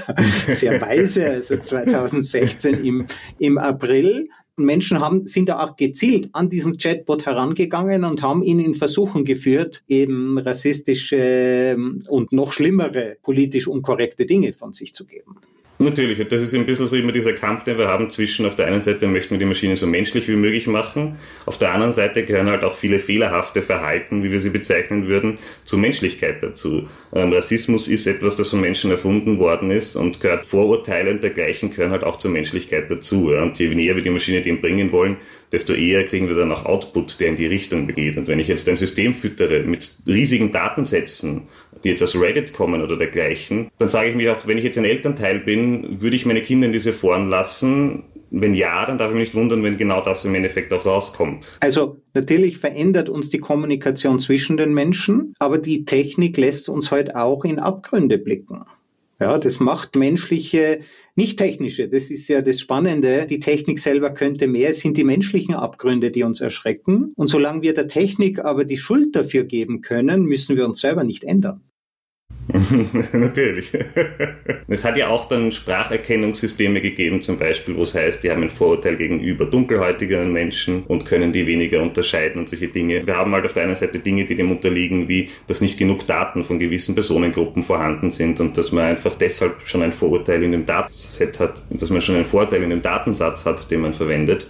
Sehr 0.48 0.80
weise, 0.82 1.30
also 1.30 1.56
2016 1.60 2.84
im, 2.84 3.06
im 3.38 3.56
April. 3.56 4.28
Menschen 4.64 5.00
haben, 5.00 5.26
sind 5.26 5.48
da 5.48 5.60
auch 5.60 5.76
gezielt 5.76 6.30
an 6.32 6.48
diesen 6.48 6.78
Chatbot 6.78 7.26
herangegangen 7.26 8.04
und 8.04 8.22
haben 8.22 8.42
ihn 8.42 8.58
in 8.60 8.74
Versuchen 8.74 9.24
geführt, 9.24 9.82
eben 9.88 10.38
rassistische 10.38 11.16
ähm, 11.16 12.04
und 12.08 12.32
noch 12.32 12.52
schlimmere 12.52 13.16
politisch 13.22 13.68
unkorrekte 13.68 14.26
Dinge 14.26 14.52
von 14.52 14.72
sich 14.72 14.94
zu 14.94 15.04
geben. 15.04 15.36
Natürlich, 15.80 16.26
das 16.26 16.42
ist 16.42 16.54
ein 16.56 16.66
bisschen 16.66 16.88
so 16.88 16.96
immer 16.96 17.12
dieser 17.12 17.34
Kampf, 17.34 17.62
den 17.62 17.78
wir 17.78 17.86
haben 17.86 18.10
zwischen, 18.10 18.44
auf 18.46 18.56
der 18.56 18.66
einen 18.66 18.80
Seite 18.80 19.06
möchten 19.06 19.30
wir 19.30 19.38
die 19.38 19.44
Maschine 19.44 19.76
so 19.76 19.86
menschlich 19.86 20.26
wie 20.26 20.34
möglich 20.34 20.66
machen, 20.66 21.16
auf 21.46 21.56
der 21.56 21.72
anderen 21.72 21.92
Seite 21.92 22.24
gehören 22.24 22.48
halt 22.48 22.64
auch 22.64 22.74
viele 22.74 22.98
fehlerhafte 22.98 23.62
Verhalten, 23.62 24.24
wie 24.24 24.32
wir 24.32 24.40
sie 24.40 24.50
bezeichnen 24.50 25.06
würden, 25.06 25.38
zur 25.62 25.78
Menschlichkeit 25.78 26.42
dazu. 26.42 26.88
Ähm, 27.14 27.32
Rassismus 27.32 27.86
ist 27.86 28.08
etwas, 28.08 28.34
das 28.34 28.48
von 28.48 28.60
Menschen 28.60 28.90
erfunden 28.90 29.38
worden 29.38 29.70
ist 29.70 29.94
und 29.94 30.20
gehört 30.20 30.46
Vorurteile 30.46 31.12
und 31.12 31.22
dergleichen 31.22 31.70
gehören 31.70 31.92
halt 31.92 32.02
auch 32.02 32.16
zur 32.16 32.32
Menschlichkeit 32.32 32.90
dazu. 32.90 33.32
Ja? 33.32 33.44
Und 33.44 33.56
je 33.60 33.68
näher 33.68 33.94
wir 33.94 34.02
die 34.02 34.10
Maschine 34.10 34.42
dem 34.42 34.60
bringen 34.60 34.90
wollen, 34.90 35.16
desto 35.52 35.72
eher 35.72 36.04
kriegen 36.04 36.28
wir 36.28 36.34
dann 36.34 36.52
auch 36.52 36.64
Output, 36.64 37.20
der 37.20 37.28
in 37.28 37.36
die 37.36 37.46
Richtung 37.46 37.86
geht. 37.88 38.16
Und 38.16 38.28
wenn 38.28 38.38
ich 38.38 38.48
jetzt 38.48 38.68
ein 38.68 38.76
System 38.76 39.14
füttere 39.14 39.60
mit 39.60 39.96
riesigen 40.06 40.52
Datensätzen, 40.52 41.42
die 41.84 41.90
jetzt 41.90 42.02
aus 42.02 42.20
Reddit 42.20 42.52
kommen 42.52 42.82
oder 42.82 42.96
dergleichen, 42.96 43.68
dann 43.78 43.88
frage 43.88 44.10
ich 44.10 44.16
mich 44.16 44.28
auch, 44.28 44.46
wenn 44.46 44.58
ich 44.58 44.64
jetzt 44.64 44.78
ein 44.78 44.84
Elternteil 44.84 45.38
bin, 45.40 46.00
würde 46.00 46.16
ich 46.16 46.26
meine 46.26 46.42
Kinder 46.42 46.66
in 46.66 46.72
diese 46.72 46.92
Foren 46.92 47.28
lassen? 47.28 48.04
Wenn 48.30 48.52
ja, 48.52 48.84
dann 48.84 48.98
darf 48.98 49.08
ich 49.08 49.14
mich 49.14 49.28
nicht 49.28 49.34
wundern, 49.34 49.62
wenn 49.62 49.78
genau 49.78 50.02
das 50.02 50.24
im 50.26 50.34
Endeffekt 50.34 50.70
auch 50.74 50.84
rauskommt. 50.84 51.56
Also 51.60 51.96
natürlich 52.12 52.58
verändert 52.58 53.08
uns 53.08 53.30
die 53.30 53.38
Kommunikation 53.38 54.20
zwischen 54.20 54.58
den 54.58 54.74
Menschen, 54.74 55.32
aber 55.38 55.56
die 55.56 55.86
Technik 55.86 56.36
lässt 56.36 56.68
uns 56.68 56.90
heute 56.90 57.14
halt 57.14 57.16
auch 57.16 57.44
in 57.44 57.58
Abgründe 57.58 58.18
blicken. 58.18 58.64
Ja, 59.20 59.38
das 59.38 59.60
macht 59.60 59.96
menschliche, 59.96 60.80
nicht 61.18 61.36
technische, 61.36 61.88
das 61.88 62.12
ist 62.12 62.28
ja 62.28 62.42
das 62.42 62.60
Spannende. 62.60 63.26
Die 63.26 63.40
Technik 63.40 63.80
selber 63.80 64.10
könnte 64.10 64.46
mehr, 64.46 64.70
es 64.70 64.78
sind 64.78 64.96
die 64.96 65.02
menschlichen 65.02 65.56
Abgründe, 65.56 66.12
die 66.12 66.22
uns 66.22 66.40
erschrecken. 66.40 67.12
Und 67.16 67.26
solange 67.26 67.62
wir 67.62 67.74
der 67.74 67.88
Technik 67.88 68.38
aber 68.38 68.64
die 68.64 68.76
Schuld 68.76 69.16
dafür 69.16 69.42
geben 69.42 69.80
können, 69.80 70.22
müssen 70.22 70.56
wir 70.56 70.64
uns 70.64 70.80
selber 70.80 71.02
nicht 71.02 71.24
ändern. 71.24 71.67
Natürlich. 73.12 73.72
es 74.68 74.84
hat 74.84 74.96
ja 74.96 75.08
auch 75.08 75.26
dann 75.28 75.52
Spracherkennungssysteme 75.52 76.80
gegeben, 76.80 77.20
zum 77.20 77.38
Beispiel, 77.38 77.76
wo 77.76 77.82
es 77.82 77.94
heißt, 77.94 78.22
die 78.22 78.30
haben 78.30 78.42
ein 78.42 78.50
Vorurteil 78.50 78.96
gegenüber 78.96 79.44
dunkelhäutigeren 79.44 80.32
Menschen 80.32 80.84
und 80.84 81.04
können 81.04 81.32
die 81.32 81.46
weniger 81.46 81.82
unterscheiden 81.82 82.40
und 82.40 82.48
solche 82.48 82.68
Dinge. 82.68 83.06
Wir 83.06 83.16
haben 83.16 83.32
halt 83.32 83.44
auf 83.44 83.52
der 83.52 83.64
einen 83.64 83.74
Seite 83.74 83.98
Dinge, 83.98 84.24
die 84.24 84.34
dem 84.34 84.50
unterliegen, 84.50 85.08
wie 85.08 85.28
dass 85.46 85.60
nicht 85.60 85.78
genug 85.78 86.06
Daten 86.06 86.42
von 86.42 86.58
gewissen 86.58 86.94
Personengruppen 86.94 87.62
vorhanden 87.62 88.10
sind 88.10 88.40
und 88.40 88.56
dass 88.56 88.72
man 88.72 88.84
einfach 88.84 89.14
deshalb 89.14 89.60
schon 89.66 89.82
ein 89.82 89.92
Vorurteil 89.92 90.42
in 90.42 90.52
dem 90.52 90.64
Datenset 90.64 91.38
hat, 91.40 91.62
dass 91.68 91.90
man 91.90 92.00
schon 92.00 92.16
einen 92.16 92.24
Vorteil 92.24 92.62
in 92.62 92.70
dem 92.70 92.82
Datensatz 92.82 93.44
hat, 93.44 93.70
den 93.70 93.80
man 93.80 93.92
verwendet. 93.92 94.48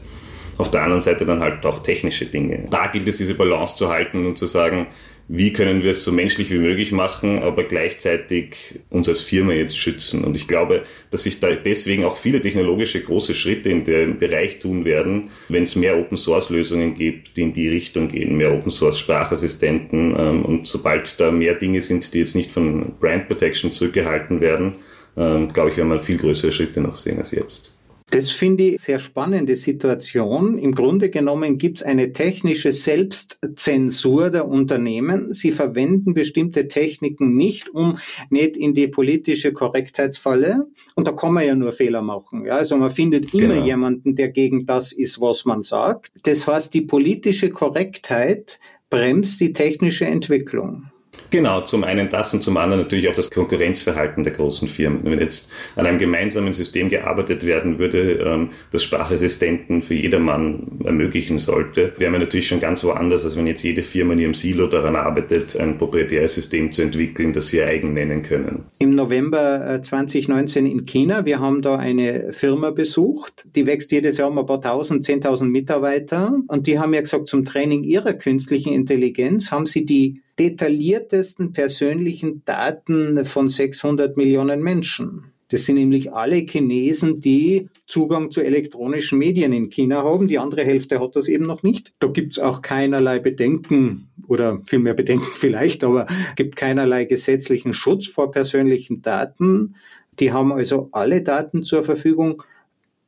Auf 0.57 0.71
der 0.71 0.83
anderen 0.83 1.01
Seite 1.01 1.25
dann 1.25 1.41
halt 1.41 1.65
auch 1.67 1.83
technische 1.83 2.27
Dinge. 2.27 2.67
Da 2.71 2.89
gilt 2.89 3.07
es, 3.07 3.19
diese 3.19 3.35
Balance 3.35 3.77
zu 3.77 3.89
halten 3.89 4.27
und 4.27 4.37
zu 4.37 4.47
sagen, 4.47 4.89
wie 5.29 5.53
können 5.53 5.83
wir 5.83 5.91
es 5.91 6.05
so 6.05 6.11
menschlich 6.11 6.51
wie 6.51 6.59
möglich 6.59 6.91
machen, 6.91 7.39
aber 7.41 7.65
gleichzeitig 7.65 8.81
uns 8.89 9.09
als 9.11 9.21
Firma 9.21 9.53
jetzt 9.53 9.79
schützen. 9.79 10.25
Und 10.25 10.35
ich 10.35 10.49
glaube, 10.49 10.83
dass 11.11 11.25
sich 11.25 11.39
da 11.39 11.53
deswegen 11.53 12.05
auch 12.05 12.17
viele 12.17 12.41
technologische 12.41 13.03
große 13.03 13.35
Schritte 13.35 13.69
in 13.69 13.85
dem 13.85 14.19
Bereich 14.19 14.59
tun 14.59 14.87
werden, 14.87 15.31
wenn 15.51 15.65
es 15.65 15.77
mehr 15.77 15.99
Open 15.99 16.17
Source 16.17 16.49
Lösungen 16.49 16.95
gibt, 16.95 17.37
die 17.37 17.43
in 17.43 17.53
die 17.53 17.69
Richtung 17.69 18.09
gehen, 18.09 18.39
mehr 18.39 18.55
Open 18.55 18.71
Source 18.71 18.99
Sprachassistenten. 18.99 20.17
Ähm, 20.19 20.45
und 20.47 20.67
sobald 20.67 21.21
da 21.21 21.31
mehr 21.31 21.55
Dinge 21.55 21.83
sind, 21.83 22.15
die 22.15 22.21
jetzt 22.21 22.35
nicht 22.35 22.51
von 22.51 22.95
Brand 22.99 23.29
Protection 23.29 23.71
zurückgehalten 23.71 24.41
werden, 24.41 24.77
ähm, 25.19 25.53
glaube 25.53 25.71
ich, 25.71 25.77
werden 25.77 25.91
wir 25.91 25.99
viel 25.99 26.17
größere 26.17 26.53
Schritte 26.53 26.81
noch 26.81 26.95
sehen 26.95 27.19
als 27.19 27.33
jetzt. 27.33 27.78
Das 28.11 28.31
finde 28.31 28.65
ich 28.65 28.81
sehr 28.81 28.99
spannende 28.99 29.55
Situation. 29.55 30.59
Im 30.59 30.75
Grunde 30.75 31.11
genommen 31.11 31.59
gibt 31.59 31.79
es 31.79 31.83
eine 31.83 32.13
technische 32.13 32.73
Selbstzensur 32.73 34.31
der 34.31 34.49
Unternehmen. 34.49 35.33
Sie 35.35 35.53
verwenden 35.53 36.15
bestimmte 36.15 36.69
Techniken 36.69 37.37
nicht, 37.37 37.69
um 37.69 37.99
nicht 38.31 38.57
in 38.57 38.73
die 38.73 38.89
politische 38.89 39.53
Korrektheitsfalle. 39.53 40.67
Und 40.95 41.07
da 41.07 41.13
kann 41.13 41.35
man 41.35 41.47
ja 41.47 41.55
nur 41.55 41.73
Fehler 41.73 42.01
machen. 42.01 42.47
Ja, 42.47 42.57
also 42.57 42.79
man 42.79 42.91
findet 42.91 43.35
immer 43.35 43.55
genau. 43.55 43.67
jemanden, 43.67 44.17
der 44.17 44.31
gegen 44.31 44.65
das 44.65 44.93
ist, 44.93 45.21
was 45.21 45.45
man 45.45 45.63
sagt. 45.63 46.13
Das 46.23 46.47
heißt, 46.47 46.73
die 46.73 46.83
politische 46.83 47.51
Korrektheit 47.51 48.59
bremst 48.89 49.39
die 49.41 49.53
technische 49.53 50.07
Entwicklung. 50.07 50.91
Genau, 51.31 51.61
zum 51.61 51.85
einen 51.85 52.09
das 52.09 52.33
und 52.33 52.43
zum 52.43 52.57
anderen 52.57 52.83
natürlich 52.83 53.09
auch 53.09 53.15
das 53.15 53.31
Konkurrenzverhalten 53.31 54.25
der 54.25 54.33
großen 54.33 54.67
Firmen. 54.67 55.01
Wenn 55.05 55.21
jetzt 55.21 55.53
an 55.77 55.87
einem 55.87 55.99
gemeinsamen 55.99 56.55
System 56.55 56.89
gearbeitet 56.89 57.45
werden 57.45 57.79
würde, 57.79 58.13
ähm, 58.15 58.49
das 58.71 58.83
Sprachassistenten 58.85 59.83
für 59.83 59.95
jedermann 59.95 60.81
ermöglichen 60.85 61.39
sollte, 61.39 61.93
wären 61.99 62.13
wir 62.13 62.21
natürlich 62.21 62.49
schon 62.49 62.61
ganz 62.61 62.83
woanders, 62.85 63.25
als 63.25 63.37
wenn 63.37 63.47
jetzt 63.47 63.63
jede 63.63 63.83
Firma 63.83 64.15
in 64.15 64.21
ihrem 64.21 64.35
Silo 64.35 64.69
daran 64.69 64.97
arbeitet, 64.97 65.57
ein 65.57 65.77
proprietäres 65.77 66.35
System 66.35 66.73
zu 66.73 66.83
entwickeln, 66.83 67.33
das 67.33 67.49
sie 67.49 67.63
eigen 67.63 67.93
nennen 67.93 68.23
können. 68.23 68.65
Im 68.79 68.95
November 68.95 69.81
2019 69.83 70.65
äh, 70.65 70.71
in 70.71 70.87
China, 70.87 71.27
wir 71.27 71.41
haben 71.41 71.61
da 71.61 71.77
eine 71.77 72.33
Firma 72.33 72.71
besucht, 72.71 73.47
die 73.55 73.67
wächst 73.67 73.93
jedes 73.93 74.17
Jahr 74.17 74.31
um 74.31 74.39
ein 74.39 74.47
paar 74.47 74.63
tausend, 74.63 75.05
zehntausend 75.05 75.53
Mitarbeiter 75.53 76.39
und 76.49 76.67
die 76.67 76.79
haben 76.79 76.95
ja 76.95 77.01
gesagt, 77.01 77.29
zum 77.29 77.45
Training 77.45 77.83
ihrer 77.83 78.15
künstlichen 78.15 78.73
Intelligenz 78.73 79.51
haben 79.51 79.67
sie 79.67 79.85
die 79.85 80.23
detailliertesten 80.39 81.53
persönlichen 81.53 82.45
Daten 82.45 83.25
von 83.25 83.49
600 83.49 84.17
Millionen 84.17 84.63
Menschen. 84.63 85.33
Das 85.51 85.65
sind 85.65 85.77
nämlich 85.77 86.13
alle 86.13 86.37
Chinesen, 86.37 87.21
die 87.21 87.69
Zugang 87.87 88.31
zu 88.31 88.43
elektronischen 88.43 89.19
Medien 89.19 89.53
in 89.55 89.71
China 89.71 90.03
haben. 90.03 90.29
Die 90.29 90.39
andere 90.39 90.63
Hälfte 90.63 91.01
hat 91.01 91.17
das 91.17 91.27
eben 91.27 91.47
noch 91.47 91.63
nicht. 91.63 91.95
Da 92.01 92.09
gibt 92.09 92.33
es 92.33 92.39
auch 92.39 92.61
keinerlei 92.61 93.19
Bedenken 93.19 94.11
oder 94.27 94.61
vielmehr 94.67 94.93
Bedenken 94.93 95.27
vielleicht, 95.35 95.85
aber 95.85 96.07
gibt 96.37 96.57
keinerlei 96.57 97.07
gesetzlichen 97.07 97.73
Schutz 97.73 98.07
vor 98.07 98.31
persönlichen 98.31 99.01
Daten. 99.01 99.75
Die 100.21 100.33
haben 100.33 100.53
also 100.53 100.91
alle 100.93 101.23
Daten 101.23 101.63
zur 101.63 101.83
Verfügung. 101.83 102.43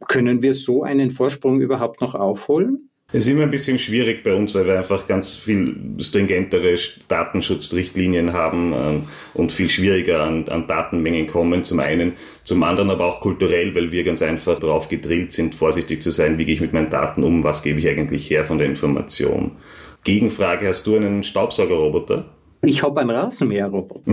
Können 0.09 0.41
wir 0.41 0.55
so 0.55 0.83
einen 0.83 1.11
Vorsprung 1.11 1.61
überhaupt 1.61 2.01
noch 2.01 2.15
aufholen? 2.15 2.90
Es 3.13 3.23
ist 3.23 3.29
immer 3.29 3.43
ein 3.43 3.51
bisschen 3.51 3.79
schwierig 3.79 4.23
bei 4.23 4.35
uns, 4.35 4.55
weil 4.55 4.67
wir 4.67 4.79
einfach 4.79 5.09
ganz 5.09 5.35
viel 5.35 5.75
stringentere 5.99 6.77
Datenschutzrichtlinien 7.09 8.33
haben 8.33 8.73
ähm, 8.73 9.03
und 9.35 9.51
viel 9.51 9.69
schwieriger 9.69 10.23
an, 10.23 10.49
an, 10.49 10.69
Datenmengen 10.69 11.27
kommen. 11.27 11.65
Zum 11.65 11.81
einen, 11.81 12.13
zum 12.45 12.63
anderen 12.63 12.91
aber 12.91 13.07
auch 13.07 13.21
kulturell, 13.21 13.75
weil 13.75 13.91
wir 13.91 14.05
ganz 14.05 14.23
einfach 14.23 14.61
darauf 14.61 14.89
gedrillt 14.89 15.33
sind, 15.33 15.57
vorsichtig 15.57 16.03
zu 16.03 16.11
sein, 16.11 16.39
wie 16.39 16.45
gehe 16.45 16.55
ich 16.55 16.61
mit 16.61 16.73
meinen 16.73 16.91
Daten 16.91 17.25
um, 17.25 17.43
was 17.43 17.65
gebe 17.65 17.81
ich 17.81 17.89
eigentlich 17.89 18.31
her 18.31 18.45
von 18.45 18.59
der 18.59 18.69
Information. 18.69 19.53
Gegenfrage, 20.05 20.69
hast 20.69 20.87
du 20.87 20.95
einen 20.97 21.25
Staubsaugerroboter? 21.25 22.27
Ich 22.63 22.83
habe 22.83 23.01
einen 23.01 23.11
Rasenmäherroboter. 23.11 24.03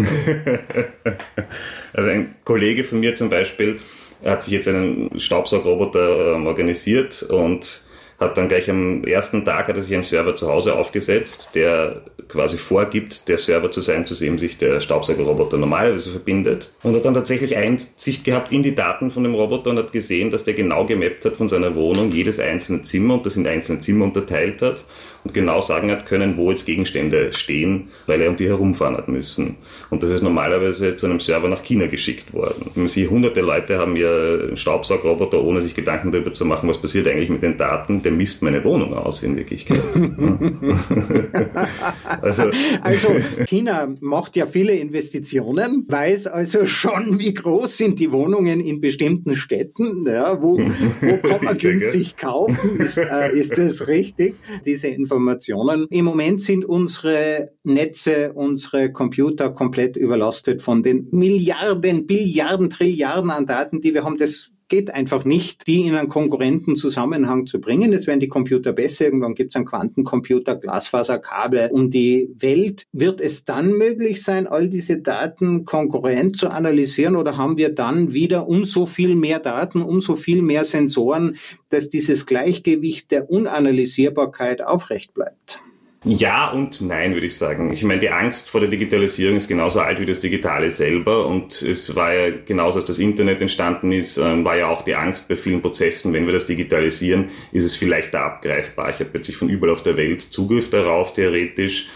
also 1.94 2.10
ein 2.10 2.36
Kollege 2.44 2.84
von 2.84 3.00
mir 3.00 3.14
zum 3.16 3.30
Beispiel 3.30 3.80
hat 4.26 4.42
sich 4.42 4.54
jetzt 4.54 4.68
einen 4.68 5.20
Staubsaugerroboter 5.20 6.36
ähm, 6.36 6.48
organisiert 6.48 7.22
und 7.24 7.82
hat 8.20 8.38
dann 8.38 8.48
gleich 8.48 8.70
am 8.70 9.04
ersten 9.04 9.46
Tag 9.46 9.68
hat 9.68 9.76
er 9.76 9.84
sich 9.84 9.94
einen 9.94 10.04
Server 10.04 10.36
zu 10.36 10.48
Hause 10.48 10.76
aufgesetzt, 10.76 11.52
der 11.54 12.02
quasi 12.28 12.58
vorgibt, 12.58 13.30
der 13.30 13.38
Server 13.38 13.70
zu 13.70 13.82
sein, 13.82 14.06
zu 14.06 14.16
dem 14.16 14.40
sich 14.40 14.58
der 14.58 14.82
Staubsaugerroboter 14.82 15.58
normalerweise 15.58 16.10
verbindet. 16.10 16.72
Und 16.84 16.96
hat 16.96 17.06
dann 17.06 17.14
tatsächlich 17.14 17.56
Einsicht 17.56 18.24
gehabt 18.24 18.52
in 18.52 18.64
die 18.64 18.74
Daten 18.76 19.12
von 19.12 19.24
dem 19.24 19.36
Roboter 19.36 19.70
und 19.70 19.78
hat 19.78 19.92
gesehen, 19.92 20.32
dass 20.32 20.44
der 20.44 20.56
genau 20.56 20.86
gemappt 20.86 21.26
hat 21.26 21.36
von 21.36 21.48
seiner 21.48 21.76
Wohnung 21.76 22.12
jedes 22.12 22.40
einzelne 22.40 22.82
Zimmer 22.82 23.16
und 23.16 23.26
das 23.26 23.38
in 23.38 23.48
einzelne 23.48 23.80
Zimmer 23.80 24.06
unterteilt 24.06 24.62
hat 24.62 24.84
und 25.24 25.34
genau 25.34 25.62
sagen 25.62 25.92
hat 25.92 26.06
können, 26.06 26.38
wo 26.38 26.50
jetzt 26.50 26.66
Gegenstände 26.66 27.34
stehen, 27.34 27.90
weil 28.08 28.22
er 28.22 28.30
um 28.30 28.36
die 28.36 28.48
herumfahren 28.48 28.98
hat 28.98 29.08
müssen. 29.08 29.58
Und 29.90 30.04
das 30.04 30.10
ist 30.10 30.24
normalerweise 30.24 30.96
zu 30.96 31.06
einem 31.06 31.20
Server 31.20 31.48
nach 31.48 31.64
China 31.64 31.88
geschickt 31.88 32.34
worden. 32.34 32.88
Sie, 32.88 33.08
hunderte 33.08 33.42
Leute 33.42 33.78
haben 33.78 33.96
ja 33.96 34.56
Staubsaugerroboter, 34.56 35.44
ohne 35.44 35.62
sich 35.62 35.76
Gedanken 35.76 36.12
darüber 36.12 36.34
zu 36.34 36.46
machen, 36.46 36.68
was 36.68 36.82
passiert 36.82 37.08
eigentlich 37.08 37.30
mit 37.30 37.44
den 37.44 37.58
Daten 37.58 38.02
der 38.08 38.16
misst 38.16 38.42
meine 38.42 38.64
Wohnung 38.64 38.94
aus 38.94 39.22
in 39.22 39.36
Wirklichkeit. 39.36 39.82
also, 42.22 42.44
also 42.82 43.10
China 43.48 43.94
macht 44.00 44.38
ja 44.38 44.46
viele 44.46 44.76
Investitionen, 44.76 45.84
weiß 45.90 46.28
also 46.28 46.66
schon, 46.66 47.20
wie 47.20 47.34
groß 47.34 47.76
sind 47.76 48.00
die 48.00 48.14
Wohnungen 48.14 48.62
in 48.62 48.80
bestimmten 48.80 49.36
Städten, 49.36 50.06
ja, 50.06 50.42
wo, 50.42 50.58
wo 50.58 51.18
kann 51.18 51.44
man 51.44 51.58
günstig 51.58 52.16
kaufen, 52.16 52.80
ist, 52.80 52.98
äh, 52.98 53.34
ist 53.34 53.58
das 53.58 53.88
richtig, 53.88 54.36
diese 54.66 54.88
Informationen. 54.88 55.86
Im 55.90 56.06
Moment 56.06 56.42
sind 56.42 56.64
unsere 56.64 57.52
Netze, 57.64 58.32
unsere 58.34 58.94
Computer 58.94 59.50
komplett 59.50 59.98
überlastet 59.98 60.62
von 60.62 60.82
den 60.82 61.10
Milliarden, 61.12 62.08
Billiarden, 62.08 62.70
Trilliarden 62.70 63.32
an 63.32 63.46
Daten, 63.46 63.82
die 63.82 63.94
wir 63.94 64.06
haben. 64.06 64.18
Das 64.18 64.52
geht 64.70 64.94
einfach 64.94 65.26
nicht, 65.26 65.68
die 65.68 65.86
in 65.86 65.96
einen 65.96 66.10
Konkurrentenzusammenhang 66.10 67.46
zu 67.46 67.60
bringen. 67.60 67.92
Jetzt 67.92 68.08
werden 68.08 68.20
die 68.20 68.28
Computer 68.28 68.74
besser, 68.74 69.06
irgendwann 69.06 69.36
gibt 69.36 69.52
es 69.52 69.56
einen 69.56 69.66
Quantencomputer, 69.66 70.56
Glasfaserkabel 70.56 71.70
um 71.72 71.92
die 71.92 72.30
Welt. 72.40 72.86
Wird 72.92 73.22
es 73.22 73.46
dann 73.46 73.72
möglich 73.72 74.24
sein, 74.24 74.48
all 74.48 74.70
diese 74.70 75.00
Daten 75.00 75.66
konkurrent 75.66 76.38
zu 76.38 76.50
analysieren 76.50 77.16
oder 77.16 77.38
haben 77.38 77.58
wir 77.58 77.74
dann 77.74 78.14
wieder 78.14 78.48
umso 78.48 78.86
viel 78.86 79.16
mehr 79.16 79.40
Daten, 79.40 79.82
umso 79.82 80.16
viel 80.16 80.42
mehr 80.42 80.66
Sensoren, 80.66 81.38
dass 81.70 81.90
dieses 81.90 82.26
Gleichgewicht 82.26 83.12
der 83.12 83.30
Unanalysierbarkeit 83.30 84.62
aufrecht 84.62 85.14
bleibt? 85.14 85.60
Ja 86.08 86.52
und 86.52 86.82
nein, 86.82 87.14
würde 87.14 87.28
ich 87.28 87.38
sagen. 87.38 87.74
Ich 87.74 87.84
meine, 87.84 88.00
die 88.00 88.10
Angst 88.10 88.50
vor 88.50 88.62
der 88.62 88.70
Digitalisierung 88.70 89.38
ist 89.38 89.48
genauso 89.48 89.82
alt 89.82 90.00
wie 90.00 90.06
das 90.06 90.22
Digitale 90.22 90.72
selber 90.72 91.26
und 91.26 91.62
es 91.62 91.96
war 91.96 92.14
ja 92.14 92.34
genauso, 92.46 92.78
als 92.78 92.86
das 92.86 93.00
Internet 93.00 93.42
entstanden 93.42 93.92
ist, 93.92 94.18
ähm, 94.18 94.46
war 94.46 94.56
ja 94.56 94.68
auch 94.68 94.84
die 94.84 94.96
Angst 94.96 95.28
bei 95.28 95.36
vielen 95.36 95.62
Prozessen, 95.62 96.14
wenn 96.14 96.26
wir 96.26 96.34
das 96.34 96.46
digitalisieren, 96.46 97.30
ist 97.52 97.66
es 97.66 97.76
vielleicht 97.76 98.14
da 98.14 98.26
abgreifbar. 98.26 98.90
Ich 98.90 99.00
habe 99.00 99.10
plötzlich 99.10 99.36
von 99.36 99.50
überall 99.50 99.74
auf 99.74 99.84
der 99.84 99.98
Welt 99.98 100.22
Zugriff 100.22 100.70
darauf, 100.70 101.14
theoretisch 101.14 101.90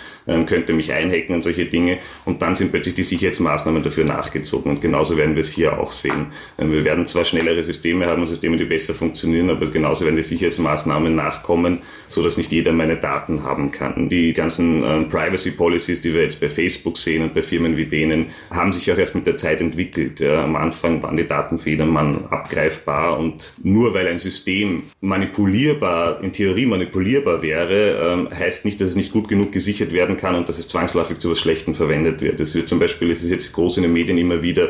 könnte 0.46 0.74
mich 0.74 0.92
einhacken 0.92 1.36
und 1.36 1.44
solche 1.44 1.66
Dinge. 1.66 2.00
Und 2.26 2.42
dann 2.42 2.56
sind 2.56 2.72
plötzlich 2.72 2.96
die 2.96 3.04
Sicherheitsmaßnahmen 3.04 3.84
dafür 3.84 4.06
nachgezogen. 4.06 4.72
Und 4.72 4.82
genauso 4.82 5.18
werden 5.18 5.36
wir 5.36 5.42
es 5.42 5.52
hier 5.52 5.80
auch 5.80 5.92
sehen. 5.92 6.28
Ähm, 6.58 6.72
wir 6.72 6.84
werden 6.86 7.06
zwar 7.06 7.26
schnellere 7.26 7.64
Systeme 7.64 8.06
haben 8.06 8.22
und 8.22 8.28
Systeme, 8.28 8.58
die 8.58 8.66
besser 8.66 8.94
funktionieren, 8.94 9.50
aber 9.50 9.68
genauso 9.68 10.06
werden 10.06 10.16
die 10.16 10.24
Sicherheitsmaßnahmen 10.24 11.16
nachkommen, 11.16 11.80
so 12.08 12.24
dass 12.24 12.38
nicht 12.38 12.52
jeder 12.52 12.72
meine 12.72 12.98
Daten 12.98 13.44
haben 13.44 13.72
kann. 13.72 14.10
Die 14.10 14.34
ganzen 14.34 14.84
ähm, 14.84 15.10
Privacy 15.10 15.52
Policies, 15.52 16.02
die 16.02 16.14
wir 16.14 16.24
jetzt 16.24 16.40
bei 16.40 16.50
Facebook 16.50 16.98
sehen 16.98 17.24
und 17.24 17.34
bei 17.34 17.44
Firmen 17.44 17.78
wie 17.78 17.86
denen, 17.86 18.28
haben 18.52 18.74
sich 18.74 18.92
auch 18.92 18.98
erst 18.98 19.16
mit 19.16 19.28
der 19.28 19.38
Zeit 19.38 19.62
entwickelt. 19.62 20.20
Ja, 20.20 20.44
am 20.44 20.56
Anfang 20.56 21.02
waren 21.04 21.18
die 21.18 21.28
Daten 21.28 21.60
für 21.60 21.70
jedermann 21.70 22.26
abgreifbar 22.30 23.20
und 23.20 23.54
nur 23.64 23.94
weil 23.94 24.08
ein 24.08 24.20
System 24.20 24.84
manipulierbar, 25.02 26.22
in 26.24 26.32
Theorie 26.32 26.66
manipulierbar 26.66 27.42
wäre, 27.42 28.30
heißt 28.34 28.66
nicht, 28.66 28.82
dass 28.82 28.90
es 28.90 28.96
nicht 28.96 29.12
gut 29.12 29.28
genug 29.28 29.52
gesichert 29.52 29.94
werden 29.94 30.18
kann 30.22 30.36
und 30.36 30.48
dass 30.48 30.60
es 30.60 30.68
zwangsläufig 30.68 31.18
zu 31.18 31.32
was 31.32 31.40
Schlechtem 31.40 31.76
verwendet 31.76 32.22
wird. 32.22 32.40
Es 32.40 32.56
wird 32.56 32.70
zum 32.70 32.80
Beispiel, 32.80 33.12
es 33.12 33.24
ist 33.24 33.32
jetzt 33.32 33.52
groß 33.52 33.78
in 33.78 33.84
den 33.84 33.94
Medien 33.94 34.18
immer 34.18 34.42
wieder, 34.42 34.70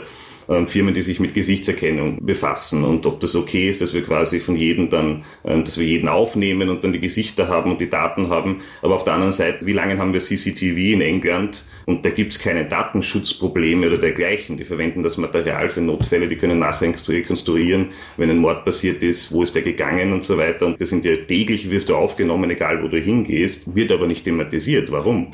ähm, 0.49 0.67
Firmen, 0.67 0.93
die 0.93 1.01
sich 1.01 1.19
mit 1.19 1.33
Gesichtserkennung 1.33 2.25
befassen 2.25 2.83
und 2.83 3.05
ob 3.05 3.19
das 3.19 3.35
okay 3.35 3.69
ist, 3.69 3.81
dass 3.81 3.93
wir 3.93 4.03
quasi 4.03 4.39
von 4.39 4.55
jedem 4.55 4.89
dann, 4.89 5.23
ähm, 5.45 5.63
dass 5.63 5.77
wir 5.77 5.85
jeden 5.85 6.07
aufnehmen 6.07 6.69
und 6.69 6.83
dann 6.83 6.93
die 6.93 6.99
Gesichter 6.99 7.47
haben 7.47 7.71
und 7.71 7.81
die 7.81 7.89
Daten 7.89 8.29
haben. 8.29 8.61
Aber 8.81 8.95
auf 8.95 9.03
der 9.03 9.13
anderen 9.13 9.31
Seite, 9.31 9.65
wie 9.65 9.73
lange 9.73 9.97
haben 9.97 10.13
wir 10.13 10.19
CCTV 10.19 10.93
in 10.93 11.01
England 11.01 11.65
und 11.91 12.05
da 12.05 12.09
gibt 12.09 12.33
es 12.33 12.39
keine 12.39 12.65
Datenschutzprobleme 12.65 13.87
oder 13.87 13.97
dergleichen. 13.97 14.55
Die 14.55 14.63
verwenden 14.63 15.03
das 15.03 15.17
Material 15.17 15.69
für 15.69 15.81
Notfälle, 15.81 16.27
die 16.27 16.37
können 16.37 16.59
nachher 16.59 16.91
rekonstruieren, 17.09 17.87
wenn 18.17 18.29
ein 18.29 18.37
Mord 18.37 18.63
passiert 18.63 19.03
ist, 19.03 19.31
wo 19.31 19.43
ist 19.43 19.55
der 19.55 19.61
gegangen 19.61 20.13
und 20.13 20.23
so 20.23 20.37
weiter. 20.37 20.65
Und 20.67 20.79
das 20.79 20.89
sind 20.89 21.03
ja 21.03 21.15
täglich, 21.15 21.69
wirst 21.69 21.89
du 21.89 21.95
aufgenommen, 21.95 22.49
egal 22.49 22.81
wo 22.81 22.87
du 22.87 22.97
hingehst, 22.97 23.75
wird 23.75 23.91
aber 23.91 24.07
nicht 24.07 24.23
thematisiert. 24.23 24.91
Warum? 24.91 25.31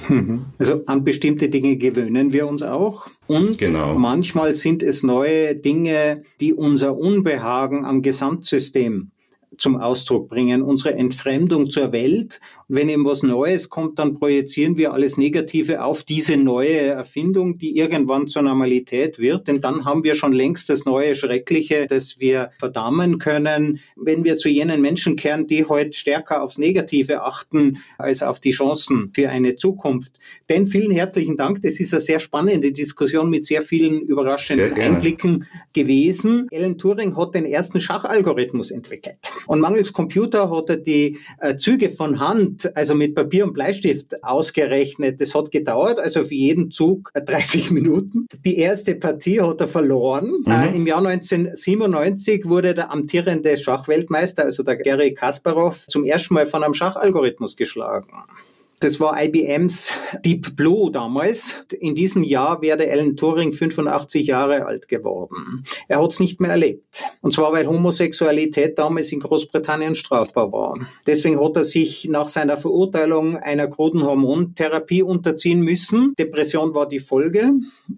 Also 0.57 0.83
an 0.87 1.03
bestimmte 1.03 1.49
Dinge 1.49 1.77
gewöhnen 1.77 2.33
wir 2.33 2.47
uns 2.47 2.63
auch. 2.63 3.07
Und 3.27 3.57
genau. 3.57 3.97
manchmal 3.97 4.55
sind 4.55 4.81
es 4.81 5.03
neue 5.03 5.55
Dinge, 5.55 6.23
die 6.41 6.53
unser 6.53 6.97
Unbehagen 6.97 7.85
am 7.85 8.01
Gesamtsystem 8.01 9.11
zum 9.57 9.77
Ausdruck 9.77 10.29
bringen, 10.29 10.61
unsere 10.61 10.95
Entfremdung 10.95 11.69
zur 11.69 11.91
Welt 11.91 12.39
wenn 12.69 12.89
eben 12.89 13.05
was 13.05 13.23
Neues 13.23 13.69
kommt, 13.69 13.97
dann 13.97 14.15
projizieren 14.15 14.75
wir 14.75 14.91
alles 14.91 15.15
Negative 15.15 15.83
auf 15.83 16.03
diese 16.03 16.35
neue 16.35 16.79
Erfindung, 16.79 17.57
die 17.57 17.77
irgendwann 17.77 18.27
zur 18.27 18.41
Normalität 18.41 19.19
wird. 19.19 19.47
Denn 19.47 19.61
dann 19.61 19.85
haben 19.85 20.03
wir 20.03 20.15
schon 20.15 20.33
längst 20.33 20.69
das 20.69 20.83
neue 20.83 21.15
Schreckliche, 21.15 21.87
das 21.87 22.19
wir 22.19 22.51
verdammen 22.59 23.19
können. 23.19 23.79
Wenn 23.95 24.25
wir 24.25 24.35
zu 24.35 24.49
jenen 24.49 24.81
Menschen 24.81 25.15
kehren, 25.15 25.47
die 25.47 25.63
heute 25.63 25.93
stärker 25.93 26.43
aufs 26.43 26.57
Negative 26.57 27.23
achten 27.23 27.77
als 27.97 28.21
auf 28.21 28.41
die 28.41 28.51
Chancen 28.51 29.11
für 29.13 29.29
eine 29.29 29.55
Zukunft. 29.55 30.19
Denn 30.49 30.67
vielen 30.67 30.91
herzlichen 30.91 31.37
Dank. 31.37 31.61
Das 31.61 31.79
ist 31.79 31.93
eine 31.93 32.01
sehr 32.01 32.19
spannende 32.19 32.73
Diskussion 32.73 33.29
mit 33.29 33.45
sehr 33.45 33.61
vielen 33.61 34.01
überraschenden 34.01 34.75
sehr 34.75 34.85
Einblicken 34.85 35.45
gewesen. 35.71 36.49
Alan 36.51 36.77
Turing 36.77 37.15
hat 37.15 37.33
den 37.33 37.45
ersten 37.45 37.79
Schachalgorithmus 37.79 38.71
entwickelt. 38.71 39.15
Und 39.47 39.59
mangels 39.59 39.93
Computer 39.93 40.49
hat 40.49 40.69
er 40.69 40.77
die 40.77 41.19
äh, 41.39 41.55
Züge 41.55 41.89
von 41.89 42.19
Hand 42.19 42.75
also 42.75 42.95
mit 42.95 43.15
Papier 43.15 43.45
und 43.45 43.53
Bleistift 43.53 44.23
ausgerechnet. 44.23 45.19
Das 45.21 45.33
hat 45.33 45.51
gedauert, 45.51 45.99
also 45.99 46.23
für 46.23 46.35
jeden 46.35 46.71
Zug 46.71 47.11
30 47.25 47.71
Minuten. 47.71 48.27
Die 48.45 48.57
erste 48.57 48.95
Partie 48.95 49.41
hat 49.41 49.61
er 49.61 49.67
verloren. 49.67 50.31
Mhm. 50.45 50.51
Äh, 50.51 50.75
Im 50.75 50.87
Jahr 50.87 51.05
1997 51.05 52.47
wurde 52.47 52.73
der 52.73 52.91
amtierende 52.91 53.57
Schachweltmeister, 53.57 54.43
also 54.43 54.63
der 54.63 54.75
Gary 54.77 55.13
Kasparov, 55.13 55.85
zum 55.87 56.05
ersten 56.05 56.33
Mal 56.33 56.47
von 56.47 56.63
einem 56.63 56.73
Schachalgorithmus 56.73 57.55
geschlagen. 57.55 58.07
Das 58.79 58.99
war 58.99 59.19
IBMs 59.23 59.91
Deep 60.23 60.55
Blue 60.55 60.91
damals. 60.91 61.55
In 61.79 61.95
diesem 61.95 62.23
Jahr 62.23 62.61
wäre 62.61 62.87
Alan 62.87 63.15
Turing 63.15 63.51
85 63.51 64.27
Jahre 64.27 64.67
alt 64.67 64.87
geworden. 64.87 65.63
Er 65.87 65.99
hat 65.99 66.11
es 66.11 66.19
nicht 66.19 66.39
mehr 66.39 66.51
erlebt. 66.51 67.03
Und 67.21 67.33
zwar, 67.33 67.51
weil 67.53 67.65
Homosexualität 67.65 68.77
damals 68.77 69.11
in 69.11 69.19
Großbritannien 69.19 69.95
strafbar 69.95 70.51
war. 70.51 70.79
Deswegen 71.07 71.43
hat 71.43 71.55
er 71.55 71.65
sich 71.65 72.07
nach 72.07 72.29
seiner 72.29 72.57
Verurteilung 72.57 73.37
einer 73.37 73.67
kruden 73.67 74.03
Hormontherapie 74.03 75.01
unterziehen 75.01 75.61
müssen. 75.61 76.13
Depression 76.19 76.75
war 76.75 76.87
die 76.87 76.99
Folge. 76.99 77.53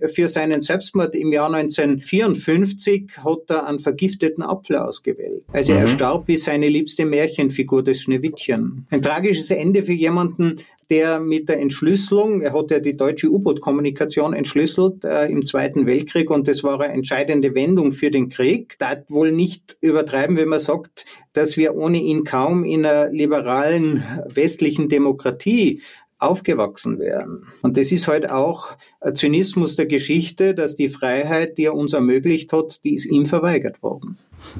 Für 0.07 0.29
seinen 0.29 0.61
Selbstmord 0.61 1.13
im 1.13 1.33
Jahr 1.33 1.53
1954 1.53 3.17
hat 3.17 3.49
er 3.49 3.67
einen 3.67 3.81
vergifteten 3.81 4.43
Apfel 4.43 4.77
ausgewählt. 4.77 5.43
Also 5.51 5.73
mhm. 5.73 5.79
er 5.79 5.87
starb 5.87 6.29
wie 6.29 6.37
seine 6.37 6.69
liebste 6.69 7.05
Märchenfigur, 7.05 7.83
das 7.83 7.99
Schneewittchen. 7.99 8.87
Ein 8.89 9.01
tragisches 9.01 9.51
Ende 9.51 9.83
für 9.83 9.91
jemanden, 9.91 10.59
der 10.89 11.19
mit 11.19 11.49
der 11.49 11.59
Entschlüsselung, 11.59 12.41
er 12.41 12.53
hat 12.53 12.71
ja 12.71 12.79
die 12.79 12.97
deutsche 12.97 13.29
U-Boot-Kommunikation 13.29 14.33
entschlüsselt 14.33 15.03
äh, 15.03 15.27
im 15.27 15.45
Zweiten 15.45 15.85
Weltkrieg 15.85 16.31
und 16.31 16.47
das 16.47 16.63
war 16.63 16.79
eine 16.79 16.93
entscheidende 16.93 17.53
Wendung 17.53 17.91
für 17.91 18.09
den 18.09 18.29
Krieg. 18.29 18.75
Da 18.79 18.97
wohl 19.07 19.31
nicht 19.31 19.77
übertreiben, 19.81 20.37
wenn 20.37 20.49
man 20.49 20.59
sagt, 20.59 21.05
dass 21.33 21.57
wir 21.57 21.75
ohne 21.75 21.99
ihn 21.99 22.23
kaum 22.23 22.63
in 22.63 22.85
einer 22.85 23.09
liberalen 23.09 24.03
westlichen 24.33 24.89
Demokratie 24.89 25.81
aufgewachsen 26.17 26.99
wären. 26.99 27.43
Und 27.61 27.77
das 27.77 27.91
ist 27.91 28.07
halt 28.07 28.29
auch 28.29 28.75
Zynismus 29.13 29.75
der 29.75 29.85
Geschichte, 29.85 30.53
dass 30.53 30.75
die 30.75 30.89
Freiheit, 30.89 31.57
die 31.57 31.65
er 31.65 31.75
uns 31.75 31.93
ermöglicht 31.93 32.51
hat, 32.51 32.83
die 32.83 32.95
ist 32.95 33.05
ihm 33.05 33.25
verweigert 33.25 33.81
worden. 33.81 34.17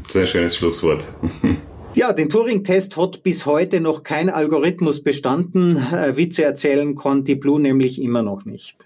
Sehr 0.08 0.26
schönes 0.26 0.56
Schlusswort. 0.56 1.04
Ja, 2.00 2.14
den 2.14 2.30
Turing-Test 2.30 2.96
hat 2.96 3.24
bis 3.24 3.46
heute 3.46 3.82
noch 3.82 4.04
kein 4.04 4.30
Algorithmus 4.30 5.04
bestanden. 5.04 5.76
Äh, 5.92 6.16
Witze 6.16 6.46
erzählen 6.46 6.96
konnte 6.96 7.26
die 7.26 7.36
Blue 7.36 7.60
nämlich 7.60 8.02
immer 8.02 8.24
noch 8.24 8.46
nicht. 8.46 8.78